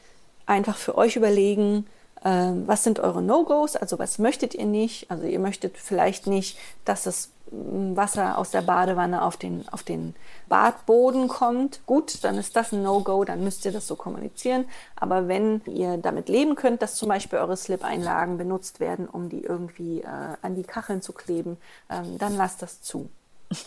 einfach 0.45 0.77
für 0.77 0.97
euch 0.97 1.15
überlegen, 1.15 1.86
ähm, 2.25 2.63
was 2.67 2.84
sind 2.84 2.99
eure 2.99 3.21
No-Gos, 3.21 3.75
also 3.75 3.99
was 3.99 4.17
möchtet 4.17 4.55
ihr 4.55 4.65
nicht? 4.65 5.12
Also 5.12 5.25
ihr 5.25 5.39
möchtet 5.39 5.77
vielleicht 5.77 6.25
nicht, 6.25 6.58
dass 6.84 7.03
das 7.03 7.29
mm, 7.51 7.95
Wasser 7.95 8.39
aus 8.39 8.49
der 8.49 8.63
Badewanne 8.63 9.21
auf 9.21 9.38
den, 9.38 9.63
auf 9.69 9.84
den 9.84 10.15
Badboden 10.49 11.27
kommt. 11.27 11.81
Gut, 11.86 12.23
dann 12.23 12.39
ist 12.39 12.55
das 12.55 12.71
ein 12.71 12.81
No-Go, 12.81 13.25
dann 13.25 13.43
müsst 13.43 13.63
ihr 13.65 13.71
das 13.71 13.86
so 13.86 13.95
kommunizieren. 13.95 14.65
Aber 14.95 15.27
wenn 15.27 15.62
ihr 15.67 15.97
damit 15.97 16.27
leben 16.27 16.55
könnt, 16.55 16.81
dass 16.81 16.95
zum 16.95 17.10
Beispiel 17.10 17.38
eure 17.38 17.58
Slip-Einlagen 17.58 18.39
benutzt 18.39 18.79
werden, 18.79 19.08
um 19.08 19.29
die 19.29 19.43
irgendwie 19.43 20.01
äh, 20.01 20.08
an 20.41 20.55
die 20.55 20.63
Kacheln 20.63 21.03
zu 21.03 21.13
kleben, 21.13 21.58
ähm, 21.91 22.17
dann 22.17 22.36
lasst 22.36 22.62
das 22.62 22.81
zu. 22.81 23.10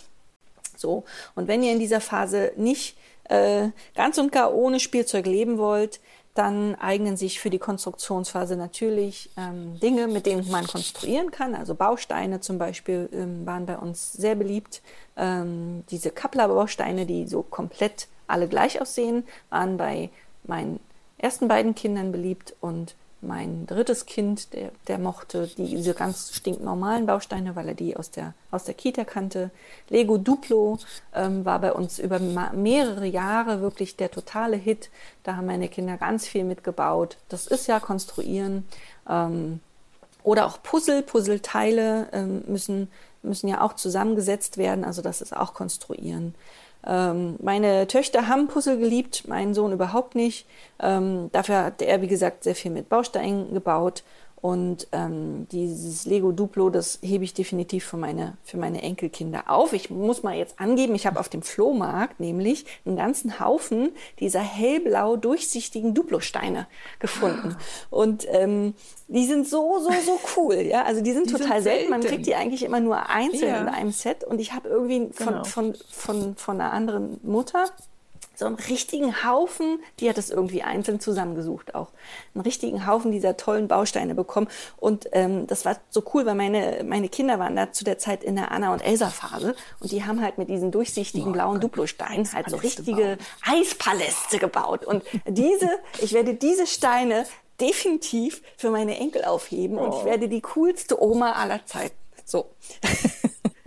So, 0.77 1.03
und 1.35 1.49
wenn 1.49 1.65
ihr 1.65 1.73
in 1.73 1.81
dieser 1.81 2.01
Phase 2.01 2.53
nicht 2.55 2.97
äh, 3.25 3.71
ganz 3.97 4.17
und 4.17 4.31
gar 4.31 4.55
ohne 4.55 4.79
Spielzeug 4.79 5.27
leben 5.27 5.59
wollt, 5.59 5.99
dann 6.35 6.77
eignen 6.77 7.17
sich 7.17 7.41
für 7.41 7.51
die 7.51 7.59
Konstruktionsphase 7.59 8.57
natürlich 8.57 9.31
ähm, 9.37 9.79
Dinge, 9.81 10.07
mit 10.07 10.27
denen 10.27 10.49
man 10.51 10.67
konstruieren 10.67 11.31
kann. 11.31 11.55
Also 11.55 11.75
Bausteine 11.75 12.41
zum 12.41 12.59
Beispiel 12.59 13.09
ähm, 13.13 13.45
waren 13.45 13.67
bei 13.67 13.77
uns 13.77 14.13
sehr 14.13 14.37
beliebt. 14.37 14.81
Ähm, 15.17 15.85
diese 15.91 16.11
Kappler-Bausteine, 16.11 17.07
die 17.07 17.27
so 17.27 17.43
komplett 17.43 18.07
alle 18.29 18.47
gleich 18.47 18.81
aussehen, 18.81 19.25
waren 19.51 19.77
bei 19.77 20.11
meinen 20.45 20.79
ersten 21.19 21.49
beiden 21.49 21.75
Kindern 21.75 22.13
beliebt 22.13 22.55
und 22.61 22.95
mein 23.21 23.67
drittes 23.67 24.07
Kind, 24.07 24.53
der, 24.53 24.71
der 24.87 24.99
mochte 24.99 25.49
diese 25.57 25.95
ganz 25.95 26.33
stinknormalen 26.33 27.07
Bausteine, 27.07 27.57
weil 27.57 27.69
er 27.69 27.75
die 27.75 27.97
aus 27.97 28.11
der, 28.11 28.35
aus 28.51 28.65
der 28.65 28.75
Kita 28.75 29.05
kannte. 29.05 29.51
Lego 29.89 30.19
Duplo 30.19 30.79
ähm, 31.15 31.45
war 31.45 31.59
bei 31.59 31.73
uns 31.73 31.99
über 31.99 32.21
mehrere 32.21 33.07
Jahre 33.07 33.61
wirklich 33.61 33.97
der 33.97 34.11
totale 34.11 34.57
Hit. 34.57 34.91
Da 35.25 35.37
haben 35.37 35.47
meine 35.47 35.69
Kinder 35.69 35.97
ganz 35.97 36.27
viel 36.29 36.45
mitgebaut. 36.45 37.17
Das 37.29 37.47
ist 37.47 37.67
ja 37.67 37.81
Konstruieren. 37.81 38.67
Ähm, 39.09 39.61
oder 40.23 40.47
auch 40.47 40.63
Puzzle, 40.63 41.03
Puzzleteile 41.03 42.09
ähm, 42.13 42.45
müssen, 42.47 42.89
müssen 43.23 43.49
ja 43.49 43.63
auch 43.63 43.75
zusammengesetzt 43.75 44.59
werden. 44.59 44.85
Also 44.85 45.03
das 45.03 45.21
ist 45.21 45.37
auch 45.37 45.55
Konstruieren. 45.55 46.35
Ähm, 46.89 47.37
meine 47.41 47.87
Töchter 47.87 48.29
haben 48.29 48.49
Puzzle 48.49 48.79
geliebt, 48.79 49.25
mein 49.29 49.53
Sohn 49.53 49.73
überhaupt 49.73 50.15
nicht. 50.15 50.47
Ähm, 50.81 51.29
dafür 51.33 51.65
hat 51.65 51.83
er, 51.83 52.01
wie 52.01 52.09
gesagt, 52.09 52.45
sehr 52.45 52.55
viel 52.55 52.71
mit 52.71 52.89
Bausteinen 52.89 53.53
gebaut. 53.53 54.03
Und 54.41 54.87
ähm, 54.93 55.49
dieses 55.51 56.07
Lego 56.07 56.31
Duplo, 56.31 56.71
das 56.71 57.01
hebe 57.03 57.25
ich 57.25 57.35
definitiv 57.35 57.85
für 57.85 57.97
meine, 57.97 58.37
für 58.45 58.57
meine 58.57 58.83
Enkelkinder 58.83 59.45
auf. 59.51 59.73
Ich 59.73 59.91
muss 59.91 60.23
mal 60.23 60.37
jetzt 60.37 60.61
angeben, 60.61 60.95
ich 60.95 61.07
habe 61.07 61.19
auf 61.19 61.29
dem 61.29 61.43
Flohmarkt 61.43 62.21
nämlich 62.21 62.65
einen 62.87 62.97
ganzen 62.97 63.41
Haufen 63.41 63.91
dieser 64.21 64.41
hellblau 64.41 65.17
durchsichtigen 65.17 65.93
Duplo-Steine 65.93 66.69
gefunden. 67.01 67.57
Und 67.91 68.27
ähm, 68.31 68.75
die 69.09 69.27
sind 69.27 69.49
so, 69.49 69.81
so, 69.81 69.91
so 70.05 70.21
cool. 70.37 70.57
Ja, 70.57 70.85
also 70.85 71.01
die 71.01 71.13
sind 71.13 71.29
die 71.29 71.33
total 71.33 71.63
sind 71.63 71.73
selten. 71.73 71.91
Man 71.91 72.03
kriegt 72.03 72.27
die 72.27 72.37
eigentlich 72.37 72.63
immer 72.63 72.81
nur 72.81 73.09
einzeln 73.09 73.51
ja. 73.51 73.61
in 73.61 73.69
einem 73.69 73.91
Set. 73.91 74.23
Und 74.23 74.41
ich 74.41 74.53
habe 74.53 74.69
irgendwie 74.69 75.11
von, 75.13 75.27
genau. 75.27 75.45
von, 75.45 75.75
von, 75.91 76.37
von 76.37 76.61
einer 76.61 76.73
anderen 76.73 77.19
Mutter 77.23 77.67
so 78.39 78.47
einen 78.47 78.55
richtigen 78.55 79.25
Haufen, 79.25 79.81
die 79.99 80.09
hat 80.09 80.17
es 80.17 80.31
irgendwie 80.31 80.63
einzeln 80.63 81.01
zusammengesucht 81.01 81.75
auch, 81.75 81.89
einen 82.35 82.43
richtigen 82.43 82.87
Haufen 82.87 83.11
dieser 83.11 83.37
tollen 83.37 83.67
Bausteine 83.67 84.15
bekommen. 84.15 84.47
Und 84.77 85.09
ähm, 85.11 85.49
das 85.49 85.65
war 85.65 85.77
so 85.91 86.05
cool, 86.15 86.25
weil 86.25 86.37
meine, 86.37 86.85
meine 86.85 87.09
Kinder 87.09 87.41
waren 87.41 87.57
da 87.57 87.73
zu 87.73 87.83
der 87.83 87.99
Zeit 87.99 88.23
in 88.23 88.37
der 88.37 88.53
Anna- 88.53 88.73
und 88.73 88.81
Elsa-Phase 88.81 89.57
und 89.81 89.91
die 89.91 90.05
haben 90.05 90.23
halt 90.23 90.39
mit 90.39 90.49
diesen 90.49 90.71
durchsichtigen 90.71 91.31
oh, 91.31 91.33
blauen 91.33 91.61
Duplosteinen 91.61 92.33
halt 92.33 92.49
so 92.49 92.57
richtige 92.57 93.17
bauen. 93.17 93.61
Eispaläste 93.61 94.39
gebaut. 94.39 94.85
Und 94.85 95.03
diese, 95.27 95.71
ich 96.01 96.13
werde 96.13 96.35
diese 96.35 96.69
Steine 96.69 97.27
definitiv 97.61 98.41
für 98.57 98.71
meine 98.71 98.99
Enkel 98.99 99.25
aufheben 99.25 99.79
oh. 99.79 99.83
und 99.83 99.95
ich 99.95 100.03
oh. 100.03 100.05
werde 100.05 100.29
die 100.29 100.43
coolste 100.43 101.03
Oma 101.03 101.33
aller 101.33 101.67
Zeiten. 101.67 101.97
So. 102.25 102.47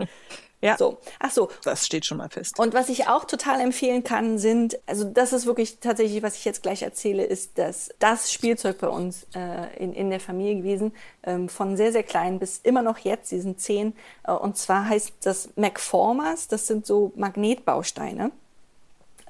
Ja. 0.62 0.76
So. 0.76 0.98
Ach 1.18 1.30
so. 1.30 1.50
Das 1.64 1.84
steht 1.84 2.06
schon 2.06 2.18
mal 2.18 2.30
fest. 2.30 2.58
Und 2.58 2.72
was 2.72 2.88
ich 2.88 3.08
auch 3.08 3.24
total 3.24 3.60
empfehlen 3.60 4.04
kann, 4.04 4.38
sind, 4.38 4.78
also 4.86 5.04
das 5.04 5.32
ist 5.32 5.44
wirklich 5.44 5.80
tatsächlich, 5.80 6.22
was 6.22 6.36
ich 6.36 6.44
jetzt 6.44 6.62
gleich 6.62 6.82
erzähle, 6.82 7.24
ist, 7.24 7.58
dass 7.58 7.90
das 7.98 8.32
Spielzeug 8.32 8.78
bei 8.78 8.88
uns 8.88 9.26
äh, 9.34 9.76
in, 9.76 9.92
in 9.92 10.10
der 10.10 10.20
Familie 10.20 10.56
gewesen, 10.56 10.92
ähm, 11.24 11.48
von 11.48 11.76
sehr, 11.76 11.90
sehr 11.90 12.04
klein 12.04 12.38
bis 12.38 12.58
immer 12.62 12.82
noch 12.82 12.98
jetzt, 12.98 13.28
sie 13.28 13.40
sind 13.40 13.60
zehn. 13.60 13.92
Äh, 14.24 14.32
und 14.32 14.56
zwar 14.56 14.88
heißt 14.88 15.14
das 15.22 15.50
Macformers, 15.56 16.46
das 16.46 16.68
sind 16.68 16.86
so 16.86 17.12
Magnetbausteine. 17.16 18.30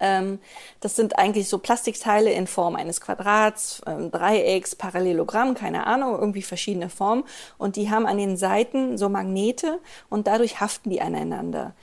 Ähm, 0.03 0.41
das 0.81 0.97
sind 0.97 1.17
eigentlich 1.17 1.49
so 1.49 1.59
Plastikteile 1.59 2.33
in 2.33 2.47
Form 2.47 2.75
eines 2.75 3.01
Quadrats, 3.01 3.81
ähm, 3.87 4.11
Dreiecks, 4.11 4.75
Parallelogramm, 4.75 5.55
keine 5.55 5.87
Ahnung, 5.87 6.19
irgendwie 6.19 6.43
verschiedene 6.43 6.91
Formen. 6.91 7.25
Und 7.57 7.77
die 7.77 7.89
haben 7.89 8.05
an 8.05 8.19
den 8.19 8.37
Seiten 8.37 8.99
so 8.99 9.09
Magnete 9.09 9.79
und 10.11 10.27
dadurch 10.27 10.61
haften 10.61 10.91
die 10.91 11.01
aneinander. 11.01 11.75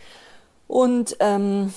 Und 0.68 1.16
ähm, 1.22 1.74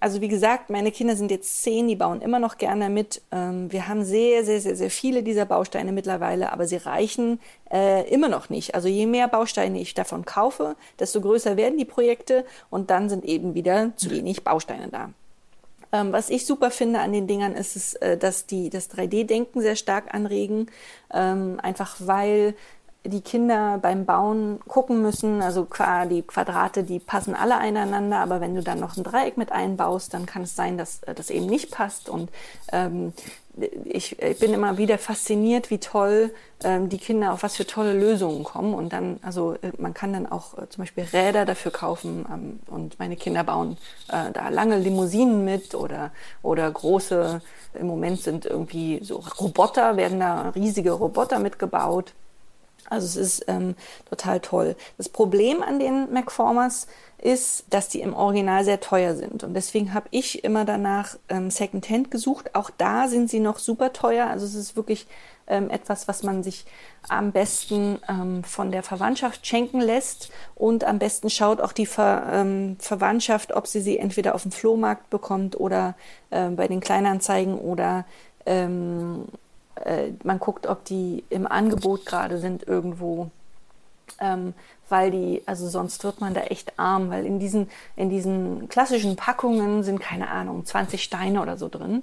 also 0.00 0.20
wie 0.20 0.28
gesagt, 0.28 0.70
meine 0.70 0.90
Kinder 0.90 1.14
sind 1.14 1.30
jetzt 1.30 1.62
zehn, 1.62 1.86
die 1.86 1.96
bauen 1.96 2.22
immer 2.22 2.38
noch 2.38 2.58
gerne 2.58 2.90
mit. 2.90 3.22
Ähm, 3.30 3.70
wir 3.70 3.86
haben 3.86 4.04
sehr, 4.04 4.44
sehr, 4.44 4.60
sehr, 4.60 4.76
sehr 4.76 4.90
viele 4.90 5.22
dieser 5.22 5.44
Bausteine 5.46 5.92
mittlerweile, 5.92 6.52
aber 6.52 6.66
sie 6.66 6.76
reichen 6.76 7.40
äh, 7.70 8.08
immer 8.10 8.28
noch 8.28 8.48
nicht. 8.48 8.74
Also 8.74 8.88
je 8.88 9.06
mehr 9.06 9.28
Bausteine 9.28 9.80
ich 9.80 9.94
davon 9.94 10.24
kaufe, 10.24 10.74
desto 10.98 11.20
größer 11.20 11.56
werden 11.56 11.78
die 11.78 11.84
Projekte 11.84 12.44
und 12.70 12.90
dann 12.90 13.08
sind 13.08 13.24
eben 13.24 13.54
wieder 13.54 13.92
zu 13.96 14.10
wenig 14.10 14.42
Bausteine 14.42 14.88
da. 14.88 15.10
Ähm, 15.94 16.12
was 16.12 16.28
ich 16.28 16.44
super 16.44 16.72
finde 16.72 16.98
an 16.98 17.12
den 17.12 17.28
Dingern 17.28 17.54
ist, 17.54 17.76
es, 17.76 17.94
äh, 17.94 18.18
dass 18.18 18.46
die 18.46 18.68
das 18.68 18.90
3D-Denken 18.90 19.60
sehr 19.60 19.76
stark 19.76 20.12
anregen, 20.12 20.66
ähm, 21.12 21.60
einfach 21.62 21.96
weil 22.00 22.56
die 23.06 23.20
Kinder 23.20 23.78
beim 23.80 24.04
Bauen 24.06 24.58
gucken 24.66 25.02
müssen, 25.02 25.40
also 25.40 25.68
die 26.10 26.22
Quadrate, 26.22 26.82
die 26.82 26.98
passen 26.98 27.34
alle 27.34 27.58
einander, 27.58 28.18
aber 28.18 28.40
wenn 28.40 28.54
du 28.56 28.62
dann 28.62 28.80
noch 28.80 28.96
ein 28.96 29.04
Dreieck 29.04 29.36
mit 29.36 29.52
einbaust, 29.52 30.14
dann 30.14 30.26
kann 30.26 30.42
es 30.42 30.56
sein, 30.56 30.78
dass 30.78 31.02
äh, 31.04 31.14
das 31.14 31.30
eben 31.30 31.46
nicht 31.46 31.70
passt. 31.70 32.08
Und 32.08 32.30
ähm, 32.72 33.12
ich, 33.84 34.20
ich, 34.20 34.38
bin 34.38 34.52
immer 34.52 34.78
wieder 34.78 34.98
fasziniert, 34.98 35.70
wie 35.70 35.78
toll 35.78 36.34
ähm, 36.64 36.88
die 36.88 36.98
Kinder 36.98 37.32
auf 37.32 37.42
was 37.42 37.56
für 37.56 37.66
tolle 37.66 37.92
Lösungen 37.92 38.42
kommen. 38.42 38.74
Und 38.74 38.92
dann, 38.92 39.18
also 39.22 39.54
äh, 39.54 39.70
man 39.78 39.94
kann 39.94 40.12
dann 40.12 40.26
auch 40.26 40.58
äh, 40.58 40.68
zum 40.68 40.82
Beispiel 40.82 41.04
Räder 41.04 41.44
dafür 41.44 41.70
kaufen. 41.70 42.26
Ähm, 42.32 42.60
und 42.66 42.98
meine 42.98 43.16
Kinder 43.16 43.44
bauen 43.44 43.76
äh, 44.08 44.32
da 44.32 44.48
lange 44.48 44.78
Limousinen 44.78 45.44
mit 45.44 45.74
oder, 45.74 46.10
oder 46.42 46.70
große, 46.70 47.40
im 47.74 47.86
Moment 47.86 48.20
sind 48.20 48.44
irgendwie 48.44 49.00
so 49.02 49.22
Roboter, 49.40 49.96
werden 49.96 50.20
da 50.20 50.50
riesige 50.50 50.92
Roboter 50.92 51.38
mitgebaut. 51.38 52.12
Also 52.90 53.06
es 53.06 53.16
ist 53.16 53.44
ähm, 53.48 53.76
total 54.10 54.40
toll. 54.40 54.76
Das 54.98 55.08
Problem 55.08 55.62
an 55.62 55.78
den 55.78 56.12
Macformers 56.12 56.86
ist, 57.18 57.64
dass 57.70 57.88
die 57.88 58.00
im 58.00 58.14
Original 58.14 58.64
sehr 58.64 58.80
teuer 58.80 59.14
sind. 59.14 59.44
Und 59.44 59.54
deswegen 59.54 59.94
habe 59.94 60.06
ich 60.10 60.44
immer 60.44 60.64
danach 60.64 61.16
ähm, 61.28 61.50
Secondhand 61.50 62.10
gesucht. 62.10 62.54
Auch 62.54 62.70
da 62.76 63.08
sind 63.08 63.30
sie 63.30 63.40
noch 63.40 63.58
super 63.58 63.92
teuer. 63.92 64.26
Also 64.26 64.44
es 64.44 64.54
ist 64.54 64.76
wirklich 64.76 65.06
ähm, 65.46 65.70
etwas, 65.70 66.08
was 66.08 66.22
man 66.22 66.42
sich 66.42 66.64
am 67.08 67.32
besten 67.32 67.98
ähm, 68.08 68.44
von 68.44 68.72
der 68.72 68.82
Verwandtschaft 68.82 69.46
schenken 69.46 69.80
lässt 69.80 70.30
und 70.54 70.84
am 70.84 70.98
besten 70.98 71.30
schaut 71.30 71.60
auch 71.60 71.72
die 71.72 71.86
Ver, 71.86 72.26
ähm, 72.32 72.76
Verwandtschaft, 72.78 73.54
ob 73.54 73.66
sie 73.66 73.80
sie 73.80 73.98
entweder 73.98 74.34
auf 74.34 74.42
dem 74.42 74.52
Flohmarkt 74.52 75.10
bekommt 75.10 75.58
oder 75.58 75.94
äh, 76.30 76.48
bei 76.48 76.68
den 76.68 76.80
Kleinanzeigen 76.80 77.58
oder 77.58 78.04
ähm, 78.46 79.26
äh, 79.84 80.12
man 80.22 80.38
guckt, 80.38 80.66
ob 80.66 80.84
die 80.84 81.24
im 81.30 81.46
Angebot 81.46 82.06
gerade 82.06 82.38
sind 82.38 82.66
irgendwo. 82.66 83.30
Ähm, 84.20 84.54
weil 84.88 85.10
die, 85.10 85.42
also 85.46 85.68
sonst 85.68 86.04
wird 86.04 86.20
man 86.20 86.34
da 86.34 86.42
echt 86.42 86.78
arm, 86.78 87.10
weil 87.10 87.26
in 87.26 87.38
diesen, 87.38 87.70
in 87.96 88.10
diesen 88.10 88.68
klassischen 88.68 89.16
Packungen 89.16 89.82
sind, 89.82 90.00
keine 90.00 90.28
Ahnung, 90.28 90.64
20 90.64 91.02
Steine 91.02 91.40
oder 91.40 91.56
so 91.56 91.68
drin. 91.68 92.02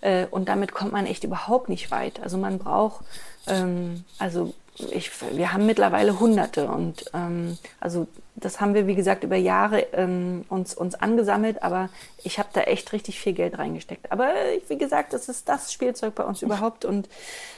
Äh, 0.00 0.26
und 0.30 0.48
damit 0.48 0.72
kommt 0.72 0.92
man 0.92 1.06
echt 1.06 1.24
überhaupt 1.24 1.68
nicht 1.68 1.90
weit. 1.90 2.20
Also 2.22 2.38
man 2.38 2.58
braucht, 2.58 3.04
ähm, 3.46 4.04
also 4.18 4.54
ich, 4.90 5.10
wir 5.32 5.52
haben 5.52 5.66
mittlerweile 5.66 6.20
Hunderte 6.20 6.68
und 6.68 7.04
ähm, 7.12 7.58
also 7.80 8.06
das 8.36 8.60
haben 8.60 8.74
wir 8.74 8.86
wie 8.86 8.94
gesagt 8.94 9.24
über 9.24 9.36
Jahre 9.36 9.80
ähm, 9.92 10.44
uns 10.48 10.74
uns 10.74 10.94
angesammelt, 10.94 11.62
aber 11.62 11.88
ich 12.22 12.38
habe 12.38 12.48
da 12.52 12.60
echt 12.62 12.92
richtig 12.92 13.18
viel 13.18 13.32
Geld 13.32 13.58
reingesteckt. 13.58 14.12
Aber 14.12 14.32
wie 14.68 14.78
gesagt, 14.78 15.12
das 15.12 15.28
ist 15.28 15.48
das 15.48 15.72
Spielzeug 15.72 16.14
bei 16.14 16.24
uns 16.24 16.42
überhaupt 16.42 16.84
und 16.84 17.08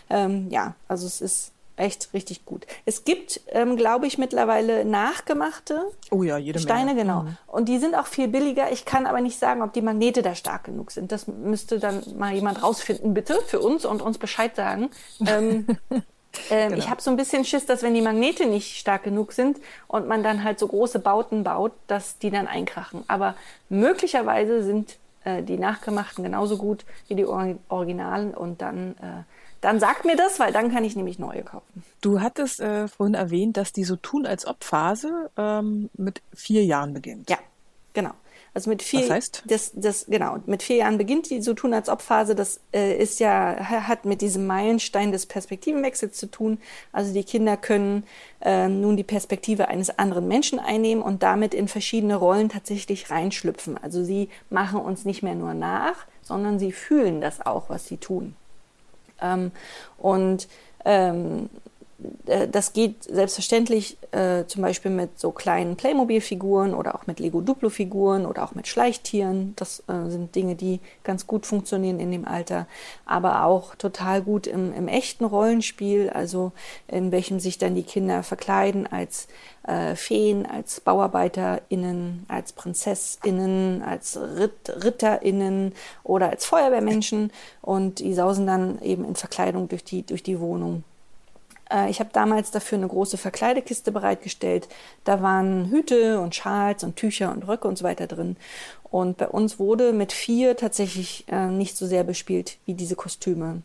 ähm, 0.09 0.49
ja, 0.51 0.75
also 0.89 1.07
es 1.07 1.21
ist 1.21 1.53
echt 1.81 2.13
richtig 2.15 2.45
gut. 2.45 2.67
Es 2.85 3.05
gibt, 3.05 3.41
ähm, 3.49 3.77
glaube 3.77 4.07
ich, 4.07 4.19
mittlerweile 4.19 4.85
nachgemachte 4.85 5.83
oh 6.11 6.23
ja, 6.23 6.37
jede 6.39 6.59
Steine, 6.59 6.95
Menge. 6.95 7.03
genau. 7.03 7.23
Mhm. 7.23 7.37
Und 7.47 7.69
die 7.69 7.79
sind 7.79 7.95
auch 7.95 8.07
viel 8.07 8.29
billiger. 8.29 8.71
Ich 8.71 8.85
kann 8.85 9.07
aber 9.07 9.21
nicht 9.21 9.39
sagen, 9.39 9.63
ob 9.63 9.73
die 9.73 9.83
Magnete 9.83 10.23
da 10.23 10.35
stark 10.35 10.65
genug 10.65 10.91
sind. 10.91 11.11
Das 11.13 11.27
müsste 11.27 11.79
dann 11.79 12.03
mal 12.17 12.33
jemand 12.33 12.63
rausfinden, 12.63 13.15
bitte, 13.15 13.39
für 13.47 13.61
uns 13.61 13.85
und 13.85 14.03
uns 14.03 14.19
Bescheid 14.19 14.55
sagen. 14.55 14.91
Ähm, 15.27 15.67
ähm, 15.91 16.69
genau. 16.69 16.77
Ich 16.77 16.91
habe 16.91 17.01
so 17.01 17.11
ein 17.11 17.17
bisschen 17.17 17.45
Schiss, 17.45 17.67
dass 17.67 17.83
wenn 17.83 17.95
die 17.95 18.03
Magnete 18.03 18.47
nicht 18.47 18.77
stark 18.77 19.05
genug 19.05 19.33
sind 19.33 19.59
und 19.89 20.07
man 20.07 20.23
dann 20.23 20.45
halt 20.45 20.59
so 20.59 20.69
große 20.69 20.99
Bauten 20.99 21.45
baut, 21.45 21.73
dass 21.87 22.19
die 22.19 22.31
dann 22.31 22.47
einkrachen. 22.47 23.05
Aber 23.09 23.35
möglicherweise 23.69 24.63
sind 24.63 24.99
äh, 25.25 25.43
die 25.43 25.59
nachgemachten 25.59 26.25
genauso 26.25 26.57
gut 26.57 26.85
wie 27.09 27.15
die 27.15 27.27
Or 27.27 27.55
Originalen 27.69 28.35
und 28.35 28.63
dann 28.63 28.97
äh, 28.99 29.25
dann 29.61 29.81
sagt 29.81 30.05
mir 30.05 30.17
das, 30.17 30.41
weil 30.41 30.53
dann 30.53 30.73
kann 30.73 30.85
ich 30.85 30.97
nämlich 30.97 31.19
neue 31.19 31.43
kaufen. 31.43 31.85
Du 32.01 32.21
hattest 32.21 32.61
äh, 32.61 32.89
vorhin 32.89 33.15
erwähnt, 33.15 33.57
dass 33.57 33.73
die 33.73 33.85
so 33.85 33.97
tun 33.97 34.27
als 34.27 34.47
ob 34.47 34.65
Phase 34.65 35.31
ähm, 35.37 35.91
mit 35.95 36.23
vier 36.35 36.65
Jahren 36.65 36.95
beginnt. 36.95 37.29
Ja, 37.29 37.39
genau. 37.93 38.13
Also 38.53 38.69
mit 38.69 38.83
vier, 38.83 39.03
Was 39.03 39.11
heißt? 39.11 39.43
Das, 39.47 39.71
das, 39.75 40.07
genau, 40.07 40.39
mit 40.47 40.63
vier 40.65 40.77
Jahren 40.77 40.99
beginnt 40.99 41.31
die 41.31 41.41
so 41.41 41.55
tun 41.55 41.73
als 41.73 41.89
ob 41.89 42.03
Phase. 42.03 42.35
Das 42.35 42.61
äh, 42.73 42.97
ist 42.97 43.21
ja, 43.21 43.57
hat 43.61 44.05
mit 44.05 44.23
diesem 44.23 44.47
Meilenstein 44.47 45.13
des 45.13 45.27
Perspektivenwechsels 45.27 46.17
zu 46.17 46.27
tun. 46.27 46.59
Also 46.91 47.15
die 47.15 47.23
Kinder 47.23 47.57
können 47.57 48.05
äh, 48.41 48.67
nun 48.67 48.97
die 48.97 49.05
Perspektive 49.05 49.69
eines 49.69 49.97
anderen 49.99 50.27
Menschen 50.27 50.59
einnehmen 50.59 51.03
und 51.05 51.23
damit 51.23 51.55
in 51.55 51.69
verschiedene 51.69 52.17
Rollen 52.17 52.49
tatsächlich 52.49 53.11
reinschlüpfen. 53.11 53.79
Also 53.79 54.03
sie 54.03 54.29
machen 54.49 54.81
uns 54.81 55.05
nicht 55.05 55.23
mehr 55.23 55.37
nur 55.37 55.55
nach, 55.55 56.07
sondern 56.23 56.59
sie 56.59 56.73
fühlen 56.73 57.21
das 57.21 57.41
auch, 57.41 57.71
was 57.71 57.87
sie 57.87 57.99
tun. 57.99 58.35
Ähm, 59.23 59.53
und 59.99 60.49
ähm, 60.85 61.49
äh, 61.80 61.80
das 62.51 62.73
geht 62.73 63.05
selbstverständlich 63.05 63.99
äh, 64.13 64.45
zum 64.47 64.63
Beispiel 64.63 64.91
mit 64.91 65.19
so 65.19 65.33
kleinen 65.33 65.77
Playmobil-Figuren 65.77 66.75
oder 66.75 66.95
auch 66.95 67.07
mit 67.07 67.21
Lego-Duplo-Figuren 67.21 68.27
oder 68.27 68.45
auch 68.45 68.55
mit 68.55 68.69
Schleichtieren. 68.69 69.55
Das 69.57 69.83
äh, 69.89 70.09
sind 70.09 70.35
Dinge, 70.35 70.55
die 70.55 70.81
ganz 71.05 71.27
gut 71.27 71.47
funktionieren 71.47 72.01
in 72.01 72.11
dem 72.11 72.27
Alter, 72.27 72.67
aber 73.05 73.45
auch 73.45 73.75
total 73.75 74.23
gut 74.23 74.47
im, 74.47 74.73
im 74.73 74.89
echten 74.89 75.25
Rollenspiel, 75.25 76.11
also 76.11 76.53
in 76.89 77.13
welchem 77.13 77.41
sich 77.41 77.59
dann 77.59 77.75
die 77.75 77.83
Kinder 77.83 78.23
verkleiden 78.23 78.87
als 78.87 79.29
äh, 79.65 79.95
Feen, 79.95 80.47
als 80.47 80.81
BauarbeiterInnen, 80.81 82.25
als 82.29 82.53
PrinzessInnen, 82.53 83.83
als 83.83 84.19
Ritt 84.19 84.71
RitterInnen 84.85 85.75
oder 86.05 86.31
als 86.31 86.47
Feuerwehrmenschen 86.47 87.33
und 87.61 87.99
die 87.99 88.15
sausen 88.15 88.47
dann 88.47 88.81
eben 88.83 89.05
in 89.05 89.17
Verkleidung 89.17 89.69
durch 89.69 89.85
die, 89.85 90.05
durch 90.05 90.23
die 90.23 90.41
Wohnung. 90.41 90.85
Äh, 91.71 91.91
ich 91.91 92.01
habe 92.01 92.11
damals 92.13 92.51
dafür 92.51 92.79
eine 92.79 92.89
große 92.89 93.17
Verkleidekiste 93.17 93.93
bereitgestellt. 93.93 94.69
Da 95.05 95.23
waren 95.23 95.71
Hüte 95.71 96.21
und 96.21 96.35
Schals 96.35 96.85
und 96.85 96.97
Tücher 96.97 97.33
und 97.33 97.47
Röcke 97.47 97.69
und 97.69 97.79
so 97.79 97.85
weiter 97.85 98.07
drin. 98.07 98.37
Und 98.85 99.17
bei 99.19 99.29
uns 99.29 99.59
wurde 99.59 99.93
mit 99.93 100.13
vier 100.13 100.57
tatsächlich 100.57 101.25
äh, 101.29 101.47
nicht 101.47 101.77
so 101.77 101.87
sehr 101.87 102.05
bespielt 102.05 102.59
wie 102.67 102.75
diese 102.75 102.97
Kostüme. 102.97 103.63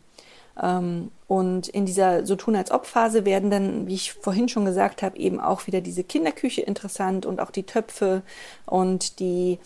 Ähm, 0.62 1.10
und 1.28 1.68
in 1.68 1.84
dieser 1.86 2.24
so 2.24 2.36
tun 2.36 2.56
als 2.56 2.70
ob 2.70 2.86
Phase 2.86 3.24
werden 3.24 3.50
dann, 3.50 3.86
wie 3.86 3.94
ich 3.94 4.12
vorhin 4.12 4.48
schon 4.48 4.64
gesagt 4.64 5.02
habe, 5.02 5.18
eben 5.18 5.40
auch 5.40 5.66
wieder 5.66 5.80
diese 5.80 6.04
Kinderküche 6.04 6.62
interessant 6.62 7.26
und 7.26 7.40
auch 7.40 7.50
die 7.50 7.64
Töpfe 7.64 8.22
und 8.64 9.18
die 9.18 9.58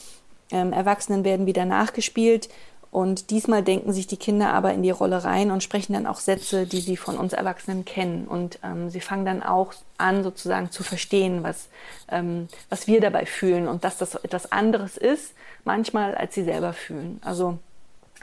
ähm, 0.51 0.73
Erwachsenen 0.73 1.25
werden 1.25 1.47
wieder 1.47 1.65
nachgespielt. 1.65 2.49
Und 2.91 3.31
diesmal 3.31 3.63
denken 3.63 3.93
sich 3.93 4.09
die 4.09 4.17
Kinder 4.17 4.53
aber 4.53 4.73
in 4.75 4.83
die 4.83 4.91
Rolle 4.91 5.23
rein 5.23 5.53
und 5.53 5.63
sprechen 5.63 5.93
dann 5.93 6.07
auch 6.07 6.19
Sätze, 6.19 6.67
die 6.67 6.81
sie 6.81 6.97
von 6.97 7.17
uns 7.17 7.33
Erwachsenen 7.33 7.85
kennen. 7.85 8.27
Und 8.27 8.59
ähm, 8.65 8.91
sie 8.91 9.01
fangen 9.01 9.25
dann 9.25 9.43
auch 9.45 9.75
an, 9.97 10.25
sozusagen 10.25 10.73
zu 10.73 10.83
verstehen, 10.83 11.45
was, 11.45 11.69
ähm, 12.09 12.49
was 12.69 12.89
wir 12.89 13.01
dabei 13.01 13.27
fühlen 13.27 13.69
und 13.69 13.85
dass 13.85 13.97
das 13.97 14.17
etwas 14.17 14.51
anderes 14.51 14.97
ist, 14.97 15.35
manchmal, 15.65 16.17
als 16.17 16.35
sie 16.35 16.43
selber 16.43 16.73
fühlen. 16.73 17.21
Also 17.25 17.59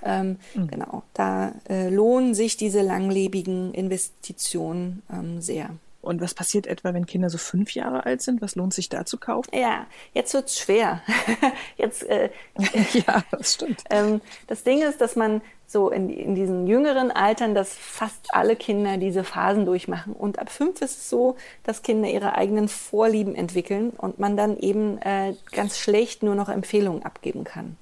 ähm, 0.03 0.37
mhm. 0.53 0.67
genau, 0.67 1.03
da 1.13 1.53
äh, 1.69 1.89
lohnen 1.89 2.35
sich 2.35 2.57
diese 2.57 2.81
langlebigen 2.81 3.73
Investitionen 3.73 5.01
ähm, 5.11 5.41
sehr. 5.41 5.69
Und 6.01 6.21
was 6.21 6.33
passiert 6.33 6.67
etwa, 6.67 6.93
wenn 6.93 7.05
Kinder 7.05 7.29
so 7.29 7.37
fünf 7.37 7.73
Jahre 7.73 8.05
alt 8.05 8.21
sind? 8.21 8.41
Was 8.41 8.55
lohnt 8.55 8.73
sich 8.73 8.87
da 8.87 9.05
zu 9.05 9.17
kaufen? 9.17 9.49
Ja, 9.53 9.87
jetzt 10.13 10.33
wird's 10.33 10.59
schwer. 10.59 11.01
jetzt, 11.77 12.03
äh, 12.03 12.29
ja, 12.93 13.23
das 13.31 13.55
stimmt. 13.55 13.83
Ähm, 13.89 14.21
das 14.47 14.63
Ding 14.63 14.81
ist, 14.81 15.01
dass 15.01 15.15
man 15.15 15.41
so 15.69 15.89
in, 15.89 16.09
in 16.09 16.33
diesen 16.33 16.65
jüngeren 16.65 17.11
Altern, 17.11 17.53
dass 17.53 17.73
fast 17.73 18.33
alle 18.33 18.55
Kinder 18.55 18.95
diese 18.97 19.25
Phasen 19.25 19.65
durchmachen. 19.65 20.13
Und 20.13 20.39
ab 20.39 20.49
fünf 20.49 20.81
ist 20.81 20.97
es 20.97 21.09
so, 21.09 21.35
dass 21.63 21.83
Kinder 21.83 22.07
ihre 22.09 22.35
eigenen 22.35 22.69
Vorlieben 22.69 23.35
entwickeln 23.35 23.89
und 23.89 24.17
man 24.17 24.37
dann 24.37 24.57
eben 24.57 24.97
äh, 24.99 25.33
ganz 25.51 25.77
schlecht 25.77 26.23
nur 26.23 26.35
noch 26.35 26.47
Empfehlungen 26.47 27.03
abgeben 27.03 27.43
kann. 27.43 27.75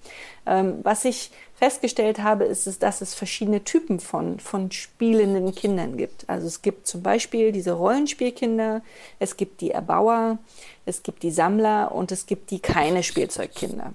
Ähm, 0.47 0.79
was 0.81 1.05
ich 1.05 1.29
festgestellt 1.53 2.23
habe, 2.23 2.45
ist 2.45 2.65
es, 2.65 2.79
dass 2.79 3.01
es 3.01 3.13
verschiedene 3.13 3.63
Typen 3.63 3.99
von, 3.99 4.39
von 4.39 4.71
spielenden 4.71 5.53
Kindern 5.53 5.95
gibt. 5.95 6.27
Also 6.27 6.47
es 6.47 6.63
gibt 6.63 6.88
zum 6.88 7.03
Beispiel 7.03 7.51
diese 7.51 7.73
Rollenspielkinder, 7.73 8.81
es 9.19 9.38
gibt 9.38 9.61
die 9.61 9.71
Erbauer, 9.71 10.39
es 10.88 11.03
gibt 11.03 11.21
die 11.21 11.31
Sammler 11.31 11.93
und 11.93 12.11
es 12.11 12.25
gibt 12.25 12.49
die 12.49 12.59
keine 12.59 13.03
Spielzeugkinder. 13.03 13.93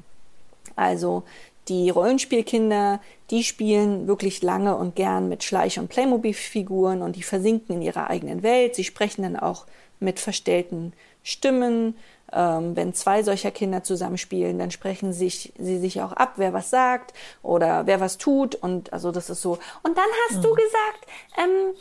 Also 0.77 1.25
die 1.71 1.89
Rollenspielkinder, 1.89 3.01
die 3.31 3.45
spielen 3.45 4.07
wirklich 4.09 4.43
lange 4.43 4.77
und 4.77 4.97
gern 4.97 5.29
mit 5.29 5.45
Schleich- 5.45 5.79
und 5.79 5.89
Playmobil-Figuren 5.89 7.01
und 7.01 7.17
die 7.17 7.23
versinken 7.23 7.77
in 7.77 7.83
ihrer 7.83 8.11
eigenen 8.11 8.43
Welt. 8.43 8.75
Sie 8.75 8.85
sprechen 8.85 9.23
dann 9.23 9.37
auch 9.37 9.67
mit 10.01 10.19
verstellten 10.19 10.93
Stimmen 11.23 11.97
wenn 12.33 12.95
zwei 12.95 13.23
solcher 13.23 13.51
Kinder 13.51 13.83
zusammenspielen, 13.83 14.59
dann 14.59 14.71
sprechen 14.71 15.13
sich, 15.13 15.53
sie 15.59 15.79
sich 15.79 16.01
auch 16.01 16.13
ab, 16.13 16.35
wer 16.37 16.53
was 16.53 16.71
sagt 16.71 17.13
oder 17.43 17.87
wer 17.87 18.01
was 18.01 18.19
tut. 18.19 18.55
Und 18.55 18.93
also 18.93 19.11
das 19.11 19.31
ist 19.31 19.43
so. 19.43 19.59
Und 19.83 19.97
dann 19.97 20.05
hast 20.29 20.39
mhm. 20.39 20.43
du 20.43 20.55
gesagt, 20.55 21.07
ähm, 21.39 21.75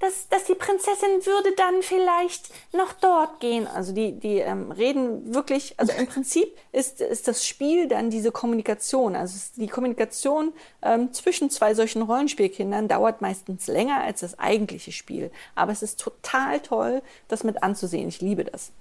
dass, 0.00 0.28
dass 0.28 0.44
die 0.44 0.54
Prinzessin 0.54 1.24
würde 1.24 1.52
dann 1.56 1.82
vielleicht 1.82 2.50
noch 2.72 2.92
dort 2.92 3.40
gehen. 3.40 3.66
Also 3.66 3.92
die, 3.92 4.12
die 4.12 4.38
ähm, 4.38 4.70
reden 4.70 5.34
wirklich, 5.34 5.74
also 5.78 5.92
im 5.92 6.06
Prinzip 6.06 6.56
ist, 6.72 7.00
ist 7.00 7.28
das 7.28 7.46
Spiel 7.46 7.88
dann 7.88 8.10
diese 8.10 8.32
Kommunikation. 8.32 9.16
Also 9.16 9.38
die 9.56 9.68
Kommunikation 9.68 10.52
ähm, 10.82 11.12
zwischen 11.12 11.50
zwei 11.50 11.74
solchen 11.74 12.02
Rollenspielkindern 12.02 12.88
dauert 12.88 13.22
meistens 13.22 13.66
länger 13.66 14.02
als 14.02 14.20
das 14.20 14.38
eigentliche 14.38 14.92
Spiel. 14.92 15.30
Aber 15.54 15.72
es 15.72 15.82
ist 15.82 16.00
total 16.00 16.60
toll, 16.60 17.02
das 17.28 17.44
mit 17.44 17.62
anzusehen. 17.62 18.08
Ich 18.08 18.20
liebe 18.20 18.44
das. 18.44 18.72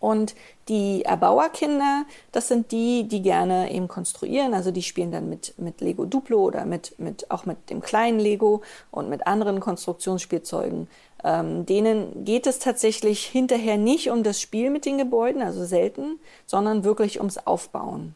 Und 0.00 0.34
die 0.68 1.04
Erbauerkinder, 1.04 2.04
das 2.30 2.48
sind 2.48 2.72
die, 2.72 3.08
die 3.08 3.22
gerne 3.22 3.72
eben 3.72 3.88
konstruieren. 3.88 4.54
Also 4.54 4.70
die 4.70 4.82
spielen 4.82 5.10
dann 5.10 5.28
mit, 5.28 5.54
mit 5.58 5.80
Lego 5.80 6.04
Duplo 6.04 6.38
oder 6.40 6.64
mit, 6.64 6.98
mit, 6.98 7.30
auch 7.30 7.46
mit 7.46 7.70
dem 7.70 7.80
kleinen 7.80 8.20
Lego 8.20 8.62
und 8.90 9.08
mit 9.08 9.26
anderen 9.26 9.60
Konstruktionsspielzeugen. 9.60 10.88
Ähm, 11.24 11.66
denen 11.66 12.24
geht 12.24 12.46
es 12.46 12.60
tatsächlich 12.60 13.24
hinterher 13.24 13.76
nicht 13.76 14.10
um 14.10 14.22
das 14.22 14.40
Spiel 14.40 14.70
mit 14.70 14.84
den 14.84 14.98
Gebäuden, 14.98 15.42
also 15.42 15.64
selten, 15.64 16.20
sondern 16.46 16.84
wirklich 16.84 17.18
ums 17.18 17.38
Aufbauen. 17.38 18.14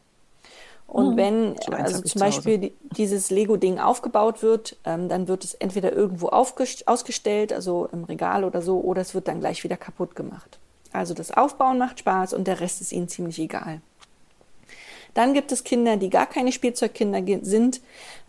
Und 0.87 1.13
mhm. 1.13 1.17
wenn 1.17 1.55
so 1.59 1.71
also 1.71 2.01
zum 2.01 2.19
Beispiel 2.19 2.57
die, 2.59 2.73
dieses 2.91 3.31
Lego-Ding 3.31 3.79
aufgebaut 3.79 4.43
wird, 4.43 4.77
ähm, 4.85 5.09
dann 5.09 5.27
wird 5.27 5.43
es 5.43 5.53
entweder 5.55 5.91
irgendwo 5.91 6.27
ausgestellt, 6.27 7.51
also 7.51 7.89
im 7.91 8.03
Regal 8.03 8.43
oder 8.43 8.61
so, 8.61 8.79
oder 8.79 9.01
es 9.01 9.15
wird 9.15 9.27
dann 9.27 9.39
gleich 9.39 9.63
wieder 9.63 9.75
kaputt 9.75 10.15
gemacht. 10.15 10.59
Also 10.93 11.13
das 11.13 11.31
Aufbauen 11.31 11.77
macht 11.77 11.99
Spaß 11.99 12.33
und 12.33 12.47
der 12.47 12.59
Rest 12.59 12.81
ist 12.81 12.91
ihnen 12.91 13.09
ziemlich 13.09 13.39
egal. 13.39 13.81
Dann 15.13 15.33
gibt 15.33 15.51
es 15.51 15.63
Kinder, 15.63 15.97
die 15.97 16.09
gar 16.09 16.25
keine 16.25 16.51
Spielzeugkinder 16.51 17.21
sind, 17.43 17.81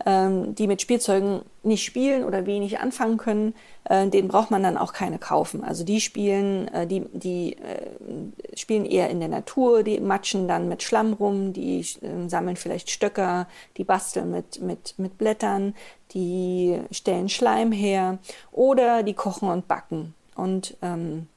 ähm, 0.05 0.53
die 0.55 0.67
mit 0.67 0.81
Spielzeugen 0.81 1.41
nicht 1.63 1.83
spielen 1.83 2.23
oder 2.23 2.45
wenig 2.45 2.79
anfangen 2.79 3.17
können. 3.17 3.55
Äh, 3.85 4.07
denen 4.07 4.27
braucht 4.27 4.51
man 4.51 4.61
dann 4.61 4.77
auch 4.77 4.93
keine 4.93 5.17
kaufen. 5.17 5.63
Also 5.63 5.83
die 5.83 5.99
spielen, 5.99 6.67
äh, 6.69 6.85
die, 6.85 7.03
die 7.13 7.53
äh, 7.53 8.55
spielen 8.55 8.85
eher 8.85 9.09
in 9.09 9.19
der 9.19 9.29
Natur, 9.29 9.83
die 9.83 9.99
matschen 9.99 10.47
dann 10.47 10.67
mit 10.67 10.83
Schlamm 10.83 11.13
rum, 11.13 11.53
die 11.53 11.79
äh, 11.79 12.27
sammeln 12.27 12.55
vielleicht 12.55 12.91
Stöcker, 12.91 13.47
die 13.77 13.83
basteln 13.83 14.31
mit, 14.31 14.61
mit, 14.61 14.93
mit 14.97 15.17
Blättern, 15.17 15.73
die 16.13 16.79
stellen 16.91 17.29
Schleim 17.29 17.71
her 17.71 18.19
oder 18.51 19.01
die 19.01 19.13
kochen 19.13 19.49
und 19.49 19.67
backen. 19.67 20.13
Und 20.35 20.77
ähm, 20.81 21.27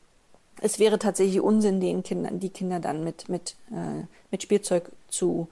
es 0.61 0.78
wäre 0.78 0.98
tatsächlich 0.98 1.40
Unsinn, 1.40 1.80
den 1.80 2.02
Kindern, 2.02 2.40
die 2.40 2.50
Kinder 2.50 2.80
dann 2.80 3.04
mit, 3.04 3.28
mit, 3.28 3.56
äh, 3.70 4.04
mit 4.30 4.42
Spielzeug 4.42 4.90
zu 5.09 5.48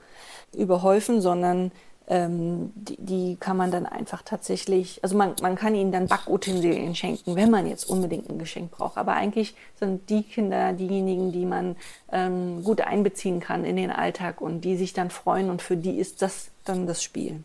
überhäufen, 0.53 1.21
sondern 1.21 1.71
ähm, 2.09 2.71
die, 2.75 2.95
die 2.99 3.37
kann 3.37 3.57
man 3.57 3.69
dann 3.69 3.85
einfach 3.85 4.21
tatsächlich, 4.21 4.99
also 5.03 5.17
man, 5.17 5.35
man 5.41 5.55
kann 5.55 5.75
ihnen 5.75 5.91
dann 5.91 6.07
Backutensilien 6.07 6.95
schenken, 6.95 7.35
wenn 7.35 7.51
man 7.51 7.67
jetzt 7.67 7.89
unbedingt 7.89 8.29
ein 8.29 8.39
Geschenk 8.39 8.71
braucht. 8.71 8.97
Aber 8.97 9.13
eigentlich 9.13 9.55
sind 9.75 10.09
die 10.09 10.23
Kinder 10.23 10.71
diejenigen, 10.73 11.31
die 11.31 11.45
man 11.45 11.75
ähm, 12.11 12.63
gut 12.63 12.81
einbeziehen 12.81 13.41
kann 13.41 13.65
in 13.65 13.75
den 13.75 13.91
Alltag 13.91 14.39
und 14.39 14.61
die 14.61 14.77
sich 14.77 14.93
dann 14.93 15.09
freuen 15.09 15.49
und 15.49 15.61
für 15.61 15.75
die 15.75 15.97
ist 15.97 16.21
das 16.21 16.49
dann 16.63 16.87
das 16.87 17.03
Spiel. 17.03 17.43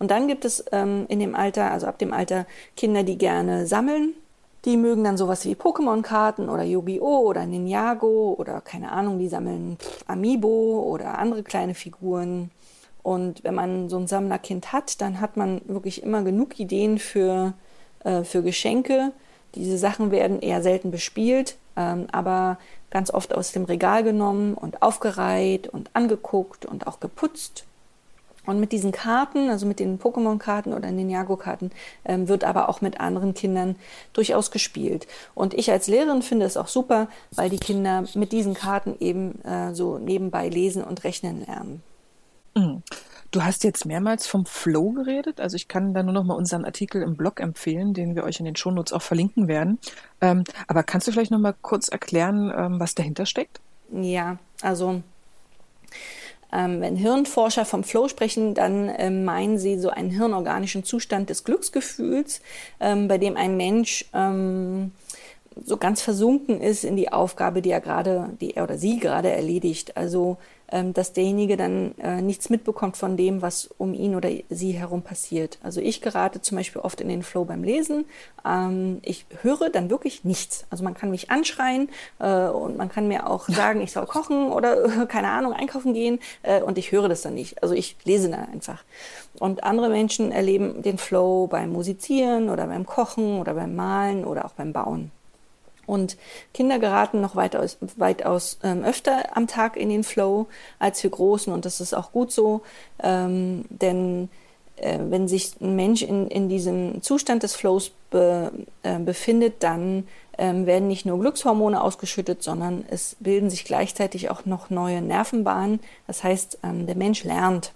Und 0.00 0.10
dann 0.10 0.26
gibt 0.26 0.44
es 0.44 0.64
ähm, 0.72 1.06
in 1.08 1.20
dem 1.20 1.36
Alter, 1.36 1.70
also 1.70 1.86
ab 1.86 1.98
dem 1.98 2.12
Alter, 2.12 2.46
Kinder, 2.76 3.04
die 3.04 3.16
gerne 3.16 3.66
sammeln 3.66 4.14
die 4.64 4.76
mögen 4.76 5.04
dann 5.04 5.16
sowas 5.16 5.44
wie 5.44 5.54
Pokémon-Karten 5.54 6.48
oder 6.48 6.62
Yu-Gi-Oh! 6.62 7.20
oder 7.28 7.44
Ninjago 7.46 8.34
oder 8.38 8.60
keine 8.60 8.92
Ahnung, 8.92 9.18
die 9.18 9.28
sammeln 9.28 9.76
Amiibo 10.06 10.82
oder 10.88 11.18
andere 11.18 11.42
kleine 11.42 11.74
Figuren. 11.74 12.50
Und 13.02 13.44
wenn 13.44 13.54
man 13.54 13.88
so 13.90 13.98
ein 13.98 14.06
Sammlerkind 14.06 14.72
hat, 14.72 15.00
dann 15.02 15.20
hat 15.20 15.36
man 15.36 15.60
wirklich 15.66 16.02
immer 16.02 16.22
genug 16.22 16.58
Ideen 16.58 16.98
für, 16.98 17.52
äh, 18.02 18.24
für 18.24 18.42
Geschenke. 18.42 19.12
Diese 19.54 19.76
Sachen 19.76 20.10
werden 20.10 20.40
eher 20.40 20.62
selten 20.62 20.90
bespielt, 20.90 21.56
ähm, 21.76 22.06
aber 22.10 22.58
ganz 22.90 23.12
oft 23.12 23.34
aus 23.34 23.52
dem 23.52 23.64
Regal 23.64 24.02
genommen 24.02 24.54
und 24.54 24.80
aufgereiht 24.80 25.68
und 25.68 25.90
angeguckt 25.92 26.64
und 26.64 26.86
auch 26.86 27.00
geputzt 27.00 27.66
und 28.46 28.60
mit 28.60 28.72
diesen 28.72 28.92
Karten, 28.92 29.48
also 29.50 29.66
mit 29.66 29.80
den 29.80 29.98
Pokémon-Karten 29.98 30.72
oder 30.72 30.90
Ninjago-Karten, 30.90 31.70
ähm, 32.04 32.28
wird 32.28 32.44
aber 32.44 32.68
auch 32.68 32.80
mit 32.80 33.00
anderen 33.00 33.34
Kindern 33.34 33.76
durchaus 34.12 34.50
gespielt. 34.50 35.06
Und 35.34 35.54
ich 35.54 35.70
als 35.70 35.86
Lehrerin 35.86 36.22
finde 36.22 36.46
es 36.46 36.56
auch 36.56 36.68
super, 36.68 37.08
weil 37.30 37.50
die 37.50 37.58
Kinder 37.58 38.04
mit 38.14 38.32
diesen 38.32 38.54
Karten 38.54 38.96
eben 39.00 39.42
äh, 39.44 39.74
so 39.74 39.98
nebenbei 39.98 40.48
lesen 40.48 40.84
und 40.84 41.04
rechnen 41.04 41.44
lernen. 41.46 41.82
Mhm. 42.54 42.82
Du 43.30 43.42
hast 43.42 43.64
jetzt 43.64 43.84
mehrmals 43.84 44.28
vom 44.28 44.46
Flow 44.46 44.92
geredet. 44.92 45.40
Also 45.40 45.56
ich 45.56 45.66
kann 45.66 45.92
da 45.92 46.04
nur 46.04 46.12
noch 46.12 46.22
mal 46.22 46.34
unseren 46.34 46.64
Artikel 46.64 47.02
im 47.02 47.16
Blog 47.16 47.40
empfehlen, 47.40 47.92
den 47.92 48.14
wir 48.14 48.22
euch 48.22 48.38
in 48.38 48.44
den 48.44 48.54
Shownotes 48.54 48.92
auch 48.92 49.02
verlinken 49.02 49.48
werden. 49.48 49.80
Ähm, 50.20 50.44
aber 50.68 50.84
kannst 50.84 51.08
du 51.08 51.12
vielleicht 51.12 51.32
noch 51.32 51.40
mal 51.40 51.54
kurz 51.60 51.88
erklären, 51.88 52.52
ähm, 52.56 52.78
was 52.78 52.94
dahinter 52.94 53.26
steckt? 53.26 53.60
Ja, 53.90 54.38
also 54.62 55.02
ähm, 56.54 56.80
wenn 56.80 56.96
Hirnforscher 56.96 57.64
vom 57.64 57.84
Flow 57.84 58.08
sprechen, 58.08 58.54
dann 58.54 58.88
äh, 58.88 59.10
meinen 59.10 59.58
sie 59.58 59.78
so 59.78 59.90
einen 59.90 60.10
hirnorganischen 60.10 60.84
Zustand 60.84 61.28
des 61.28 61.44
Glücksgefühls, 61.44 62.40
ähm, 62.80 63.08
bei 63.08 63.18
dem 63.18 63.36
ein 63.36 63.56
Mensch 63.56 64.04
ähm, 64.14 64.92
so 65.64 65.76
ganz 65.76 66.00
versunken 66.00 66.60
ist 66.60 66.84
in 66.84 66.96
die 66.96 67.12
Aufgabe, 67.12 67.62
die 67.62 67.70
er 67.70 67.80
gerade, 67.80 68.30
die 68.40 68.56
er 68.56 68.64
oder 68.64 68.78
sie 68.78 68.98
gerade 68.98 69.30
erledigt. 69.30 69.96
Also 69.96 70.36
dass 70.92 71.12
derjenige 71.12 71.56
dann 71.56 71.94
äh, 71.98 72.20
nichts 72.22 72.50
mitbekommt 72.50 72.96
von 72.96 73.16
dem, 73.16 73.42
was 73.42 73.66
um 73.78 73.94
ihn 73.94 74.14
oder 74.14 74.30
sie 74.48 74.72
herum 74.72 75.02
passiert. 75.02 75.58
Also 75.62 75.80
ich 75.80 76.00
gerate 76.00 76.40
zum 76.40 76.56
Beispiel 76.56 76.82
oft 76.82 77.00
in 77.00 77.08
den 77.08 77.22
Flow 77.22 77.44
beim 77.44 77.62
Lesen. 77.62 78.06
Ähm, 78.44 78.98
ich 79.02 79.26
höre 79.42 79.70
dann 79.70 79.90
wirklich 79.90 80.24
nichts. 80.24 80.66
Also 80.70 80.82
man 80.84 80.94
kann 80.94 81.10
mich 81.10 81.30
anschreien 81.30 81.88
äh, 82.18 82.46
und 82.46 82.76
man 82.76 82.88
kann 82.88 83.08
mir 83.08 83.28
auch 83.28 83.48
sagen, 83.48 83.80
ich 83.80 83.92
soll 83.92 84.06
kochen 84.06 84.50
oder 84.52 84.84
äh, 84.84 85.06
keine 85.08 85.28
Ahnung, 85.28 85.52
einkaufen 85.52 85.94
gehen 85.94 86.18
äh, 86.42 86.60
und 86.62 86.78
ich 86.78 86.92
höre 86.92 87.08
das 87.08 87.22
dann 87.22 87.34
nicht. 87.34 87.62
Also 87.62 87.74
ich 87.74 87.96
lese 88.04 88.30
dann 88.30 88.48
einfach. 88.48 88.82
Und 89.38 89.64
andere 89.64 89.88
Menschen 89.88 90.32
erleben 90.32 90.82
den 90.82 90.98
Flow 90.98 91.46
beim 91.46 91.72
Musizieren 91.72 92.48
oder 92.50 92.66
beim 92.66 92.86
Kochen 92.86 93.40
oder 93.40 93.54
beim 93.54 93.74
Malen 93.74 94.24
oder 94.24 94.44
auch 94.44 94.52
beim 94.52 94.72
Bauen. 94.72 95.10
Und 95.86 96.16
Kinder 96.52 96.78
geraten 96.78 97.20
noch 97.20 97.36
weitaus, 97.36 97.78
weitaus 97.96 98.58
ähm, 98.62 98.84
öfter 98.84 99.36
am 99.36 99.46
Tag 99.46 99.76
in 99.76 99.88
den 99.88 100.04
Flow 100.04 100.46
als 100.78 101.02
wir 101.02 101.10
Großen. 101.10 101.52
Und 101.52 101.64
das 101.64 101.80
ist 101.80 101.94
auch 101.94 102.12
gut 102.12 102.32
so, 102.32 102.62
ähm, 103.02 103.64
denn 103.68 104.28
äh, 104.76 104.98
wenn 104.98 105.28
sich 105.28 105.60
ein 105.60 105.76
Mensch 105.76 106.02
in, 106.02 106.28
in 106.28 106.48
diesem 106.48 107.02
Zustand 107.02 107.42
des 107.42 107.54
Flows 107.54 107.92
be, 108.10 108.50
äh, 108.82 108.98
befindet, 108.98 109.62
dann 109.62 110.08
ähm, 110.38 110.66
werden 110.66 110.88
nicht 110.88 111.06
nur 111.06 111.20
Glückshormone 111.20 111.80
ausgeschüttet, 111.80 112.42
sondern 112.42 112.84
es 112.88 113.16
bilden 113.20 113.50
sich 113.50 113.64
gleichzeitig 113.64 114.30
auch 114.30 114.46
noch 114.46 114.70
neue 114.70 115.00
Nervenbahnen. 115.00 115.80
Das 116.06 116.24
heißt, 116.24 116.58
ähm, 116.64 116.86
der 116.86 116.96
Mensch 116.96 117.24
lernt. 117.24 117.72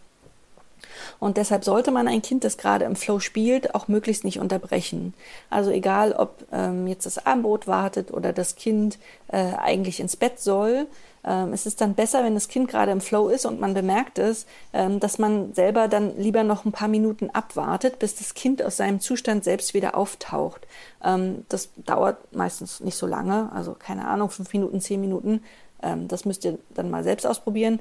Und 1.20 1.36
deshalb 1.36 1.64
sollte 1.64 1.90
man 1.90 2.06
ein 2.06 2.22
Kind, 2.22 2.44
das 2.44 2.58
gerade 2.58 2.84
im 2.84 2.96
Flow 2.96 3.18
spielt, 3.18 3.74
auch 3.74 3.88
möglichst 3.88 4.24
nicht 4.24 4.38
unterbrechen. 4.38 5.14
Also 5.50 5.70
egal, 5.70 6.12
ob 6.12 6.46
ähm, 6.52 6.86
jetzt 6.86 7.06
das 7.06 7.26
Abendbrot 7.26 7.66
wartet 7.66 8.12
oder 8.12 8.32
das 8.32 8.54
Kind 8.54 8.98
äh, 9.28 9.54
eigentlich 9.56 10.00
ins 10.00 10.16
Bett 10.16 10.38
soll, 10.40 10.86
ähm, 11.24 11.52
es 11.52 11.66
ist 11.66 11.80
dann 11.80 11.94
besser, 11.94 12.24
wenn 12.24 12.34
das 12.34 12.48
Kind 12.48 12.68
gerade 12.68 12.92
im 12.92 13.00
Flow 13.00 13.28
ist 13.28 13.44
und 13.44 13.60
man 13.60 13.74
bemerkt 13.74 14.18
es, 14.18 14.46
ähm, 14.72 15.00
dass 15.00 15.18
man 15.18 15.52
selber 15.54 15.88
dann 15.88 16.16
lieber 16.18 16.44
noch 16.44 16.64
ein 16.64 16.72
paar 16.72 16.88
Minuten 16.88 17.30
abwartet, 17.30 17.98
bis 17.98 18.14
das 18.14 18.34
Kind 18.34 18.62
aus 18.62 18.76
seinem 18.76 19.00
Zustand 19.00 19.44
selbst 19.44 19.74
wieder 19.74 19.96
auftaucht. 19.96 20.66
Ähm, 21.04 21.44
das 21.48 21.70
dauert 21.76 22.34
meistens 22.34 22.80
nicht 22.80 22.96
so 22.96 23.06
lange, 23.06 23.50
also 23.52 23.74
keine 23.74 24.06
Ahnung, 24.06 24.30
fünf 24.30 24.52
Minuten, 24.52 24.80
zehn 24.80 25.00
Minuten. 25.00 25.42
Ähm, 25.82 26.08
das 26.08 26.24
müsst 26.24 26.44
ihr 26.44 26.58
dann 26.74 26.90
mal 26.90 27.04
selbst 27.04 27.26
ausprobieren. 27.26 27.80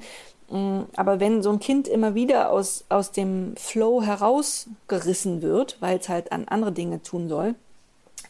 Mm, 0.49 0.81
aber 0.95 1.19
wenn 1.19 1.43
so 1.43 1.51
ein 1.51 1.59
Kind 1.59 1.87
immer 1.87 2.15
wieder 2.15 2.51
aus, 2.51 2.85
aus 2.89 3.11
dem 3.11 3.55
Flow 3.57 4.01
herausgerissen 4.01 5.41
wird, 5.41 5.77
weil 5.79 5.97
es 5.99 6.09
halt 6.09 6.31
an 6.31 6.47
andere 6.47 6.71
Dinge 6.71 7.01
tun 7.01 7.27
soll, 7.27 7.55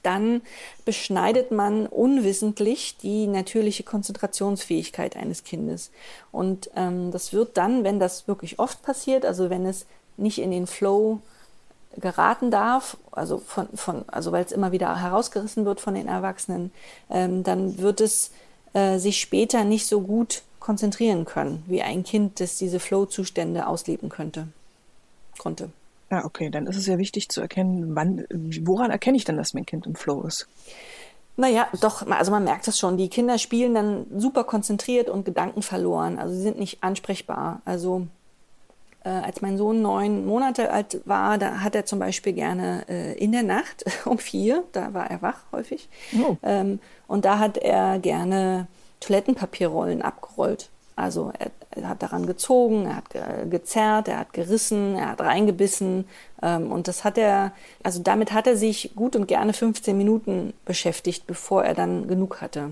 dann 0.03 0.41
beschneidet 0.85 1.51
man 1.51 1.85
unwissentlich 1.85 2.97
die 2.97 3.27
natürliche 3.27 3.83
Konzentrationsfähigkeit 3.83 5.17
eines 5.17 5.43
Kindes. 5.43 5.91
Und 6.31 6.69
ähm, 6.75 7.11
das 7.11 7.33
wird 7.33 7.57
dann, 7.57 7.83
wenn 7.83 7.99
das 7.99 8.27
wirklich 8.27 8.59
oft 8.59 8.81
passiert, 8.83 9.25
also 9.25 9.49
wenn 9.49 9.65
es 9.65 9.85
nicht 10.15 10.39
in 10.39 10.51
den 10.51 10.65
Flow 10.67 11.19
geraten 11.97 12.51
darf, 12.51 12.97
also 13.11 13.39
von, 13.39 13.67
von 13.75 14.05
also 14.07 14.31
weil 14.31 14.45
es 14.45 14.51
immer 14.51 14.71
wieder 14.71 15.01
herausgerissen 15.01 15.65
wird 15.65 15.81
von 15.81 15.95
den 15.95 16.07
Erwachsenen, 16.07 16.71
ähm, 17.09 17.43
dann 17.43 17.79
wird 17.79 18.01
es 18.01 18.31
äh, 18.73 18.99
sich 18.99 19.19
später 19.19 19.63
nicht 19.63 19.87
so 19.87 20.01
gut 20.01 20.43
konzentrieren 20.67 21.23
können, 21.23 21.63
wie 21.65 21.81
ein 21.81 22.03
Kind, 22.03 22.41
das 22.41 22.57
diese 22.57 22.81
Flow-Zustände 22.81 23.67
ausleben 23.67 24.09
könnte, 24.09 24.49
konnte. 25.37 25.69
Ja, 26.11 26.25
okay, 26.25 26.49
dann 26.49 26.67
ist 26.67 26.75
es 26.75 26.87
ja 26.87 26.97
wichtig 26.97 27.29
zu 27.29 27.39
erkennen, 27.39 27.95
wann, 27.95 28.25
woran 28.63 28.91
erkenne 28.91 29.15
ich 29.15 29.23
denn, 29.23 29.37
dass 29.37 29.53
mein 29.53 29.65
Kind 29.65 29.85
im 29.85 29.95
Flow 29.95 30.23
ist? 30.23 30.45
Naja, 31.37 31.69
doch, 31.79 32.05
also 32.05 32.31
man 32.31 32.43
merkt 32.43 32.67
das 32.67 32.77
schon. 32.77 32.97
Die 32.97 33.07
Kinder 33.07 33.37
spielen 33.37 33.75
dann 33.75 34.07
super 34.17 34.43
konzentriert 34.43 35.07
und 35.07 35.23
Gedanken 35.23 35.61
verloren. 35.61 36.19
Also 36.19 36.35
sie 36.35 36.41
sind 36.41 36.59
nicht 36.59 36.83
ansprechbar. 36.83 37.61
Also 37.63 38.05
äh, 39.05 39.09
als 39.09 39.39
mein 39.39 39.57
Sohn 39.57 39.81
neun 39.81 40.25
Monate 40.25 40.69
alt 40.69 40.99
war, 41.05 41.37
da 41.37 41.61
hat 41.61 41.75
er 41.75 41.85
zum 41.85 41.99
Beispiel 41.99 42.33
gerne 42.33 42.83
äh, 42.89 43.13
in 43.13 43.31
der 43.31 43.43
Nacht 43.43 43.85
um 44.05 44.17
vier, 44.17 44.65
da 44.73 44.93
war 44.93 45.09
er 45.09 45.21
wach 45.21 45.39
häufig. 45.53 45.87
Oh. 46.21 46.35
Ähm, 46.43 46.81
und 47.07 47.23
da 47.23 47.39
hat 47.39 47.57
er 47.57 47.99
gerne 47.99 48.67
Toilettenpapierrollen 48.99 50.01
abgerollt. 50.01 50.69
Also 50.95 51.31
er, 51.37 51.51
er 51.69 51.89
hat 51.89 52.01
daran 52.01 52.25
gezogen, 52.25 52.87
er 52.87 52.95
hat 52.95 53.09
ge 53.11 53.21
gezerrt, 53.49 54.07
er 54.07 54.19
hat 54.19 54.33
gerissen, 54.33 54.95
er 54.95 55.11
hat 55.11 55.21
reingebissen 55.21 56.05
ähm, 56.41 56.71
und 56.71 56.87
das 56.87 57.03
hat 57.03 57.19
er, 57.19 57.51
also 57.83 58.01
damit 58.01 58.33
hat 58.33 58.47
er 58.47 58.57
sich 58.57 58.93
gut 58.95 59.15
und 59.15 59.27
gerne 59.27 59.53
15 59.53 59.95
Minuten 59.95 60.53
beschäftigt, 60.65 61.27
bevor 61.27 61.63
er 61.63 61.75
dann 61.75 62.07
genug 62.07 62.41
hatte. 62.41 62.71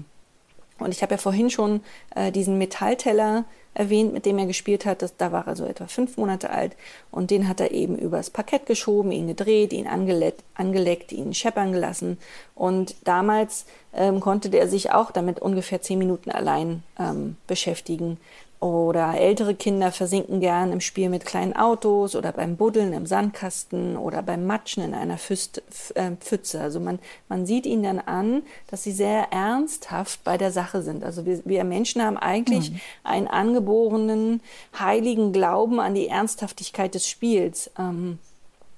Und 0.80 0.92
ich 0.92 1.02
habe 1.02 1.14
ja 1.14 1.18
vorhin 1.18 1.50
schon 1.50 1.82
äh, 2.16 2.32
diesen 2.32 2.58
Metallteller 2.58 3.46
erwähnt, 3.76 4.14
mit 4.14 4.26
dem 4.26 4.40
er 4.40 4.46
gespielt 4.46 4.86
hat. 4.86 5.02
Das, 5.02 5.16
da 5.18 5.32
war 5.32 5.48
er 5.48 5.56
so 5.56 5.66
etwa 5.66 5.88
fünf 5.88 6.18
Monate 6.18 6.50
alt 6.50 6.76
und 7.12 7.30
den 7.30 7.48
hat 7.48 7.60
er 7.60 7.72
eben 7.72 7.98
übers 7.98 8.30
Parkett 8.30 8.66
geschoben, 8.66 9.12
ihn 9.12 9.28
gedreht, 9.28 9.74
ihn 9.74 9.88
angeleckt, 9.88 10.44
angeleckt 10.56 11.12
ihn 11.12 11.34
scheppern 11.34 11.74
gelassen. 11.74 12.18
Und 12.56 12.96
damals 13.04 13.66
ähm, 13.94 14.20
konnte 14.20 14.50
der 14.50 14.68
sich 14.68 14.92
auch 14.92 15.12
damit 15.12 15.40
ungefähr 15.40 15.82
zehn 15.82 16.00
Minuten 16.00 16.32
allein 16.32 16.84
ähm, 16.98 17.38
beschäftigen. 17.48 18.18
Oder 18.62 19.16
ältere 19.20 19.54
Kinder 19.54 19.92
versinken 19.92 20.40
gern 20.40 20.72
im 20.72 20.80
Spiel 20.80 21.10
mit 21.10 21.26
kleinen 21.26 21.56
Autos 21.56 22.16
oder 22.16 22.32
beim 22.32 22.56
Buddeln 22.56 22.94
im 22.94 23.06
Sandkasten 23.06 23.98
oder 23.98 24.22
beim 24.22 24.48
Matschen 24.48 24.82
in 24.82 24.94
einer 24.94 25.18
Füst, 25.18 25.62
äh, 25.96 26.12
Pfütze. 26.20 26.62
Also 26.62 26.80
man, 26.80 27.00
man 27.28 27.46
sieht 27.46 27.66
ihnen 27.66 27.84
dann 27.84 28.00
an, 28.00 28.44
dass 28.68 28.84
sie 28.84 28.94
sehr 28.94 29.32
ernsthaft 29.32 30.24
bei 30.24 30.38
der 30.38 30.52
Sache 30.52 30.82
sind. 30.82 31.04
Also 31.04 31.26
wir, 31.26 31.42
wir 31.46 31.64
Menschen 31.66 32.02
haben 32.02 32.18
eigentlich 32.18 32.72
mhm. 32.72 32.80
einen 33.04 33.28
angeborenen 33.28 34.42
heiligen 34.80 35.34
Glauben 35.34 35.80
an 35.80 35.94
die 35.94 36.08
Ernsthaftigkeit 36.08 36.96
des 36.96 37.08
Spiels. 37.08 37.70
Ähm, 37.78 38.20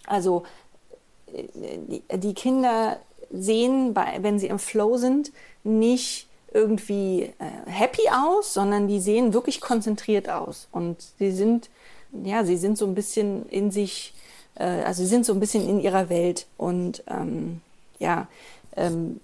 also 0.08 0.44
äh, 1.34 1.44
die, 1.54 2.04
die 2.18 2.34
Kinder 2.34 2.98
sehen, 3.32 3.94
bei, 3.94 4.18
wenn 4.22 4.40
sie 4.40 4.48
im 4.48 4.60
Flow 4.60 4.98
sind, 4.98 5.32
nicht 5.64 6.27
irgendwie 6.58 7.34
äh, 7.40 7.70
happy 7.70 8.10
aus, 8.10 8.54
sondern 8.54 8.88
die 8.88 9.00
sehen 9.00 9.34
wirklich 9.34 9.62
konzentriert 9.62 10.30
aus. 10.30 10.68
Und 10.72 10.98
sie 11.20 11.32
sind, 11.32 11.70
ja, 12.24 12.44
sie 12.44 12.58
sind 12.58 12.78
so 12.78 12.86
ein 12.86 12.96
bisschen 12.96 13.48
in 13.50 13.72
sich, 13.72 14.14
äh, 14.56 14.64
also 14.64 15.04
sie 15.04 15.10
sind 15.10 15.26
so 15.26 15.34
ein 15.34 15.40
bisschen 15.40 15.68
in 15.70 15.80
ihrer 15.80 16.10
Welt. 16.10 16.48
Und 16.58 17.04
ähm, 17.08 17.62
ja, 18.00 18.28
ähm, 18.76 19.22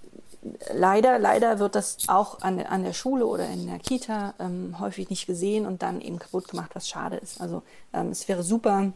leider, 0.71 1.17
leider 1.17 1.59
wird 1.59 1.75
das 1.75 1.97
auch 2.07 2.41
an, 2.41 2.59
an 2.59 2.83
der 2.83 2.93
Schule 2.93 3.25
oder 3.25 3.49
in 3.49 3.67
der 3.67 3.79
Kita 3.79 4.35
ähm, 4.39 4.75
häufig 4.79 5.09
nicht 5.09 5.25
gesehen 5.25 5.65
und 5.65 5.81
dann 5.81 6.01
eben 6.01 6.19
kaputt 6.19 6.47
gemacht, 6.47 6.71
was 6.73 6.87
schade 6.87 7.17
ist. 7.17 7.41
Also 7.41 7.63
ähm, 7.93 8.09
es 8.09 8.27
wäre 8.27 8.43
super, 8.43 8.91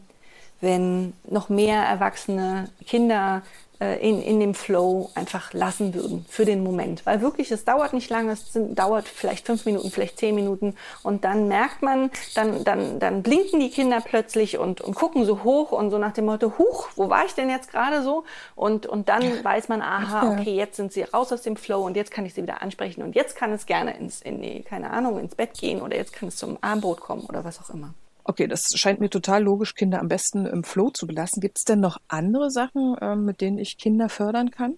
wenn 0.60 1.12
noch 1.28 1.48
mehr 1.48 1.82
erwachsene 1.82 2.68
Kinder 2.86 3.42
in, 3.80 4.22
in 4.22 4.40
dem 4.40 4.54
Flow 4.54 5.10
einfach 5.14 5.52
lassen 5.52 5.94
würden 5.94 6.24
für 6.28 6.44
den 6.44 6.62
Moment. 6.62 7.06
Weil 7.06 7.20
wirklich, 7.20 7.50
es 7.50 7.64
dauert 7.64 7.92
nicht 7.92 8.10
lange, 8.10 8.32
es 8.32 8.52
sind, 8.52 8.78
dauert 8.78 9.06
vielleicht 9.06 9.46
fünf 9.46 9.64
Minuten, 9.66 9.90
vielleicht 9.90 10.18
zehn 10.18 10.34
Minuten 10.34 10.74
und 11.02 11.24
dann 11.24 11.48
merkt 11.48 11.82
man, 11.82 12.10
dann, 12.34 12.64
dann, 12.64 12.98
dann 12.98 13.22
blinken 13.22 13.60
die 13.60 13.70
Kinder 13.70 14.00
plötzlich 14.04 14.58
und, 14.58 14.80
und 14.80 14.94
gucken 14.94 15.24
so 15.24 15.44
hoch 15.44 15.72
und 15.72 15.90
so 15.90 15.98
nach 15.98 16.12
dem 16.12 16.26
Motto, 16.26 16.54
huch, 16.58 16.88
wo 16.96 17.08
war 17.08 17.24
ich 17.24 17.34
denn 17.34 17.50
jetzt 17.50 17.70
gerade 17.70 18.02
so? 18.02 18.24
Und, 18.56 18.86
und 18.86 19.08
dann 19.08 19.22
weiß 19.44 19.68
man, 19.68 19.82
aha, 19.82 20.32
okay, 20.32 20.54
jetzt 20.54 20.76
sind 20.76 20.92
sie 20.92 21.02
raus 21.02 21.32
aus 21.32 21.42
dem 21.42 21.56
Flow 21.56 21.84
und 21.84 21.96
jetzt 21.96 22.10
kann 22.10 22.26
ich 22.26 22.34
sie 22.34 22.42
wieder 22.42 22.62
ansprechen 22.62 23.02
und 23.02 23.14
jetzt 23.14 23.36
kann 23.36 23.52
es 23.52 23.66
gerne 23.66 23.96
ins, 23.96 24.22
in 24.22 24.42
die, 24.42 24.62
keine 24.62 24.90
Ahnung, 24.90 25.18
ins 25.18 25.34
Bett 25.34 25.54
gehen 25.54 25.80
oder 25.80 25.96
jetzt 25.96 26.12
kann 26.12 26.28
es 26.28 26.36
zum 26.36 26.58
Abendbrot 26.60 27.00
kommen 27.00 27.22
oder 27.26 27.44
was 27.44 27.60
auch 27.60 27.70
immer. 27.70 27.94
Okay, 28.28 28.46
das 28.46 28.68
scheint 28.74 29.00
mir 29.00 29.08
total 29.08 29.42
logisch, 29.42 29.74
Kinder 29.74 30.00
am 30.00 30.08
besten 30.08 30.44
im 30.44 30.62
Flow 30.62 30.90
zu 30.90 31.06
belassen. 31.06 31.40
Gibt 31.40 31.56
es 31.56 31.64
denn 31.64 31.80
noch 31.80 31.96
andere 32.08 32.50
Sachen, 32.50 32.94
äh, 33.00 33.16
mit 33.16 33.40
denen 33.40 33.56
ich 33.56 33.78
Kinder 33.78 34.10
fördern 34.10 34.50
kann? 34.50 34.76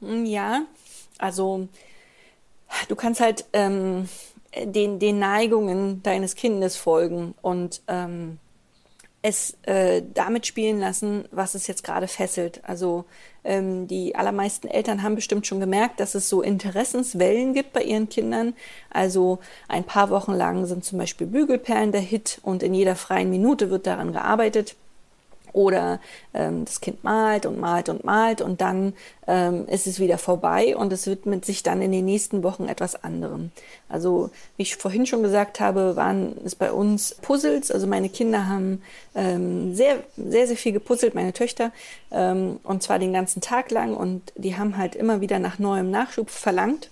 Hm, 0.00 0.24
ja, 0.24 0.62
also 1.18 1.68
du 2.88 2.96
kannst 2.96 3.20
halt 3.20 3.44
ähm, 3.52 4.08
den, 4.64 4.98
den 4.98 5.18
Neigungen 5.18 6.02
deines 6.02 6.36
Kindes 6.36 6.76
folgen 6.76 7.34
und 7.42 7.82
ähm, 7.86 8.38
es 9.20 9.56
äh, 9.62 10.02
damit 10.14 10.46
spielen 10.46 10.78
lassen, 10.78 11.24
was 11.32 11.54
es 11.54 11.66
jetzt 11.66 11.82
gerade 11.82 12.06
fesselt. 12.06 12.60
Also 12.64 13.04
ähm, 13.42 13.88
die 13.88 14.14
allermeisten 14.14 14.68
Eltern 14.68 15.02
haben 15.02 15.16
bestimmt 15.16 15.46
schon 15.46 15.58
gemerkt, 15.58 15.98
dass 15.98 16.14
es 16.14 16.28
so 16.28 16.40
Interessenswellen 16.40 17.52
gibt 17.52 17.72
bei 17.72 17.82
ihren 17.82 18.08
Kindern. 18.08 18.54
Also 18.90 19.40
ein 19.66 19.84
paar 19.84 20.10
Wochen 20.10 20.32
lang 20.32 20.66
sind 20.66 20.84
zum 20.84 20.98
Beispiel 20.98 21.26
Bügelperlen 21.26 21.90
der 21.90 22.00
Hit 22.00 22.38
und 22.42 22.62
in 22.62 22.74
jeder 22.74 22.94
freien 22.94 23.30
Minute 23.30 23.70
wird 23.70 23.86
daran 23.86 24.12
gearbeitet. 24.12 24.76
Oder 25.52 26.00
ähm, 26.34 26.64
das 26.64 26.80
Kind 26.80 27.04
malt 27.04 27.46
und 27.46 27.58
malt 27.58 27.88
und 27.88 28.04
malt 28.04 28.40
und 28.40 28.60
dann 28.60 28.94
ähm, 29.26 29.66
ist 29.68 29.86
es 29.86 30.00
wieder 30.00 30.18
vorbei 30.18 30.76
und 30.76 30.92
es 30.92 31.06
widmet 31.06 31.44
sich 31.44 31.62
dann 31.62 31.82
in 31.82 31.92
den 31.92 32.04
nächsten 32.04 32.42
Wochen 32.42 32.68
etwas 32.68 33.02
anderem. 33.02 33.50
Also 33.88 34.30
wie 34.56 34.62
ich 34.62 34.76
vorhin 34.76 35.06
schon 35.06 35.22
gesagt 35.22 35.60
habe, 35.60 35.96
waren 35.96 36.36
es 36.44 36.54
bei 36.54 36.72
uns 36.72 37.16
Puzzles. 37.22 37.70
Also 37.70 37.86
meine 37.86 38.08
Kinder 38.08 38.48
haben 38.48 38.82
ähm, 39.14 39.74
sehr, 39.74 39.98
sehr, 40.16 40.46
sehr 40.46 40.56
viel 40.56 40.72
gepuzzelt, 40.72 41.14
meine 41.14 41.32
Töchter, 41.32 41.72
ähm, 42.10 42.60
und 42.62 42.82
zwar 42.82 42.98
den 42.98 43.12
ganzen 43.12 43.40
Tag 43.40 43.70
lang 43.70 43.94
und 43.94 44.32
die 44.36 44.56
haben 44.56 44.76
halt 44.76 44.94
immer 44.94 45.20
wieder 45.20 45.38
nach 45.38 45.58
neuem 45.58 45.90
Nachschub 45.90 46.30
verlangt. 46.30 46.90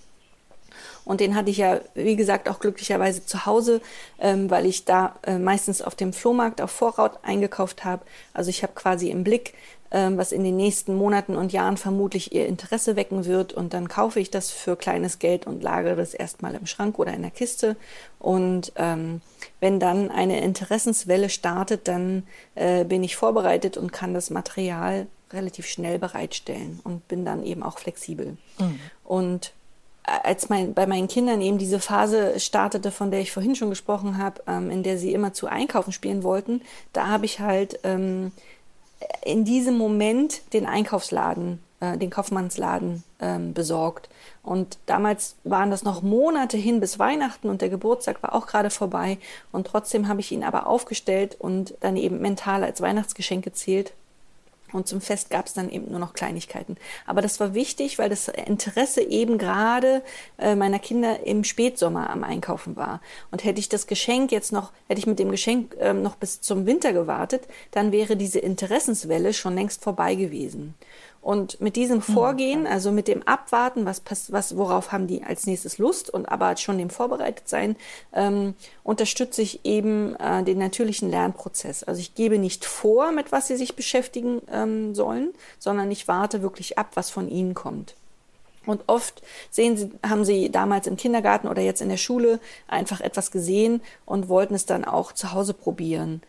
Und 1.07 1.21
den 1.21 1.35
hatte 1.35 1.49
ich 1.49 1.57
ja, 1.57 1.79
wie 1.95 2.17
gesagt, 2.17 2.49
auch 2.49 2.59
glücklicherweise 2.59 3.25
zu 3.25 3.45
Hause, 3.45 3.79
ähm, 4.19 4.49
weil 4.49 4.65
ich 4.65 4.83
da 4.83 5.15
äh, 5.23 5.37
meistens 5.39 5.81
auf 5.81 5.95
dem 5.95 6.11
Flohmarkt 6.11 6.59
auf 6.59 6.69
Vorrat 6.69 7.23
eingekauft 7.23 7.85
habe. 7.85 8.03
Also 8.33 8.49
ich 8.49 8.61
habe 8.61 8.73
quasi 8.75 9.09
im 9.09 9.23
Blick, 9.23 9.53
ähm, 9.89 10.17
was 10.17 10.33
in 10.33 10.43
den 10.43 10.57
nächsten 10.57 10.95
Monaten 10.95 11.37
und 11.37 11.53
Jahren 11.53 11.77
vermutlich 11.77 12.33
ihr 12.33 12.45
Interesse 12.45 12.97
wecken 12.97 13.23
wird. 13.23 13.53
Und 13.53 13.73
dann 13.73 13.87
kaufe 13.87 14.19
ich 14.19 14.31
das 14.31 14.51
für 14.51 14.75
kleines 14.75 15.17
Geld 15.17 15.47
und 15.47 15.63
lagere 15.63 15.95
das 15.95 16.13
erstmal 16.13 16.55
im 16.55 16.65
Schrank 16.65 16.99
oder 16.99 17.13
in 17.13 17.21
der 17.21 17.31
Kiste. 17.31 17.77
Und 18.19 18.73
ähm, 18.75 19.21
wenn 19.61 19.79
dann 19.79 20.11
eine 20.11 20.41
Interessenswelle 20.41 21.29
startet, 21.29 21.87
dann 21.87 22.23
äh, 22.55 22.83
bin 22.83 23.01
ich 23.01 23.15
vorbereitet 23.15 23.77
und 23.77 23.93
kann 23.93 24.13
das 24.13 24.29
Material 24.29 25.07
relativ 25.31 25.67
schnell 25.67 25.99
bereitstellen 25.99 26.81
und 26.83 27.07
bin 27.07 27.23
dann 27.23 27.45
eben 27.45 27.63
auch 27.63 27.79
flexibel. 27.79 28.35
Mhm. 28.59 28.79
Und 29.05 29.53
als 30.07 30.49
mein, 30.49 30.73
bei 30.73 30.87
meinen 30.87 31.07
Kindern 31.07 31.41
eben 31.41 31.57
diese 31.57 31.79
Phase 31.79 32.39
startete, 32.39 32.91
von 32.91 33.11
der 33.11 33.19
ich 33.19 33.31
vorhin 33.31 33.55
schon 33.55 33.69
gesprochen 33.69 34.17
habe, 34.17 34.41
ähm, 34.47 34.71
in 34.71 34.81
der 34.81 34.97
sie 34.97 35.13
immer 35.13 35.33
zu 35.33 35.47
einkaufen 35.47 35.91
spielen 35.91 36.23
wollten, 36.23 36.61
da 36.93 37.07
habe 37.07 37.25
ich 37.25 37.39
halt 37.39 37.79
ähm, 37.83 38.31
in 39.23 39.43
diesem 39.43 39.77
Moment 39.77 40.53
den 40.53 40.65
Einkaufsladen, 40.65 41.59
äh, 41.81 41.97
den 41.97 42.09
Kaufmannsladen 42.09 43.03
ähm, 43.19 43.53
besorgt. 43.53 44.09
Und 44.43 44.77
damals 44.85 45.35
waren 45.43 45.71
das 45.71 45.83
noch 45.83 46.01
Monate 46.01 46.55
hin 46.55 46.79
bis 46.79 46.99
Weihnachten 46.99 47.49
und 47.49 47.61
der 47.61 47.69
Geburtstag 47.69 48.23
war 48.23 48.33
auch 48.33 48.47
gerade 48.47 48.69
vorbei. 48.69 49.17
Und 49.51 49.67
trotzdem 49.67 50.07
habe 50.07 50.21
ich 50.21 50.31
ihn 50.31 50.45
aber 50.45 50.67
aufgestellt 50.67 51.35
und 51.37 51.73
dann 51.81 51.97
eben 51.97 52.21
mental 52.21 52.63
als 52.63 52.79
Weihnachtsgeschenk 52.79 53.43
gezählt 53.43 53.91
und 54.73 54.87
zum 54.87 55.01
Fest 55.01 55.29
gab 55.29 55.45
es 55.45 55.53
dann 55.53 55.69
eben 55.69 55.89
nur 55.89 55.99
noch 55.99 56.13
Kleinigkeiten. 56.13 56.75
Aber 57.05 57.21
das 57.21 57.39
war 57.39 57.53
wichtig, 57.53 57.99
weil 57.99 58.09
das 58.09 58.27
Interesse 58.27 59.01
eben 59.01 59.37
gerade 59.37 60.03
äh, 60.37 60.55
meiner 60.55 60.79
Kinder 60.79 61.25
im 61.25 61.43
Spätsommer 61.43 62.09
am 62.09 62.23
Einkaufen 62.23 62.75
war. 62.75 63.01
Und 63.31 63.43
hätte 63.43 63.59
ich 63.59 63.69
das 63.69 63.87
Geschenk 63.87 64.31
jetzt 64.31 64.51
noch, 64.51 64.71
hätte 64.87 64.99
ich 64.99 65.07
mit 65.07 65.19
dem 65.19 65.31
Geschenk 65.31 65.75
ähm, 65.79 66.01
noch 66.01 66.15
bis 66.15 66.41
zum 66.41 66.65
Winter 66.65 66.93
gewartet, 66.93 67.43
dann 67.71 67.91
wäre 67.91 68.17
diese 68.17 68.39
Interessenswelle 68.39 69.33
schon 69.33 69.55
längst 69.55 69.83
vorbei 69.83 70.15
gewesen. 70.15 70.75
Und 71.21 71.59
mit 71.59 71.75
diesem 71.75 72.05
hm, 72.05 72.13
Vorgehen, 72.13 72.67
also 72.67 72.91
mit 72.91 73.07
dem 73.07 73.23
Abwarten, 73.23 73.85
was, 73.85 74.01
was, 74.29 74.57
worauf 74.57 74.91
haben 74.91 75.07
die 75.07 75.23
als 75.23 75.45
nächstes 75.45 75.77
Lust 75.77 76.09
und 76.09 76.27
aber 76.27 76.55
schon 76.57 76.77
dem 76.77 76.89
vorbereitet 76.89 77.49
sein, 77.49 77.75
ähm, 78.13 78.55
unterstütze 78.83 79.41
ich 79.41 79.65
eben 79.65 80.15
äh, 80.15 80.43
den 80.43 80.57
natürlichen 80.57 81.09
Lernprozess. 81.09 81.83
Also 81.83 81.99
ich 81.99 82.15
gebe 82.15 82.37
nicht 82.37 82.65
vor, 82.65 83.11
mit 83.11 83.31
was 83.31 83.47
sie 83.47 83.57
sich 83.57 83.75
beschäftigen 83.75 84.41
ähm, 84.51 84.95
sollen, 84.95 85.33
sondern 85.59 85.91
ich 85.91 86.07
warte 86.07 86.41
wirklich 86.41 86.77
ab, 86.77 86.91
was 86.93 87.09
von 87.09 87.29
ihnen 87.29 87.53
kommt. 87.53 87.95
Und 88.67 88.83
oft 88.87 89.21
sehen 89.49 89.77
sie, 89.77 89.91
haben 90.07 90.25
sie 90.25 90.51
damals 90.51 90.87
im 90.87 90.97
Kindergarten 90.97 91.47
oder 91.47 91.61
jetzt 91.61 91.81
in 91.81 91.89
der 91.89 91.97
Schule 91.97 92.39
einfach 92.67 93.01
etwas 93.01 93.31
gesehen 93.31 93.81
und 94.05 94.29
wollten 94.29 94.53
es 94.53 94.65
dann 94.65 94.85
auch 94.85 95.13
zu 95.13 95.31
Hause 95.31 95.53
probieren. 95.53 96.21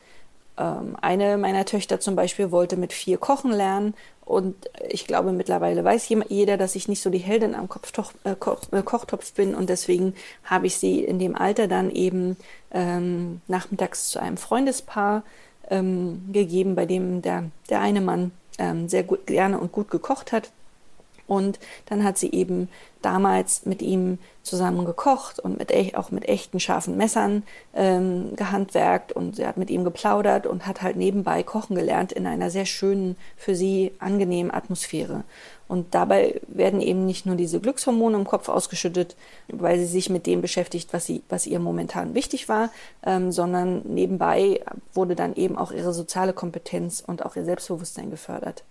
Ähm, 0.57 0.97
eine 1.01 1.37
meiner 1.37 1.65
Töchter 1.65 2.01
zum 2.01 2.17
Beispiel 2.17 2.51
wollte 2.51 2.77
mit 2.77 2.93
vier 2.93 3.19
kochen 3.19 3.53
lernen 3.53 3.95
und 4.29 4.69
ich 4.87 5.07
glaube, 5.07 5.33
mittlerweile 5.33 5.83
weiß 5.83 6.11
jeder, 6.29 6.59
dass 6.59 6.75
ich 6.75 6.87
nicht 6.87 7.01
so 7.01 7.09
die 7.09 7.17
Heldin 7.17 7.55
am 7.55 7.67
Kopftoch, 7.71 8.13
äh, 8.25 8.33
äh, 8.33 8.83
Kochtopf 8.83 9.33
bin. 9.33 9.55
Und 9.55 9.71
deswegen 9.71 10.15
habe 10.45 10.67
ich 10.67 10.77
sie 10.77 11.03
in 11.03 11.19
dem 11.19 11.35
Alter 11.35 11.67
dann 11.67 11.91
eben 11.91 12.37
ähm, 12.71 13.41
nachmittags 13.49 14.11
zu 14.11 14.21
einem 14.21 14.37
Freundespaar 14.37 15.23
ähm, 15.71 16.29
gegeben, 16.31 16.75
bei 16.75 16.85
dem 16.85 17.23
der, 17.23 17.45
der 17.71 17.81
eine 17.81 18.03
Mann 18.03 18.33
ähm, 18.59 18.91
sehr 18.91 19.03
gut, 19.03 19.27
gerne 19.27 19.59
und 19.59 19.73
gut 19.73 19.91
gekocht 19.91 20.31
hat. 20.33 20.51
Und 21.27 21.59
dann 21.87 22.05
hat 22.05 22.19
sie 22.19 22.31
eben 22.31 22.69
damals 23.03 23.67
mit 23.67 23.83
ihm 23.83 24.19
zusammen 24.43 24.85
gekocht 24.85 25.39
und 25.39 25.59
mit 25.59 25.69
auch 25.97 26.11
mit 26.11 26.29
echten 26.29 26.59
scharfen 26.59 26.97
Messern 26.97 27.43
ähm, 27.75 28.35
gehandwerkt 28.35 29.13
und 29.13 29.37
sie 29.37 29.47
hat 29.47 29.57
mit 29.57 29.71
ihm 29.71 29.85
geplaudert 29.85 30.47
und 30.47 30.67
hat 30.67 30.83
halt 30.83 30.97
nebenbei 30.97 31.43
kochen 31.43 31.77
gelernt 31.77 32.13
in 32.13 32.27
einer 32.27 32.51
sehr 32.51 32.65
schönen, 32.65 33.17
für 33.37 33.55
sie 33.55 33.93
angenehmen 33.99 34.53
Atmosphäre. 34.53 35.25
Und 35.69 35.95
dabei 35.95 36.41
werden 36.49 36.81
eben 36.81 37.05
nicht 37.05 37.27
nur 37.27 37.37
diese 37.37 37.61
Glückshormone 37.61 38.17
im 38.17 38.27
Kopf 38.27 38.49
ausgeschüttet, 38.49 39.17
weil 39.49 39.79
sie 39.79 39.87
sich 39.87 40.09
mit 40.09 40.27
dem 40.27 40.41
beschäftigt, 40.41 40.95
was, 40.95 41.05
sie, 41.05 41.23
was 41.29 41.47
ihr 41.47 41.61
momentan 41.61 42.15
wichtig 42.15 42.49
war, 42.49 42.71
ähm, 43.05 43.31
sondern 43.31 43.83
nebenbei 43.85 44.63
wurde 44.95 45.15
dann 45.15 45.35
eben 45.37 45.59
auch 45.59 45.71
ihre 45.71 45.93
soziale 45.93 46.33
Kompetenz 46.33 47.05
und 47.07 47.25
auch 47.25 47.37
ihr 47.37 47.45
Selbstbewusstsein 47.45 48.11
gefördert 48.11 48.65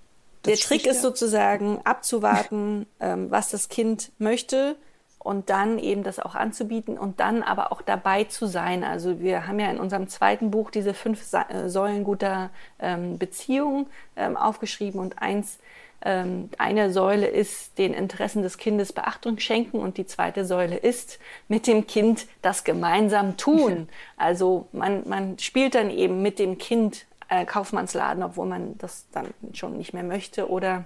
der 0.48 0.58
Trick 0.58 0.88
ist 0.88 1.02
sozusagen 1.02 1.80
abzuwarten, 1.84 2.86
ähm, 3.00 3.30
was 3.30 3.50
das 3.52 3.70
Kind 3.70 4.12
möchte 4.18 4.76
und 5.20 5.50
dann 5.50 5.78
eben 5.78 6.04
das 6.04 6.20
auch 6.20 6.36
anzubieten 6.36 6.98
und 6.98 7.20
dann 7.20 7.43
aber 7.43 7.72
auch 7.72 7.82
dabei 7.82 8.24
zu 8.24 8.45
sein. 8.45 8.84
Also 8.84 9.20
wir 9.20 9.48
haben 9.48 9.60
ja 9.60 9.70
in 9.70 9.80
unserem 9.80 10.08
zweiten 10.08 10.52
Buch 10.52 10.72
diese 10.72 10.93
fünf 10.93 11.22
äh, 11.34 11.70
Säulen 11.70 12.04
guter 12.04 12.50
ähm, 12.80 13.18
Beziehung 13.18 13.88
ähm, 14.16 14.38
aufgeschrieben 14.38 15.02
und 15.02 15.22
eins 15.22 15.60
ähm, 16.02 16.50
eine 16.58 16.91
Säule 16.93 17.28
ist 17.28 17.78
den 17.78 17.93
Interessen 17.93 18.41
des 18.41 18.58
Kindes 18.58 18.93
Beachtung 18.93 19.39
schenken 19.39 19.80
und 19.80 19.98
die 19.98 20.06
zweite 20.06 20.45
Säule 20.45 20.78
ist 20.78 21.20
mit 21.48 21.68
dem 21.68 21.88
Kind 21.88 22.28
das 22.41 22.64
gemeinsam 22.64 23.36
tun. 23.36 23.89
Also 24.16 24.68
man, 24.72 25.08
man 25.10 25.39
spielt 25.39 25.76
dann 25.76 25.89
eben 25.89 26.22
mit 26.22 26.39
dem 26.39 26.58
Kind 26.58 27.06
äh, 27.30 27.46
Kaufmannsladen, 27.46 28.24
obwohl 28.24 28.48
man 28.48 28.78
das 28.78 29.08
dann 29.12 29.28
schon 29.54 29.78
nicht 29.78 29.94
mehr 29.94 30.04
möchte 30.04 30.50
oder 30.50 30.86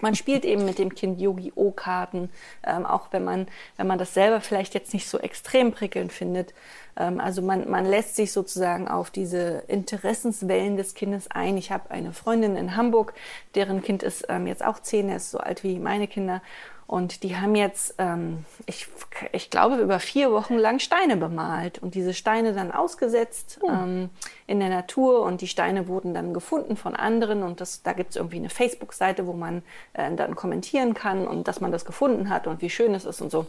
man 0.00 0.14
spielt 0.14 0.44
eben 0.44 0.64
mit 0.64 0.78
dem 0.78 0.94
Kind 0.94 1.20
Yogi-O-Karten, 1.20 2.30
ähm, 2.64 2.84
auch 2.84 3.08
wenn 3.12 3.24
man, 3.24 3.46
wenn 3.76 3.86
man 3.86 3.98
das 3.98 4.12
selber 4.12 4.40
vielleicht 4.40 4.74
jetzt 4.74 4.92
nicht 4.92 5.08
so 5.08 5.18
extrem 5.18 5.72
prickelnd 5.72 6.12
findet. 6.12 6.52
Ähm, 6.96 7.20
also 7.20 7.42
man, 7.42 7.70
man 7.70 7.86
lässt 7.86 8.16
sich 8.16 8.32
sozusagen 8.32 8.88
auf 8.88 9.10
diese 9.10 9.64
Interessenswellen 9.68 10.76
des 10.76 10.94
Kindes 10.94 11.30
ein. 11.30 11.56
Ich 11.56 11.70
habe 11.70 11.90
eine 11.90 12.12
Freundin 12.12 12.56
in 12.56 12.76
Hamburg, 12.76 13.14
deren 13.54 13.82
Kind 13.82 14.02
ist 14.02 14.26
ähm, 14.28 14.46
jetzt 14.46 14.64
auch 14.64 14.80
zehn, 14.80 15.08
er 15.08 15.16
ist 15.16 15.30
so 15.30 15.38
alt 15.38 15.62
wie 15.64 15.78
meine 15.78 16.08
Kinder. 16.08 16.42
Und 16.86 17.22
die 17.22 17.36
haben 17.36 17.54
jetzt, 17.54 17.94
ähm, 17.98 18.44
ich, 18.66 18.88
ich 19.32 19.50
glaube, 19.50 19.76
über 19.76 19.98
vier 19.98 20.30
Wochen 20.32 20.56
lang 20.56 20.78
Steine 20.78 21.16
bemalt 21.16 21.78
und 21.78 21.94
diese 21.94 22.12
Steine 22.12 22.52
dann 22.52 22.72
ausgesetzt 22.72 23.58
oh. 23.62 23.70
ähm, 23.70 24.10
in 24.46 24.60
der 24.60 24.68
Natur 24.68 25.22
und 25.22 25.40
die 25.40 25.48
Steine 25.48 25.88
wurden 25.88 26.12
dann 26.12 26.34
gefunden 26.34 26.76
von 26.76 26.94
anderen 26.94 27.42
und 27.42 27.60
das, 27.60 27.82
da 27.82 27.94
gibt 27.94 28.10
es 28.10 28.16
irgendwie 28.16 28.36
eine 28.36 28.50
Facebook-Seite, 28.50 29.26
wo 29.26 29.32
man 29.32 29.62
äh, 29.94 30.14
dann 30.14 30.34
kommentieren 30.34 30.92
kann 30.92 31.26
und 31.26 31.48
dass 31.48 31.60
man 31.60 31.72
das 31.72 31.84
gefunden 31.86 32.28
hat 32.28 32.46
und 32.46 32.60
wie 32.60 32.70
schön 32.70 32.94
es 32.94 33.06
ist 33.06 33.22
und 33.22 33.30
so. 33.30 33.46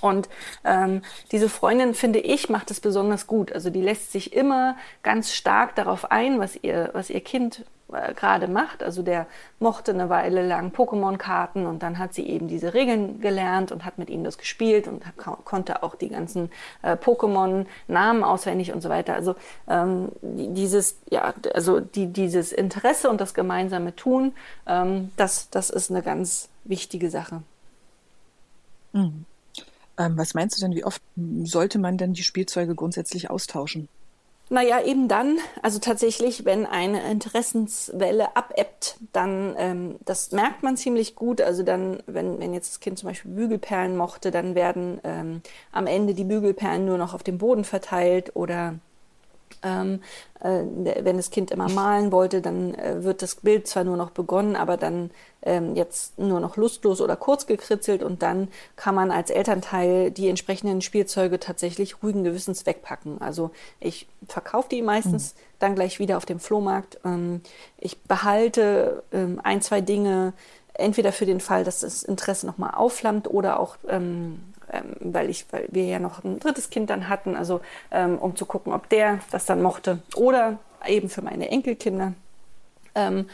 Und 0.00 0.28
ähm, 0.64 1.02
diese 1.32 1.48
Freundin, 1.48 1.94
finde 1.94 2.18
ich, 2.18 2.48
macht 2.48 2.70
es 2.70 2.80
besonders 2.80 3.26
gut. 3.26 3.52
Also 3.52 3.70
die 3.70 3.82
lässt 3.82 4.12
sich 4.12 4.32
immer 4.32 4.76
ganz 5.02 5.32
stark 5.32 5.74
darauf 5.74 6.10
ein, 6.10 6.38
was 6.38 6.56
ihr, 6.62 6.90
was 6.92 7.10
ihr 7.10 7.20
Kind 7.20 7.64
äh, 7.92 8.14
gerade 8.14 8.48
macht. 8.48 8.82
Also 8.82 9.02
der 9.02 9.26
mochte 9.58 9.92
eine 9.92 10.08
Weile 10.08 10.46
lang 10.46 10.70
Pokémon-Karten 10.70 11.66
und 11.66 11.82
dann 11.82 11.98
hat 11.98 12.14
sie 12.14 12.26
eben 12.26 12.48
diese 12.48 12.74
Regeln 12.74 13.20
gelernt 13.20 13.72
und 13.72 13.84
hat 13.84 13.98
mit 13.98 14.10
ihnen 14.10 14.24
das 14.24 14.38
gespielt 14.38 14.88
und 14.88 15.02
konnte 15.44 15.82
auch 15.82 15.94
die 15.94 16.08
ganzen 16.08 16.50
äh, 16.82 16.96
Pokémon-Namen 16.96 18.24
auswendig 18.24 18.72
und 18.72 18.80
so 18.80 18.88
weiter. 18.88 19.14
Also 19.14 19.36
ähm, 19.68 20.10
dieses, 20.22 20.98
ja, 21.10 21.34
also 21.54 21.80
die, 21.80 22.06
dieses 22.06 22.52
Interesse 22.52 23.10
und 23.10 23.20
das 23.20 23.34
gemeinsame 23.34 23.94
Tun, 23.94 24.32
ähm, 24.66 25.12
das, 25.16 25.50
das 25.50 25.70
ist 25.70 25.90
eine 25.90 26.02
ganz 26.02 26.48
wichtige 26.64 27.10
Sache. 27.10 27.42
Mhm. 28.92 29.26
Ähm, 29.98 30.16
was 30.16 30.34
meinst 30.34 30.56
du 30.56 30.60
denn, 30.60 30.74
wie 30.74 30.84
oft 30.84 31.02
sollte 31.44 31.78
man 31.78 31.98
denn 31.98 32.14
die 32.14 32.24
Spielzeuge 32.24 32.74
grundsätzlich 32.74 33.30
austauschen? 33.30 33.88
Naja, 34.50 34.82
eben 34.84 35.08
dann, 35.08 35.38
also 35.62 35.78
tatsächlich, 35.78 36.44
wenn 36.44 36.66
eine 36.66 37.10
Interessenswelle 37.10 38.36
abebbt, 38.36 38.98
dann, 39.12 39.54
ähm, 39.56 39.96
das 40.04 40.32
merkt 40.32 40.62
man 40.62 40.76
ziemlich 40.76 41.14
gut. 41.14 41.40
Also 41.40 41.62
dann, 41.62 42.02
wenn, 42.06 42.38
wenn 42.40 42.52
jetzt 42.52 42.72
das 42.72 42.80
Kind 42.80 42.98
zum 42.98 43.08
Beispiel 43.08 43.30
Bügelperlen 43.30 43.96
mochte, 43.96 44.30
dann 44.30 44.54
werden 44.54 45.00
ähm, 45.02 45.40
am 45.72 45.86
Ende 45.86 46.12
die 46.12 46.24
Bügelperlen 46.24 46.84
nur 46.84 46.98
noch 46.98 47.14
auf 47.14 47.22
dem 47.22 47.38
Boden 47.38 47.64
verteilt 47.64 48.36
oder 48.36 48.74
ähm, 49.64 50.00
äh, 50.40 50.62
wenn 51.02 51.16
das 51.16 51.30
Kind 51.30 51.50
immer 51.50 51.68
malen 51.68 52.12
wollte, 52.12 52.40
dann 52.40 52.74
äh, 52.74 53.02
wird 53.02 53.22
das 53.22 53.36
Bild 53.36 53.66
zwar 53.66 53.84
nur 53.84 53.96
noch 53.96 54.10
begonnen, 54.10 54.56
aber 54.56 54.76
dann 54.76 55.10
ähm, 55.42 55.74
jetzt 55.74 56.18
nur 56.18 56.40
noch 56.40 56.56
lustlos 56.56 57.00
oder 57.00 57.16
kurz 57.16 57.46
gekritzelt 57.46 58.02
und 58.02 58.22
dann 58.22 58.48
kann 58.76 58.94
man 58.94 59.10
als 59.10 59.30
Elternteil 59.30 60.10
die 60.10 60.28
entsprechenden 60.28 60.80
Spielzeuge 60.80 61.40
tatsächlich 61.40 62.02
ruhigen 62.02 62.24
Gewissens 62.24 62.66
wegpacken. 62.66 63.20
Also 63.20 63.50
ich 63.80 64.06
verkaufe 64.28 64.68
die 64.68 64.82
meistens 64.82 65.34
mhm. 65.34 65.38
dann 65.58 65.74
gleich 65.74 65.98
wieder 65.98 66.16
auf 66.16 66.26
dem 66.26 66.40
Flohmarkt. 66.40 66.98
Ähm, 67.04 67.40
ich 67.78 68.00
behalte 68.02 69.02
ähm, 69.12 69.40
ein, 69.42 69.62
zwei 69.62 69.80
Dinge 69.80 70.34
entweder 70.74 71.12
für 71.12 71.26
den 71.26 71.40
Fall, 71.40 71.64
dass 71.64 71.80
das 71.80 72.02
Interesse 72.02 72.46
nochmal 72.46 72.74
aufflammt 72.74 73.28
oder 73.28 73.60
auch 73.60 73.76
ähm, 73.88 73.94
ähm, 73.94 74.53
weil 75.00 75.30
ich, 75.30 75.46
weil 75.50 75.68
wir 75.70 75.84
ja 75.84 75.98
noch 75.98 76.24
ein 76.24 76.38
drittes 76.38 76.70
Kind 76.70 76.90
dann 76.90 77.08
hatten, 77.08 77.36
also 77.36 77.60
ähm, 77.90 78.18
um 78.18 78.36
zu 78.36 78.46
gucken, 78.46 78.72
ob 78.72 78.88
der 78.88 79.20
das 79.30 79.46
dann 79.46 79.62
mochte 79.62 79.98
oder 80.16 80.58
eben 80.86 81.08
für 81.08 81.22
meine 81.22 81.50
Enkelkinder. 81.50 82.14
Ähm, 82.94 83.26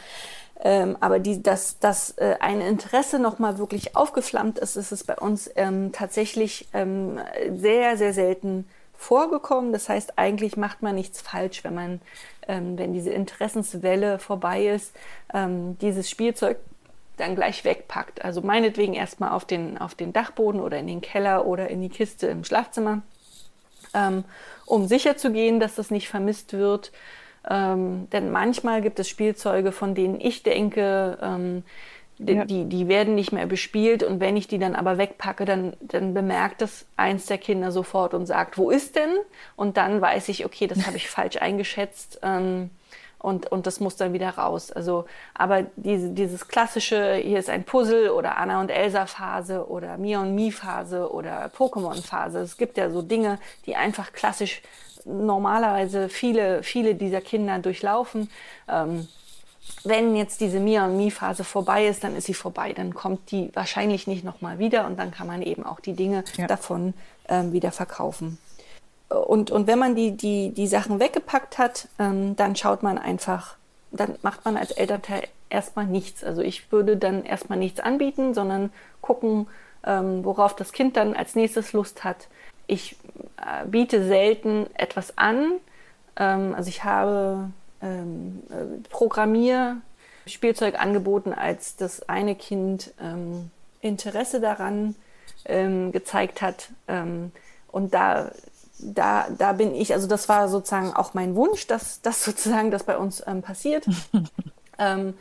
ähm, 0.63 0.95
aber 0.99 1.19
die, 1.19 1.41
dass, 1.41 1.79
dass 1.79 2.11
äh, 2.17 2.35
ein 2.39 2.61
Interesse 2.61 3.17
nochmal 3.17 3.57
wirklich 3.57 3.95
aufgeflammt 3.95 4.59
ist, 4.59 4.75
ist 4.75 4.91
es 4.91 5.03
bei 5.03 5.15
uns 5.15 5.49
ähm, 5.55 5.91
tatsächlich 5.91 6.67
ähm, 6.73 7.19
sehr, 7.55 7.97
sehr 7.97 8.13
selten 8.13 8.67
vorgekommen. 8.93 9.73
Das 9.73 9.89
heißt, 9.89 10.19
eigentlich 10.19 10.57
macht 10.57 10.83
man 10.83 10.93
nichts 10.93 11.19
falsch, 11.19 11.63
wenn 11.63 11.73
man, 11.73 12.01
ähm, 12.47 12.77
wenn 12.77 12.93
diese 12.93 13.09
Interessenswelle 13.09 14.19
vorbei 14.19 14.67
ist, 14.67 14.95
ähm, 15.33 15.79
dieses 15.79 16.09
Spielzeug 16.09 16.57
dann 17.17 17.35
gleich 17.35 17.63
wegpackt. 17.63 18.23
Also 18.23 18.41
meinetwegen 18.41 18.93
erstmal 18.93 19.31
auf 19.31 19.45
den, 19.45 19.77
auf 19.77 19.95
den 19.95 20.13
Dachboden 20.13 20.61
oder 20.61 20.79
in 20.79 20.87
den 20.87 21.01
Keller 21.01 21.45
oder 21.45 21.69
in 21.69 21.81
die 21.81 21.89
Kiste 21.89 22.27
im 22.27 22.43
Schlafzimmer, 22.43 23.01
ähm, 23.93 24.23
um 24.65 24.87
sicher 24.87 25.17
zu 25.17 25.31
gehen, 25.31 25.59
dass 25.59 25.75
das 25.75 25.91
nicht 25.91 26.09
vermisst 26.09 26.53
wird. 26.53 26.91
Ähm, 27.49 28.07
denn 28.11 28.31
manchmal 28.31 28.81
gibt 28.81 28.99
es 28.99 29.09
Spielzeuge, 29.09 29.71
von 29.71 29.95
denen 29.95 30.19
ich 30.19 30.43
denke, 30.43 31.17
ähm, 31.21 31.63
die, 32.19 32.33
ja. 32.33 32.45
die, 32.45 32.65
die, 32.65 32.87
werden 32.87 33.15
nicht 33.15 33.31
mehr 33.31 33.47
bespielt 33.47 34.03
und 34.03 34.19
wenn 34.19 34.37
ich 34.37 34.47
die 34.47 34.59
dann 34.59 34.75
aber 34.75 34.99
wegpacke, 34.99 35.43
dann, 35.43 35.73
dann 35.79 36.13
bemerkt 36.13 36.61
das 36.61 36.85
eins 36.95 37.25
der 37.25 37.39
Kinder 37.39 37.71
sofort 37.71 38.13
und 38.13 38.27
sagt, 38.27 38.59
wo 38.59 38.69
ist 38.69 38.95
denn? 38.95 39.09
Und 39.55 39.77
dann 39.77 40.01
weiß 40.01 40.29
ich, 40.29 40.45
okay, 40.45 40.67
das 40.67 40.85
habe 40.85 40.97
ich 40.97 41.09
falsch 41.09 41.37
eingeschätzt. 41.37 42.19
Ähm, 42.21 42.69
und, 43.21 43.51
und 43.51 43.67
das 43.67 43.79
muss 43.79 43.95
dann 43.95 44.13
wieder 44.13 44.29
raus. 44.29 44.71
Also, 44.71 45.05
aber 45.33 45.63
diese, 45.75 46.09
dieses 46.09 46.47
klassische, 46.47 47.15
hier 47.15 47.39
ist 47.39 47.49
ein 47.49 47.63
Puzzle 47.63 48.09
oder 48.09 48.37
Anna 48.37 48.59
und 48.59 48.69
Elsa 48.69 49.05
Phase 49.05 49.67
oder 49.67 49.97
Mia 49.97 50.21
und 50.21 50.33
Mi 50.33 50.51
Phase 50.51 51.11
oder 51.11 51.51
Pokémon 51.55 52.01
Phase. 52.01 52.39
Es 52.39 52.57
gibt 52.57 52.77
ja 52.77 52.89
so 52.89 53.01
Dinge, 53.01 53.37
die 53.65 53.75
einfach 53.75 54.11
klassisch 54.13 54.61
normalerweise 55.05 56.09
viele, 56.09 56.63
viele 56.63 56.95
dieser 56.95 57.21
Kinder 57.21 57.59
durchlaufen. 57.59 58.29
Ähm, 58.67 59.07
wenn 59.83 60.15
jetzt 60.15 60.41
diese 60.41 60.59
Mia 60.59 60.85
und 60.85 60.97
Mi 60.97 61.11
Phase 61.11 61.43
vorbei 61.43 61.87
ist, 61.87 62.03
dann 62.03 62.15
ist 62.15 62.25
sie 62.25 62.33
vorbei. 62.33 62.73
Dann 62.73 62.93
kommt 62.93 63.31
die 63.31 63.51
wahrscheinlich 63.53 64.07
nicht 64.07 64.23
nochmal 64.23 64.57
wieder 64.59 64.85
und 64.87 64.97
dann 64.97 65.11
kann 65.11 65.27
man 65.27 65.41
eben 65.41 65.63
auch 65.63 65.79
die 65.79 65.93
Dinge 65.93 66.23
ja. 66.37 66.47
davon 66.47 66.93
ähm, 67.29 67.53
wieder 67.53 67.71
verkaufen 67.71 68.39
und, 69.13 69.51
und 69.51 69.67
wenn 69.67 69.79
man 69.79 69.95
die, 69.95 70.11
die, 70.11 70.51
die 70.51 70.67
Sachen 70.67 70.99
weggepackt 70.99 71.57
hat, 71.57 71.87
ähm, 71.99 72.35
dann 72.35 72.55
schaut 72.55 72.83
man 72.83 72.97
einfach, 72.97 73.55
dann 73.91 74.15
macht 74.21 74.45
man 74.45 74.57
als 74.57 74.71
Elternteil 74.71 75.27
erstmal 75.49 75.85
nichts. 75.85 76.23
Also 76.23 76.41
ich 76.41 76.71
würde 76.71 76.97
dann 76.97 77.23
erstmal 77.25 77.59
nichts 77.59 77.79
anbieten, 77.79 78.33
sondern 78.33 78.71
gucken, 79.01 79.47
ähm, 79.85 80.23
worauf 80.23 80.55
das 80.55 80.71
Kind 80.71 80.97
dann 80.97 81.15
als 81.15 81.35
nächstes 81.35 81.73
Lust 81.73 82.03
hat. 82.03 82.27
Ich 82.67 82.95
äh, 83.37 83.65
biete 83.65 84.05
selten 84.05 84.67
etwas 84.75 85.17
an. 85.17 85.53
Ähm, 86.15 86.53
also 86.55 86.69
ich 86.69 86.83
habe 86.83 87.49
ähm, 87.81 88.43
äh, 88.49 88.87
Programmierspielzeug 88.89 90.79
angeboten, 90.79 91.33
als 91.33 91.75
das 91.75 92.07
eine 92.07 92.35
Kind 92.35 92.93
ähm, 93.01 93.51
Interesse 93.81 94.39
daran 94.39 94.95
ähm, 95.45 95.91
gezeigt 95.91 96.41
hat. 96.41 96.69
Ähm, 96.87 97.31
und 97.71 97.93
da 97.93 98.31
da, 98.81 99.27
da 99.37 99.53
bin 99.53 99.73
ich, 99.75 99.93
also 99.93 100.07
das 100.07 100.29
war 100.29 100.47
sozusagen 100.49 100.93
auch 100.93 101.13
mein 101.13 101.35
Wunsch, 101.35 101.67
dass 101.67 102.01
das 102.01 102.23
sozusagen 102.25 102.71
das 102.71 102.83
bei 102.83 102.97
uns 102.97 103.23
ähm, 103.25 103.41
passiert. 103.41 103.85
ähm, 104.79 105.13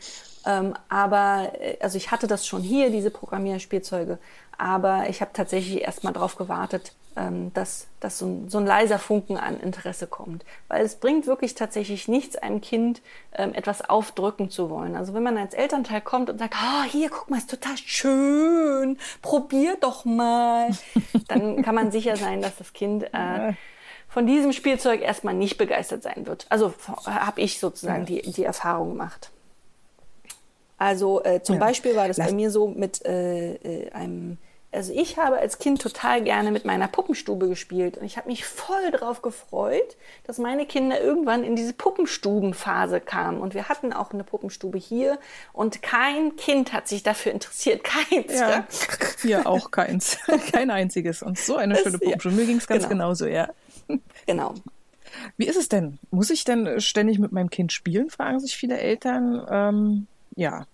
ähm, 0.47 0.75
aber, 0.89 1.53
äh, 1.61 1.77
also 1.81 1.97
ich 1.97 2.11
hatte 2.11 2.27
das 2.27 2.47
schon 2.47 2.63
hier, 2.63 2.91
diese 2.91 3.11
Programmierspielzeuge, 3.11 4.19
aber 4.57 5.09
ich 5.09 5.21
habe 5.21 5.31
tatsächlich 5.33 5.83
erstmal 5.83 6.13
darauf 6.13 6.37
gewartet, 6.37 6.93
dass, 7.15 7.89
dass 7.99 8.19
so 8.19 8.27
ein, 8.27 8.49
so 8.49 8.59
ein 8.59 8.67
leiser 8.67 8.99
Funken 8.99 9.37
an 9.37 9.59
Interesse 9.59 10.07
kommt. 10.07 10.45
Weil 10.69 10.85
es 10.85 10.97
bringt 10.97 11.27
wirklich 11.27 11.55
tatsächlich 11.55 12.09
nichts, 12.09 12.37
einem 12.37 12.61
Kind 12.61 13.03
ähm, 13.35 13.53
etwas 13.53 13.89
aufdrücken 13.89 14.49
zu 14.51 14.71
wollen. 14.71 14.97
Also 14.97 15.13
wenn 15.15 15.23
man 15.23 15.37
als 15.37 15.55
Elternteil 15.55 16.01
kommt 16.01 16.31
und 16.31 16.39
sagt, 16.39 16.55
oh, 16.55 16.85
hier, 16.85 17.11
guck 17.11 17.29
mal, 17.29 17.39
ist 17.39 17.51
total 17.51 17.77
schön, 17.77 18.99
probier 19.23 19.77
doch 19.81 20.05
mal, 20.05 20.71
dann 21.29 21.63
kann 21.63 21.75
man 21.75 21.91
sicher 21.91 22.17
sein, 22.17 22.43
dass 22.43 22.57
das 22.57 22.73
Kind 22.73 23.13
äh, 23.13 23.55
von 24.09 24.27
diesem 24.27 24.53
Spielzeug 24.53 25.03
erstmal 25.03 25.35
nicht 25.35 25.59
begeistert 25.59 26.03
sein 26.03 26.27
wird. 26.27 26.47
Also 26.49 26.75
habe 27.07 27.41
ich 27.41 27.59
sozusagen 27.61 28.07
ja. 28.07 28.23
die, 28.23 28.33
die 28.33 28.45
Erfahrung 28.45 28.91
gemacht. 28.91 29.31
Also 30.79 31.23
äh, 31.25 31.43
zum 31.43 31.57
ja. 31.57 31.61
Beispiel 31.61 31.95
war 31.95 32.09
das 32.09 32.17
Lass 32.17 32.29
bei 32.29 32.35
mir 32.35 32.51
so 32.51 32.67
mit 32.69 33.05
äh, 33.05 33.55
äh, 33.55 33.91
einem 33.93 34.39
also 34.73 34.93
ich 34.95 35.17
habe 35.17 35.39
als 35.39 35.59
Kind 35.59 35.83
total 35.83 36.23
gerne 36.23 36.53
mit 36.53 36.65
meiner 36.65 36.87
Puppenstube 36.87 37.49
gespielt 37.49 37.99
und 37.99 38.05
ich 38.05 38.17
habe 38.17 38.29
mich 38.29 38.45
voll 38.45 38.91
darauf 38.93 39.21
gefreut, 39.21 39.97
dass 40.25 40.39
meine 40.39 40.65
Kinder 40.65 41.01
irgendwann 41.01 41.43
in 41.43 41.57
diese 41.57 41.73
Puppenstubenphase 41.73 43.01
kamen 43.01 43.41
und 43.41 43.55
wir 43.55 43.69
hatten 43.69 43.93
auch 43.93 44.13
eine 44.13 44.23
Puppenstube 44.23 44.79
hier 44.79 45.19
und 45.53 45.83
kein 45.83 46.37
Kind 46.37 46.73
hat 46.73 46.87
sich 46.87 47.03
dafür 47.03 47.33
interessiert, 47.33 47.83
keins. 48.11 48.39
Ja, 48.39 48.67
hier 49.23 49.47
auch 49.47 49.71
keins, 49.73 50.19
kein 50.53 50.71
einziges 50.71 51.23
und 51.23 51.39
so 51.39 51.57
eine 51.57 51.75
das, 51.75 51.83
schöne 51.83 51.99
Puppenstube. 51.99 52.35
Mir 52.37 52.47
ging 52.47 52.59
es 52.59 52.67
ganz 52.67 52.85
genau. 52.85 53.07
genauso, 53.07 53.27
ja. 53.27 53.49
Genau. 54.27 54.55
Wie 55.37 55.47
ist 55.47 55.57
es 55.57 55.69
denn? 55.69 55.99
Muss 56.13 56.31
ich 56.31 56.45
denn 56.45 56.81
ständig 56.81 57.19
mit 57.19 57.33
meinem 57.33 57.51
Kind 57.51 57.73
spielen, 57.73 58.11
fragen 58.11 58.39
sich 58.39 58.57
viele 58.57 58.79
Eltern. 58.79 59.45
Ähm, 59.51 60.07
ja. 60.37 60.67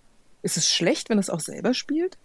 Ist 0.43 0.55
es 0.55 0.71
schlecht, 0.71 1.09
wenn 1.09 1.17
es 1.17 1.31
auch 1.31 1.39
selber 1.39 1.73
spielt? 1.73 2.17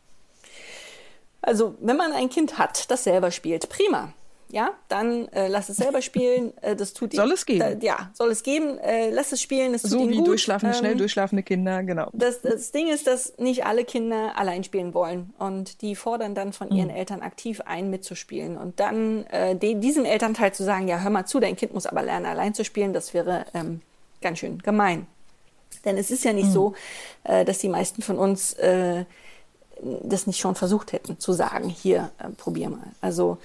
Also, 1.43 1.75
wenn 1.81 1.97
man 1.97 2.13
ein 2.13 2.31
Kind 2.31 2.59
hat, 2.59 2.91
das 2.91 3.05
selber 3.05 3.31
spielt, 3.31 3.69
prima. 3.69 4.13
Ja, 4.53 4.73
dann 4.89 5.29
äh, 5.29 5.49
lass 5.49 5.71
es 5.71 5.79
selber 5.79 6.03
spielen. 6.03 6.53
Äh, 6.61 6.77
das 6.77 6.93
tut 6.93 7.15
soll 7.15 7.33
es 7.33 7.47
geben. 7.47 7.81
Da, 7.81 7.87
ja, 7.87 8.11
soll 8.13 8.31
es 8.31 8.43
geben. 8.43 8.79
Äh, 8.79 9.09
lass 9.11 9.33
es 9.33 9.41
spielen. 9.41 9.73
Es 9.73 9.81
so 9.81 9.99
tut 9.99 10.11
wie 10.11 10.17
gut. 10.19 10.27
durchschlafende, 10.27 10.77
ähm, 10.77 10.79
schnell 10.79 10.95
durchschlafende 10.95 11.43
Kinder, 11.43 11.83
genau. 11.83 12.11
Das, 12.13 12.43
das 12.43 12.71
Ding 12.71 12.89
ist, 12.89 13.07
dass 13.07 13.39
nicht 13.39 13.65
alle 13.65 13.87
Kinder 13.87 14.37
allein 14.37 14.63
spielen 14.63 14.93
wollen 14.93 15.33
und 15.39 15.81
die 15.81 15.97
fordern 15.97 16.35
dann 16.35 16.53
von 16.53 16.71
ihren 16.71 16.91
mhm. 16.91 16.97
Eltern 16.97 17.23
aktiv 17.23 17.63
ein, 17.63 17.89
mitzuspielen 17.89 18.59
und 18.59 18.79
dann 18.79 19.25
äh, 19.29 19.57
de, 19.57 19.75
diesem 19.77 20.05
Elternteil 20.05 20.53
zu 20.53 20.65
sagen, 20.65 20.87
ja, 20.87 21.01
hör 21.01 21.11
mal 21.11 21.25
zu, 21.25 21.41
dein 21.41 21.57
Kind 21.57 21.73
muss 21.73 21.87
aber 21.87 22.03
lernen, 22.03 22.27
allein 22.27 22.53
zu 22.53 22.63
spielen, 22.63 22.93
das 22.93 23.15
wäre 23.15 23.47
ähm, 23.55 23.81
ganz 24.21 24.41
schön 24.41 24.59
gemein. 24.59 25.07
Denn 25.87 25.97
es 25.97 26.11
ist 26.11 26.25
ja 26.25 26.35
nicht 26.35 26.49
mhm. 26.49 26.53
so, 26.53 26.75
äh, 27.25 27.47
dass 27.47 27.59
die 27.59 27.71
meisten 27.71 28.03
von 28.03 28.19
uns 28.19 28.53
äh, 28.55 29.07
das 29.81 30.27
nicht 30.27 30.39
schon 30.39 30.55
versucht 30.55 30.93
hätten 30.93 31.19
zu 31.19 31.33
sagen, 31.33 31.69
hier, 31.69 32.11
äh, 32.19 32.29
probier 32.31 32.71
mal. 32.71 32.93
Also 33.01 33.39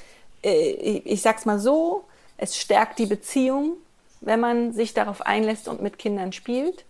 äh, 0.43 0.71
ich, 0.71 1.05
ich 1.05 1.21
sag's 1.21 1.45
mal 1.45 1.59
so, 1.59 2.03
es 2.38 2.57
stärkt 2.57 2.99
die 2.99 3.05
Beziehung, 3.05 3.73
wenn 4.21 4.39
man 4.39 4.73
sich 4.73 4.93
darauf 4.93 5.21
einlässt 5.21 5.67
und 5.67 5.82
mit 5.82 5.97
Kindern 5.97 6.32
spielt. 6.32 6.86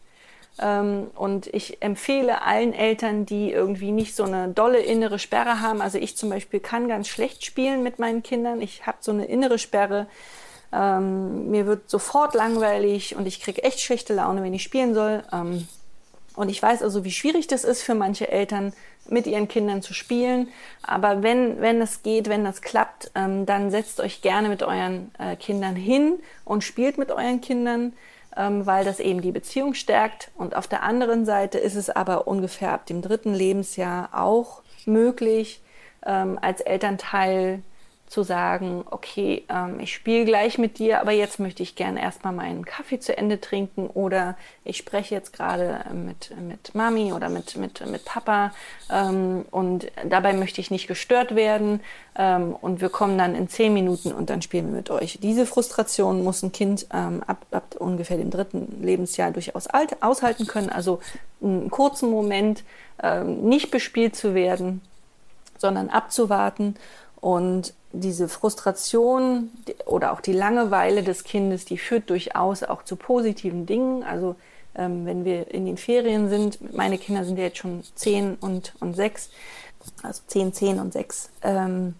Ähm, 0.60 1.08
und 1.16 1.48
ich 1.48 1.82
empfehle 1.82 2.42
allen 2.42 2.74
Eltern, 2.74 3.26
die 3.26 3.52
irgendwie 3.52 3.92
nicht 3.92 4.16
so 4.16 4.24
eine 4.24 4.50
dolle 4.50 4.80
innere 4.80 5.20
Sperre 5.20 5.62
haben. 5.62 5.82
Also 5.82 5.98
ich 5.98 6.18
zum 6.18 6.30
Beispiel 6.30 6.60
kann 6.60 6.88
ganz 6.88 7.08
schlecht 7.08 7.46
spielen 7.46 7.84
mit 7.84 8.00
meinen 8.00 8.24
Kindern. 8.24 8.62
Ich 8.62 8.86
habe 8.86 8.98
so 9.02 9.12
eine 9.12 9.26
innere 9.26 9.60
Sperre. 9.60 10.08
Ähm, 10.74 11.50
mir 11.50 11.66
wird 11.66 11.90
sofort 11.90 12.34
langweilig 12.34 13.16
und 13.16 13.26
ich 13.26 13.40
kriege 13.40 13.64
echt 13.64 13.80
schlechte 13.80 14.14
Laune, 14.14 14.44
wenn 14.44 14.54
ich 14.54 14.64
spielen 14.64 14.94
soll. 14.94 15.24
Ähm, 15.32 15.68
und 16.38 16.50
ich 16.50 16.62
weiß 16.62 16.84
also, 16.84 17.04
wie 17.04 17.12
schwierig 17.12 17.48
das 17.48 17.64
ist 17.64 17.82
für 17.82 17.96
manche 17.96 18.30
Eltern, 18.30 18.72
mit 19.10 19.26
ihren 19.26 19.48
Kindern 19.48 19.82
zu 19.82 19.96
spielen. 19.96 20.50
Aber 20.84 21.24
wenn, 21.24 21.62
wenn 21.62 21.82
es 21.82 22.04
geht, 22.04 22.30
wenn 22.30 22.44
das 22.44 22.62
klappt, 22.62 23.10
ähm, 23.16 23.48
dann 23.48 23.72
setzt 23.72 24.00
euch 24.00 24.22
gerne 24.22 24.48
mit 24.48 24.62
euren 24.62 25.12
äh, 25.18 25.36
Kindern 25.36 25.76
hin 25.76 26.20
und 26.46 26.64
spielt 26.64 27.00
mit 27.00 27.10
euren 27.10 27.42
Kindern, 27.42 27.94
ähm, 28.36 28.68
weil 28.68 28.86
das 28.86 29.00
eben 29.00 29.22
die 29.22 29.32
Beziehung 29.32 29.74
stärkt. 29.74 30.30
Und 30.38 30.56
auf 30.56 30.68
der 30.68 30.84
anderen 30.84 31.26
Seite 31.26 31.58
ist 31.58 31.76
es 31.76 31.90
aber 31.90 32.28
ungefähr 32.28 32.72
ab 32.72 32.86
dem 32.86 33.02
dritten 33.02 33.34
Lebensjahr 33.34 34.10
auch 34.12 34.62
möglich, 34.86 35.62
ähm, 36.06 36.38
als 36.40 36.62
Elternteil 36.62 37.64
zu 38.08 38.24
sagen, 38.24 38.86
okay, 38.90 39.44
ähm, 39.50 39.82
ich 39.82 39.94
spiele 39.94 40.24
gleich 40.24 40.58
mit 40.58 40.80
dir, 40.80 41.02
aber 41.02 41.12
jetzt 41.12 41.40
möchte 41.40 41.62
ich 41.62 41.76
gerne 41.76 42.02
erstmal 42.02 42.32
meinen 42.32 42.64
Kaffee 42.64 43.00
zu 43.00 43.18
Ende 43.18 43.42
trinken 43.42 43.88
oder 43.88 44.38
ich 44.64 44.78
spreche 44.78 45.14
jetzt 45.14 45.34
gerade 45.34 45.84
mit, 45.94 46.34
mit 46.40 46.74
Mami 46.74 47.12
oder 47.12 47.28
mit, 47.28 47.58
mit, 47.58 47.86
mit 47.86 48.06
Papa 48.06 48.54
ähm, 48.90 49.46
und 49.52 49.88
dabei 50.08 50.32
möchte 50.34 50.62
ich 50.62 50.72
nicht 50.72 50.88
gestört 50.88 51.36
werden 51.36 51.82
ähm, 52.18 52.56
und 52.56 52.80
wir 52.80 52.88
kommen 52.88 53.18
dann 53.18 53.36
in 53.36 53.50
zehn 53.50 53.74
Minuten 53.74 54.14
und 54.14 54.30
dann 54.30 54.42
spielen 54.42 54.68
wir 54.68 54.78
mit 54.78 54.90
euch. 54.90 55.20
Diese 55.22 55.46
Frustration 55.46 56.24
muss 56.24 56.42
ein 56.44 56.54
Kind 56.54 56.88
ähm, 56.94 57.22
ab, 57.28 57.46
ab 57.52 57.76
ungefähr 57.78 58.18
dem 58.18 58.32
dritten 58.32 58.82
Lebensjahr 58.82 59.32
durchaus 59.32 59.68
alt, 59.68 60.02
aushalten 60.02 60.48
können, 60.48 60.70
also 60.70 61.02
einen 61.42 61.70
kurzen 61.70 62.10
Moment 62.10 62.64
ähm, 63.04 63.50
nicht 63.50 63.70
bespielt 63.70 64.16
zu 64.16 64.34
werden, 64.34 64.82
sondern 65.58 65.90
abzuwarten 65.90 66.76
und 67.20 67.74
diese 67.92 68.28
Frustration 68.28 69.50
oder 69.86 70.12
auch 70.12 70.22
die 70.22 70.34
Langeweile 70.34 71.04
des 71.04 71.24
Kindes, 71.24 71.66
die 71.66 71.78
führt 71.78 72.10
durchaus 72.10 72.64
auch 72.64 72.84
zu 72.84 72.96
positiven 72.96 73.66
Dingen. 73.66 74.04
Also 74.04 74.36
ähm, 74.76 75.06
wenn 75.06 75.26
wir 75.26 75.52
in 75.52 75.66
den 75.66 75.78
Ferien 75.78 76.30
sind, 76.30 76.74
meine 76.76 76.98
Kinder 76.98 77.24
sind 77.24 77.38
ja 77.38 77.46
jetzt 77.46 77.58
schon 77.58 77.84
zehn 77.96 78.36
und, 78.36 78.74
und 78.80 78.96
sechs, 78.96 79.30
also 80.04 80.22
zehn, 80.28 80.54
zehn 80.54 80.80
und 80.80 80.94
sechs. 80.94 81.30
Ähm, 81.42 81.96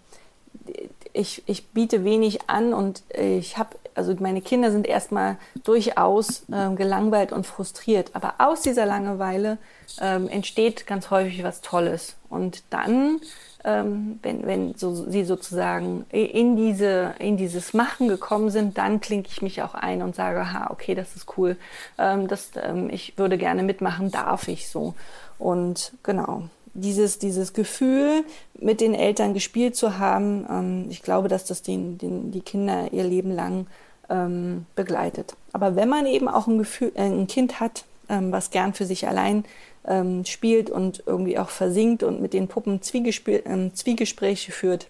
ich, 1.12 1.42
ich 1.46 1.68
biete 1.68 2.04
wenig 2.04 2.48
an 2.48 2.72
und 2.74 3.02
ich 3.12 3.56
habe, 3.58 3.76
also 3.94 4.14
meine 4.20 4.40
Kinder 4.40 4.70
sind 4.70 4.86
erstmal 4.86 5.36
durchaus 5.64 6.44
ähm, 6.52 6.76
gelangweilt 6.76 7.32
und 7.32 7.46
frustriert. 7.46 8.10
Aber 8.12 8.34
aus 8.38 8.60
dieser 8.62 8.86
Langeweile 8.86 9.58
ähm, 10.00 10.28
entsteht 10.28 10.86
ganz 10.86 11.10
häufig 11.10 11.42
was 11.42 11.60
Tolles. 11.60 12.14
Und 12.28 12.62
dann 12.70 13.20
ähm, 13.68 14.18
wenn, 14.22 14.46
wenn 14.46 14.74
so, 14.74 14.94
sie 14.94 15.24
sozusagen 15.24 16.06
in, 16.10 16.56
diese, 16.56 17.14
in 17.18 17.36
dieses 17.36 17.74
Machen 17.74 18.08
gekommen 18.08 18.48
sind, 18.48 18.78
dann 18.78 19.00
klinke 19.00 19.28
ich 19.30 19.42
mich 19.42 19.62
auch 19.62 19.74
ein 19.74 20.00
und 20.00 20.14
sage, 20.14 20.40
aha, 20.40 20.68
okay, 20.70 20.94
das 20.94 21.14
ist 21.16 21.36
cool, 21.36 21.56
ähm, 21.98 22.28
das, 22.28 22.52
ähm, 22.62 22.88
ich 22.90 23.18
würde 23.18 23.36
gerne 23.36 23.62
mitmachen, 23.62 24.10
darf 24.10 24.48
ich 24.48 24.68
so. 24.68 24.94
Und 25.38 25.92
genau, 26.02 26.44
dieses, 26.72 27.18
dieses 27.18 27.52
Gefühl, 27.52 28.24
mit 28.58 28.80
den 28.80 28.94
Eltern 28.94 29.34
gespielt 29.34 29.76
zu 29.76 29.98
haben, 29.98 30.46
ähm, 30.48 30.86
ich 30.88 31.02
glaube, 31.02 31.28
dass 31.28 31.44
das 31.44 31.60
den, 31.60 31.98
den, 31.98 32.30
die 32.30 32.40
Kinder 32.40 32.90
ihr 32.92 33.04
Leben 33.04 33.34
lang 33.34 33.66
ähm, 34.08 34.64
begleitet. 34.76 35.36
Aber 35.52 35.76
wenn 35.76 35.90
man 35.90 36.06
eben 36.06 36.28
auch 36.28 36.46
ein, 36.46 36.56
Gefühl, 36.56 36.92
äh, 36.94 37.02
ein 37.02 37.26
Kind 37.26 37.60
hat, 37.60 37.84
ähm, 38.08 38.32
was 38.32 38.50
gern 38.50 38.72
für 38.72 38.86
sich 38.86 39.06
allein 39.06 39.44
ähm, 39.88 40.24
spielt 40.24 40.70
und 40.70 41.02
irgendwie 41.06 41.38
auch 41.38 41.48
versinkt 41.48 42.02
und 42.02 42.20
mit 42.20 42.32
den 42.34 42.46
Puppen 42.46 42.80
ähm, 42.94 43.74
Zwiegespräche 43.74 44.52
führt, 44.52 44.86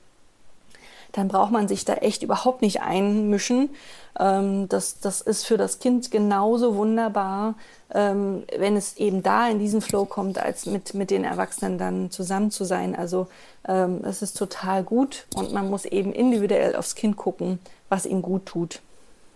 dann 1.12 1.28
braucht 1.28 1.52
man 1.52 1.68
sich 1.68 1.84
da 1.84 1.94
echt 1.94 2.22
überhaupt 2.22 2.60
nicht 2.60 2.82
einmischen. 2.82 3.70
Ähm, 4.18 4.68
das, 4.68 5.00
das 5.00 5.20
ist 5.20 5.46
für 5.46 5.56
das 5.56 5.78
Kind 5.78 6.10
genauso 6.10 6.76
wunderbar, 6.76 7.54
ähm, 7.94 8.42
wenn 8.58 8.76
es 8.76 8.96
eben 8.96 9.22
da 9.22 9.48
in 9.48 9.58
diesen 9.58 9.80
Flow 9.80 10.04
kommt, 10.04 10.38
als 10.38 10.66
mit, 10.66 10.94
mit 10.94 11.10
den 11.10 11.24
Erwachsenen 11.24 11.78
dann 11.78 12.10
zusammen 12.10 12.50
zu 12.50 12.64
sein. 12.64 12.94
Also 12.94 13.28
ähm, 13.66 14.00
es 14.04 14.20
ist 14.20 14.36
total 14.36 14.82
gut 14.82 15.26
und 15.34 15.52
man 15.52 15.70
muss 15.70 15.84
eben 15.84 16.12
individuell 16.12 16.76
aufs 16.76 16.94
Kind 16.94 17.16
gucken, 17.16 17.58
was 17.88 18.04
ihm 18.04 18.20
gut 18.20 18.46
tut. 18.46 18.80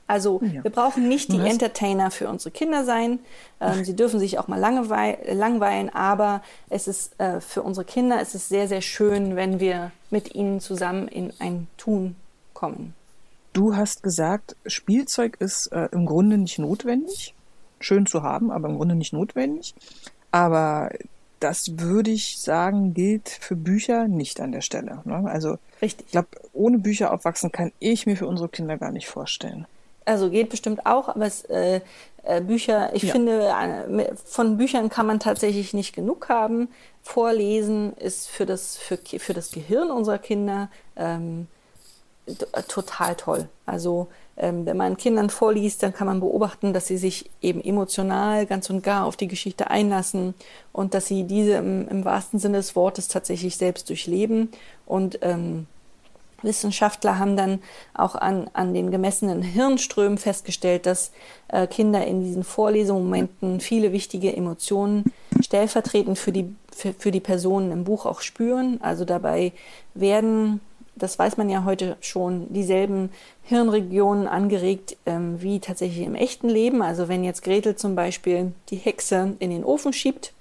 Also 0.06 0.40
ja. 0.42 0.62
wir 0.64 0.70
brauchen 0.70 1.08
nicht 1.08 1.32
die 1.32 1.38
Entertainer 1.38 2.10
für 2.10 2.28
unsere 2.28 2.50
Kinder 2.50 2.84
sein. 2.84 3.18
Ähm, 3.60 3.84
sie 3.84 3.96
dürfen 3.96 4.20
sich 4.20 4.38
auch 4.38 4.48
mal 4.48 4.58
langweilen, 4.58 5.90
aber 5.90 6.42
es 6.68 6.86
ist 6.88 7.18
äh, 7.18 7.40
für 7.40 7.62
unsere 7.62 7.86
Kinder 7.86 8.20
es 8.20 8.34
ist 8.34 8.48
sehr, 8.48 8.68
sehr 8.68 8.82
schön, 8.82 9.36
wenn 9.36 9.60
wir 9.60 9.90
mit 10.10 10.34
ihnen 10.34 10.60
zusammen 10.60 11.08
in 11.08 11.32
ein 11.38 11.66
Tun 11.76 12.16
kommen. 12.52 12.94
Du 13.52 13.76
hast 13.76 14.02
gesagt, 14.02 14.56
Spielzeug 14.66 15.36
ist 15.38 15.66
äh, 15.68 15.88
im 15.92 16.06
Grunde 16.06 16.38
nicht 16.38 16.58
notwendig. 16.58 17.34
Schön 17.80 18.06
zu 18.06 18.22
haben, 18.22 18.50
aber 18.50 18.68
im 18.68 18.76
Grunde 18.76 18.94
nicht 18.94 19.12
notwendig. 19.12 19.74
Aber 20.30 20.90
das 21.40 21.78
würde 21.78 22.10
ich 22.10 22.38
sagen, 22.38 22.94
gilt 22.94 23.28
für 23.28 23.56
Bücher 23.56 24.08
nicht 24.08 24.40
an 24.40 24.52
der 24.52 24.60
Stelle. 24.60 25.02
Ne? 25.04 25.24
Also 25.26 25.58
Richtig. 25.82 26.06
ich 26.06 26.12
glaube, 26.12 26.28
ohne 26.52 26.78
Bücher 26.78 27.12
aufwachsen 27.12 27.50
kann 27.50 27.72
ich 27.78 28.06
mir 28.06 28.16
für 28.16 28.26
unsere 28.26 28.48
Kinder 28.48 28.78
gar 28.78 28.92
nicht 28.92 29.08
vorstellen. 29.08 29.66
Also 30.04 30.30
geht 30.30 30.50
bestimmt 30.50 30.86
auch, 30.86 31.08
aber 31.08 31.26
es, 31.26 31.44
äh, 31.44 31.80
äh, 32.24 32.40
Bücher, 32.40 32.94
ich 32.94 33.04
ja. 33.04 33.12
finde, 33.12 33.48
äh, 33.48 34.14
von 34.24 34.56
Büchern 34.56 34.88
kann 34.88 35.06
man 35.06 35.18
tatsächlich 35.20 35.74
nicht 35.74 35.94
genug 35.94 36.28
haben. 36.28 36.68
Vorlesen 37.02 37.94
ist 37.96 38.28
für 38.28 38.46
das, 38.46 38.76
für, 38.76 38.96
für 38.96 39.34
das 39.34 39.50
Gehirn 39.50 39.90
unserer 39.90 40.18
Kinder 40.18 40.70
ähm, 40.96 41.48
total 42.68 43.16
toll. 43.16 43.48
Also 43.66 44.06
ähm, 44.36 44.64
wenn 44.66 44.76
man 44.76 44.96
Kindern 44.96 45.30
vorliest, 45.30 45.82
dann 45.82 45.92
kann 45.92 46.06
man 46.06 46.20
beobachten, 46.20 46.72
dass 46.72 46.86
sie 46.86 46.96
sich 46.96 47.28
eben 47.40 47.60
emotional 47.62 48.46
ganz 48.46 48.70
und 48.70 48.82
gar 48.84 49.04
auf 49.04 49.16
die 49.16 49.26
Geschichte 49.28 49.70
einlassen 49.70 50.34
und 50.72 50.94
dass 50.94 51.06
sie 51.06 51.24
diese 51.24 51.54
im, 51.54 51.88
im 51.88 52.04
wahrsten 52.04 52.38
Sinne 52.38 52.58
des 52.58 52.76
Wortes 52.76 53.08
tatsächlich 53.08 53.56
selbst 53.56 53.88
durchleben 53.88 54.50
und 54.86 55.18
ähm, 55.22 55.66
Wissenschaftler 56.42 57.18
haben 57.18 57.36
dann 57.36 57.60
auch 57.94 58.14
an, 58.14 58.48
an 58.52 58.74
den 58.74 58.90
gemessenen 58.90 59.42
Hirnströmen 59.42 60.18
festgestellt, 60.18 60.86
dass 60.86 61.12
äh, 61.48 61.66
Kinder 61.66 62.06
in 62.06 62.22
diesen 62.22 62.44
Vorlesungsmomenten 62.44 63.60
viele 63.60 63.92
wichtige 63.92 64.34
Emotionen 64.36 65.12
stellvertretend 65.40 66.18
für 66.18 66.32
die, 66.32 66.54
für, 66.74 66.92
für 66.92 67.10
die 67.10 67.20
Personen 67.20 67.72
im 67.72 67.84
Buch 67.84 68.06
auch 68.06 68.20
spüren. 68.20 68.78
Also 68.82 69.04
dabei 69.04 69.52
werden, 69.94 70.60
das 70.94 71.18
weiß 71.18 71.36
man 71.36 71.48
ja 71.48 71.64
heute 71.64 71.96
schon, 72.00 72.52
dieselben 72.52 73.10
Hirnregionen 73.42 74.26
angeregt 74.26 74.96
ähm, 75.06 75.42
wie 75.42 75.60
tatsächlich 75.60 76.06
im 76.06 76.14
echten 76.14 76.48
Leben. 76.48 76.82
Also 76.82 77.08
wenn 77.08 77.24
jetzt 77.24 77.42
Gretel 77.42 77.76
zum 77.76 77.94
Beispiel 77.94 78.52
die 78.70 78.76
Hexe 78.76 79.34
in 79.38 79.50
den 79.50 79.64
Ofen 79.64 79.92
schiebt, 79.92 80.32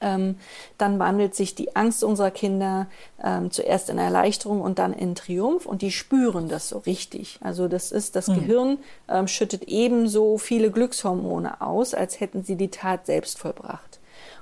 ähm, 0.00 0.36
dann 0.76 0.98
wandelt 0.98 1.34
sich 1.34 1.54
die 1.54 1.74
Angst 1.76 2.04
unserer 2.04 2.30
Kinder 2.30 2.86
ähm, 3.22 3.50
zuerst 3.50 3.90
in 3.90 3.98
Erleichterung 3.98 4.60
und 4.60 4.78
dann 4.78 4.92
in 4.92 5.14
Triumph 5.14 5.66
und 5.66 5.82
die 5.82 5.90
spüren 5.90 6.48
das 6.48 6.68
so 6.68 6.78
richtig. 6.78 7.38
Also 7.42 7.68
das 7.68 7.92
ist, 7.92 8.16
das 8.16 8.28
mhm. 8.28 8.34
Gehirn 8.34 8.78
ähm, 9.08 9.28
schüttet 9.28 9.64
ebenso 9.64 10.38
viele 10.38 10.70
Glückshormone 10.70 11.60
aus, 11.60 11.94
als 11.94 12.20
hätten 12.20 12.42
sie 12.44 12.56
die 12.56 12.70
Tat 12.70 13.06
selbst 13.06 13.38
vollbracht. 13.38 13.87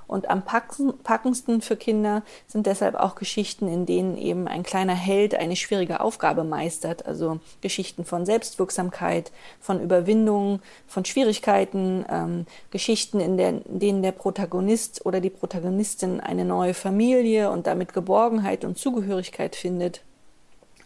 Und 0.07 0.29
am 0.29 0.43
packendsten 0.45 1.61
für 1.61 1.75
Kinder 1.75 2.23
sind 2.47 2.65
deshalb 2.65 2.95
auch 2.95 3.15
Geschichten, 3.15 3.67
in 3.67 3.85
denen 3.85 4.17
eben 4.17 4.47
ein 4.47 4.63
kleiner 4.63 4.95
Held 4.95 5.35
eine 5.35 5.55
schwierige 5.55 5.99
Aufgabe 5.99 6.43
meistert. 6.43 7.05
Also 7.05 7.39
Geschichten 7.61 8.05
von 8.05 8.25
Selbstwirksamkeit, 8.25 9.31
von 9.59 9.81
Überwindung, 9.81 10.61
von 10.87 11.03
Schwierigkeiten, 11.03 12.05
ähm, 12.09 12.45
Geschichten, 12.71 13.19
in, 13.19 13.37
der, 13.37 13.49
in 13.49 13.79
denen 13.79 14.01
der 14.01 14.13
Protagonist 14.13 15.05
oder 15.05 15.19
die 15.19 15.29
Protagonistin 15.29 16.21
eine 16.21 16.45
neue 16.45 16.73
Familie 16.73 17.51
und 17.51 17.67
damit 17.67 17.93
Geborgenheit 17.93 18.63
und 18.63 18.77
Zugehörigkeit 18.77 19.55
findet. 19.55 20.01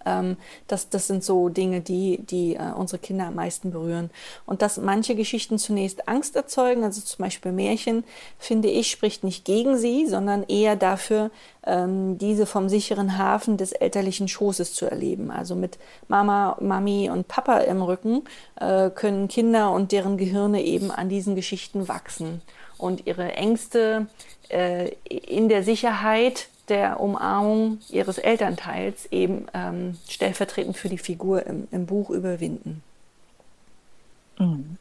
Ähm, 0.05 0.37
das, 0.67 0.89
das 0.89 1.07
sind 1.07 1.23
so 1.23 1.49
Dinge, 1.49 1.81
die, 1.81 2.19
die 2.19 2.55
äh, 2.55 2.71
unsere 2.75 2.99
Kinder 2.99 3.27
am 3.27 3.35
meisten 3.35 3.71
berühren. 3.71 4.09
Und 4.45 4.61
dass 4.61 4.77
manche 4.77 5.15
Geschichten 5.15 5.57
zunächst 5.57 6.07
Angst 6.07 6.35
erzeugen, 6.35 6.83
also 6.83 7.01
zum 7.01 7.23
Beispiel 7.23 7.51
Märchen, 7.51 8.03
finde 8.37 8.69
ich, 8.69 8.91
spricht 8.91 9.23
nicht 9.23 9.45
gegen 9.45 9.77
sie, 9.77 10.07
sondern 10.07 10.43
eher 10.43 10.75
dafür, 10.75 11.31
ähm, 11.65 12.17
diese 12.17 12.45
vom 12.45 12.69
sicheren 12.69 13.17
Hafen 13.17 13.57
des 13.57 13.71
elterlichen 13.71 14.27
Schoßes 14.27 14.73
zu 14.73 14.85
erleben. 14.85 15.31
Also 15.31 15.55
mit 15.55 15.77
Mama, 16.07 16.57
Mami 16.59 17.09
und 17.09 17.27
Papa 17.27 17.59
im 17.59 17.81
Rücken 17.81 18.23
äh, 18.59 18.89
können 18.89 19.27
Kinder 19.27 19.71
und 19.71 19.91
deren 19.91 20.17
Gehirne 20.17 20.63
eben 20.63 20.91
an 20.91 21.09
diesen 21.09 21.35
Geschichten 21.35 21.87
wachsen 21.87 22.41
und 22.77 23.05
ihre 23.05 23.33
Ängste 23.33 24.07
äh, 24.49 24.89
in 25.07 25.49
der 25.49 25.63
Sicherheit 25.63 26.47
der 26.69 26.99
Umarmung 26.99 27.79
ihres 27.89 28.17
Elternteils 28.17 29.07
eben 29.11 29.47
ähm, 29.53 29.97
stellvertretend 30.07 30.77
für 30.77 30.89
die 30.89 30.97
Figur 30.97 31.45
im, 31.45 31.67
im 31.71 31.85
Buch 31.85 32.09
überwinden. 32.09 32.83
Mhm. 34.39 34.77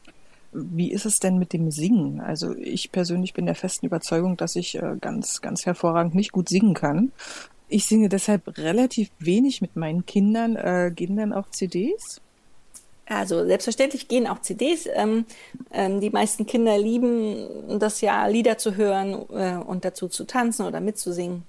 Wie 0.52 0.90
ist 0.90 1.06
es 1.06 1.20
denn 1.20 1.38
mit 1.38 1.52
dem 1.52 1.70
Singen? 1.70 2.20
Also 2.20 2.56
ich 2.56 2.90
persönlich 2.90 3.34
bin 3.34 3.46
der 3.46 3.54
festen 3.54 3.86
Überzeugung, 3.86 4.36
dass 4.36 4.56
ich 4.56 4.74
äh, 4.76 4.96
ganz, 5.00 5.40
ganz 5.40 5.64
hervorragend 5.64 6.14
nicht 6.14 6.32
gut 6.32 6.48
singen 6.48 6.74
kann. 6.74 7.12
Ich 7.68 7.86
singe 7.86 8.08
deshalb 8.08 8.58
relativ 8.58 9.10
wenig 9.20 9.60
mit 9.60 9.76
meinen 9.76 10.04
Kindern. 10.06 10.56
Äh, 10.56 10.90
gehen 10.94 11.16
dann 11.16 11.32
auch 11.32 11.48
CDs? 11.50 12.20
Also 13.06 13.44
selbstverständlich 13.44 14.08
gehen 14.08 14.26
auch 14.26 14.40
CDs. 14.40 14.88
Ähm, 14.92 15.24
ähm, 15.72 16.00
die 16.00 16.10
meisten 16.10 16.46
Kinder 16.46 16.76
lieben 16.78 17.78
das 17.78 18.00
ja, 18.00 18.26
Lieder 18.26 18.58
zu 18.58 18.76
hören 18.76 19.26
äh, 19.32 19.56
und 19.56 19.84
dazu 19.84 20.08
zu 20.08 20.24
tanzen 20.24 20.66
oder 20.66 20.80
mitzusingen. 20.80 21.44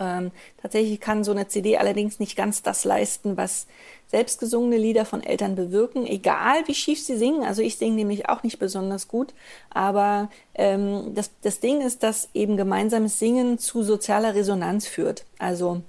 Ähm, 0.00 0.30
tatsächlich 0.60 1.00
kann 1.00 1.24
so 1.24 1.32
eine 1.32 1.48
CD 1.48 1.76
allerdings 1.76 2.20
nicht 2.20 2.36
ganz 2.36 2.62
das 2.62 2.84
leisten, 2.84 3.36
was 3.36 3.66
selbstgesungene 4.08 4.78
Lieder 4.78 5.04
von 5.04 5.22
Eltern 5.22 5.54
bewirken, 5.54 6.06
egal 6.06 6.66
wie 6.66 6.74
schief 6.74 7.02
sie 7.02 7.16
singen. 7.16 7.44
Also 7.44 7.62
ich 7.62 7.76
singe 7.76 7.96
nämlich 7.96 8.28
auch 8.28 8.42
nicht 8.42 8.58
besonders 8.58 9.08
gut, 9.08 9.34
aber 9.70 10.30
ähm, 10.54 11.12
das, 11.14 11.30
das 11.42 11.60
Ding 11.60 11.82
ist, 11.82 12.02
dass 12.02 12.28
eben 12.32 12.56
gemeinsames 12.56 13.18
Singen 13.18 13.58
zu 13.58 13.82
sozialer 13.82 14.34
Resonanz 14.34 14.86
führt. 14.86 15.24
Also 15.38 15.82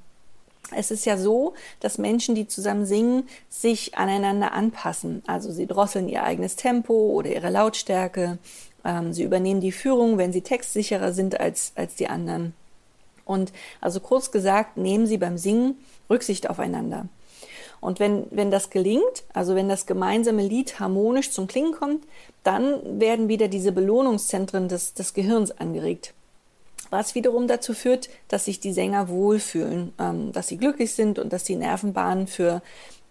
es 0.76 0.92
ist 0.92 1.06
ja 1.06 1.18
so, 1.18 1.54
dass 1.80 1.98
Menschen, 1.98 2.36
die 2.36 2.48
zusammen 2.48 2.86
singen, 2.86 3.28
sich 3.50 3.98
aneinander 3.98 4.52
anpassen. 4.54 5.24
Also 5.26 5.52
sie 5.52 5.66
drosseln 5.66 6.10
ihr 6.10 6.24
eigenes 6.24 6.56
Tempo 6.56 6.94
oder 6.94 7.32
ihre 7.32 7.50
Lautstärke. 7.50 8.38
Ähm, 8.86 9.14
sie 9.14 9.24
übernehmen 9.24 9.62
die 9.62 9.72
Führung, 9.72 10.18
wenn 10.18 10.34
sie 10.34 10.42
textsicherer 10.42 11.14
sind 11.14 11.40
als, 11.40 11.72
als 11.76 11.96
die 11.96 12.08
anderen. 12.08 12.54
Und 13.30 13.54
also 13.80 14.00
kurz 14.00 14.32
gesagt, 14.32 14.76
nehmen 14.76 15.06
Sie 15.06 15.20
beim 15.20 15.38
Singen 15.38 15.78
Rücksicht 16.10 16.50
aufeinander. 16.50 17.08
Und 17.80 18.00
wenn, 18.00 18.26
wenn 18.32 18.50
das 18.50 18.72
gelingt, 18.72 19.24
also 19.34 19.54
wenn 19.54 19.70
das 19.70 19.86
gemeinsame 19.86 20.42
Lied 20.42 20.80
harmonisch 20.80 21.32
zum 21.32 21.46
Klingen 21.46 21.74
kommt, 21.74 22.06
dann 22.44 23.00
werden 23.00 23.30
wieder 23.30 23.48
diese 23.48 23.72
Belohnungszentren 23.72 24.68
des, 24.68 24.96
des 24.96 25.14
Gehirns 25.14 25.52
angeregt. 25.52 26.16
Was 26.90 27.14
wiederum 27.14 27.48
dazu 27.48 27.76
führt, 27.76 28.10
dass 28.30 28.46
sich 28.46 28.60
die 28.60 28.74
Sänger 28.74 29.10
wohlfühlen, 29.10 29.94
ähm, 30.00 30.32
dass 30.32 30.48
sie 30.48 30.58
glücklich 30.58 30.94
sind 30.94 31.20
und 31.20 31.32
dass 31.32 31.44
die 31.44 31.56
Nervenbahnen 31.56 32.26
für, 32.26 32.64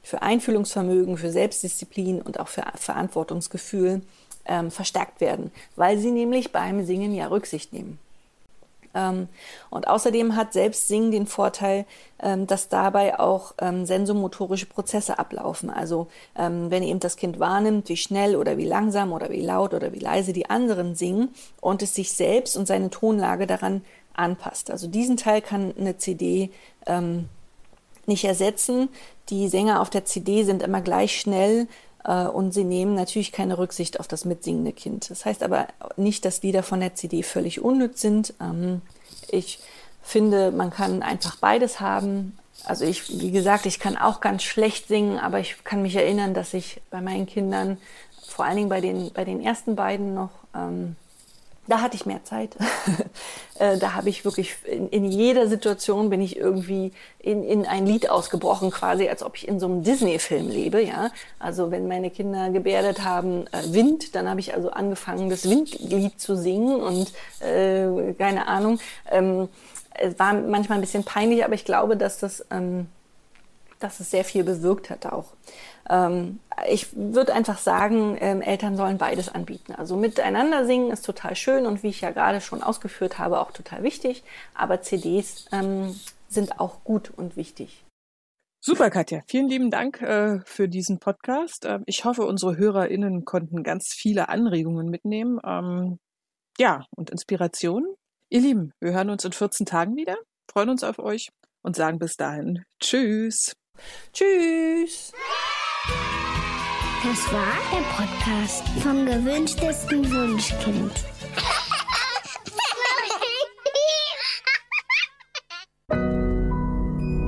für 0.02 0.20
Einfühlungsvermögen, 0.20 1.16
für 1.16 1.30
Selbstdisziplin 1.30 2.20
und 2.20 2.40
auch 2.40 2.48
für 2.48 2.64
Verantwortungsgefühl 2.74 4.02
ähm, 4.46 4.72
verstärkt 4.72 5.20
werden, 5.20 5.52
weil 5.76 5.96
sie 5.98 6.10
nämlich 6.10 6.50
beim 6.50 6.84
Singen 6.84 7.14
ja 7.14 7.28
Rücksicht 7.28 7.72
nehmen. 7.72 8.00
Ähm, 8.94 9.28
und 9.70 9.88
außerdem 9.88 10.36
hat 10.36 10.52
Selbstsingen 10.52 11.10
den 11.10 11.26
Vorteil, 11.26 11.84
ähm, 12.20 12.46
dass 12.46 12.68
dabei 12.68 13.18
auch 13.18 13.54
ähm, 13.60 13.86
sensomotorische 13.86 14.66
Prozesse 14.66 15.18
ablaufen. 15.18 15.70
Also 15.70 16.08
wenn 16.34 16.82
eben 16.82 17.00
das 17.00 17.16
Kind 17.16 17.40
wahrnimmt, 17.40 17.88
wie 17.88 17.96
schnell 17.96 18.36
oder 18.36 18.56
wie 18.56 18.64
langsam 18.64 19.12
oder 19.12 19.30
wie 19.30 19.40
laut 19.40 19.74
oder 19.74 19.92
wie 19.92 19.98
leise 19.98 20.32
die 20.32 20.48
anderen 20.48 20.94
singen 20.94 21.34
und 21.60 21.82
es 21.82 21.94
sich 21.94 22.12
selbst 22.12 22.56
und 22.56 22.66
seine 22.66 22.90
Tonlage 22.90 23.46
daran 23.46 23.82
anpasst. 24.14 24.70
Also 24.70 24.86
diesen 24.86 25.16
Teil 25.16 25.42
kann 25.42 25.74
eine 25.76 25.98
CD 25.98 26.50
nicht 28.06 28.24
ersetzen. 28.24 28.88
Die 29.30 29.48
Sänger 29.48 29.80
auf 29.80 29.90
der 29.90 30.04
CD 30.04 30.44
sind 30.44 30.62
immer 30.62 30.80
gleich 30.80 31.20
schnell 31.20 31.68
und 32.04 32.52
sie 32.52 32.64
nehmen 32.64 32.94
natürlich 32.94 33.32
keine 33.32 33.58
Rücksicht 33.58 34.00
auf 34.00 34.08
das 34.08 34.24
mitsingende 34.24 34.72
Kind. 34.72 35.10
Das 35.10 35.24
heißt 35.24 35.42
aber 35.42 35.68
nicht, 35.96 36.24
dass 36.24 36.42
Lieder 36.42 36.62
von 36.62 36.80
der 36.80 36.94
CD 36.94 37.22
völlig 37.22 37.60
unnütz 37.60 38.00
sind. 38.00 38.34
Ähm, 38.40 38.82
ich 39.30 39.58
finde, 40.02 40.50
man 40.50 40.70
kann 40.70 41.02
einfach 41.02 41.36
beides 41.36 41.80
haben. 41.80 42.38
Also 42.64 42.84
ich, 42.84 43.20
wie 43.20 43.30
gesagt, 43.30 43.66
ich 43.66 43.78
kann 43.78 43.96
auch 43.96 44.20
ganz 44.20 44.42
schlecht 44.42 44.88
singen, 44.88 45.18
aber 45.18 45.38
ich 45.40 45.62
kann 45.64 45.82
mich 45.82 45.96
erinnern, 45.96 46.34
dass 46.34 46.54
ich 46.54 46.80
bei 46.90 47.00
meinen 47.00 47.26
Kindern, 47.26 47.78
vor 48.26 48.44
allen 48.44 48.56
Dingen 48.56 48.68
bei 48.68 48.80
den, 48.80 49.12
bei 49.12 49.24
den 49.24 49.42
ersten 49.42 49.76
beiden 49.76 50.14
noch, 50.14 50.30
ähm, 50.54 50.96
da 51.68 51.80
hatte 51.82 51.96
ich 51.96 52.06
mehr 52.06 52.24
Zeit. 52.24 52.56
Äh, 53.60 53.76
da 53.76 53.94
habe 53.94 54.08
ich 54.08 54.24
wirklich 54.24 54.54
in, 54.66 54.88
in, 54.90 55.04
jeder 55.04 55.48
Situation 55.48 56.10
bin 56.10 56.20
ich 56.20 56.36
irgendwie 56.36 56.92
in, 57.18 57.42
in 57.42 57.66
ein 57.66 57.86
Lied 57.86 58.08
ausgebrochen, 58.08 58.70
quasi 58.70 59.08
als 59.08 59.24
ob 59.24 59.34
ich 59.34 59.48
in 59.48 59.58
so 59.58 59.66
einem 59.66 59.82
Disney-Film 59.82 60.48
lebe. 60.48 60.80
Ja, 60.80 61.10
also 61.40 61.72
wenn 61.72 61.88
meine 61.88 62.10
Kinder 62.10 62.50
gebärdet 62.50 63.02
haben 63.02 63.48
äh, 63.48 63.72
Wind, 63.72 64.14
dann 64.14 64.30
habe 64.30 64.38
ich 64.38 64.54
also 64.54 64.70
angefangen, 64.70 65.28
das 65.28 65.50
Windlied 65.50 66.20
zu 66.20 66.36
singen 66.36 66.80
und 66.80 67.12
äh, 67.40 68.12
keine 68.12 68.46
Ahnung. 68.46 68.78
Ähm, 69.10 69.48
es 69.94 70.16
war 70.20 70.34
manchmal 70.34 70.78
ein 70.78 70.82
bisschen 70.82 71.02
peinlich, 71.02 71.44
aber 71.44 71.54
ich 71.54 71.64
glaube, 71.64 71.96
dass 71.96 72.20
das 72.20 72.46
ähm, 72.52 72.86
dass 73.80 74.00
es 74.00 74.10
sehr 74.10 74.24
viel 74.24 74.44
bewirkt 74.44 74.90
hat 74.90 75.06
auch. 75.06 75.26
Ähm, 75.88 76.40
ich 76.68 76.88
würde 76.94 77.34
einfach 77.34 77.58
sagen, 77.58 78.16
ähm, 78.20 78.42
Eltern 78.42 78.76
sollen 78.76 78.98
beides 78.98 79.28
anbieten. 79.28 79.74
Also 79.74 79.96
miteinander 79.96 80.66
singen 80.66 80.90
ist 80.90 81.04
total 81.04 81.36
schön 81.36 81.66
und 81.66 81.82
wie 81.82 81.88
ich 81.88 82.00
ja 82.00 82.10
gerade 82.10 82.40
schon 82.40 82.62
ausgeführt 82.62 83.18
habe, 83.18 83.40
auch 83.40 83.52
total 83.52 83.82
wichtig. 83.82 84.24
Aber 84.54 84.82
CDs 84.82 85.46
ähm, 85.52 85.98
sind 86.28 86.60
auch 86.60 86.84
gut 86.84 87.10
und 87.16 87.36
wichtig. 87.36 87.84
Super, 88.60 88.90
Katja. 88.90 89.22
Vielen 89.28 89.48
lieben 89.48 89.70
Dank 89.70 90.02
äh, 90.02 90.40
für 90.44 90.68
diesen 90.68 90.98
Podcast. 90.98 91.64
Äh, 91.64 91.78
ich 91.86 92.04
hoffe, 92.04 92.26
unsere 92.26 92.56
HörerInnen 92.56 93.24
konnten 93.24 93.62
ganz 93.62 93.94
viele 93.94 94.28
Anregungen 94.28 94.88
mitnehmen. 94.88 95.38
Ähm, 95.44 95.98
ja, 96.58 96.84
und 96.96 97.10
Inspirationen. 97.10 97.94
Ihr 98.30 98.40
Lieben, 98.40 98.72
wir 98.80 98.92
hören 98.92 99.10
uns 99.10 99.24
in 99.24 99.32
14 99.32 99.64
Tagen 99.64 99.96
wieder, 99.96 100.16
freuen 100.50 100.68
uns 100.68 100.84
auf 100.84 100.98
euch 100.98 101.30
und 101.62 101.76
sagen 101.76 101.98
bis 101.98 102.16
dahin 102.16 102.64
Tschüss. 102.78 103.54
Tschüss. 104.12 105.12
Das 107.02 107.32
war 107.32 107.56
der 107.72 107.84
Podcast 107.96 108.62
vom 108.82 109.06
gewünschtesten 109.06 110.12
Wunschkind. 110.12 110.92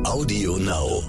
Audio 0.04 0.56
Now. 0.58 1.02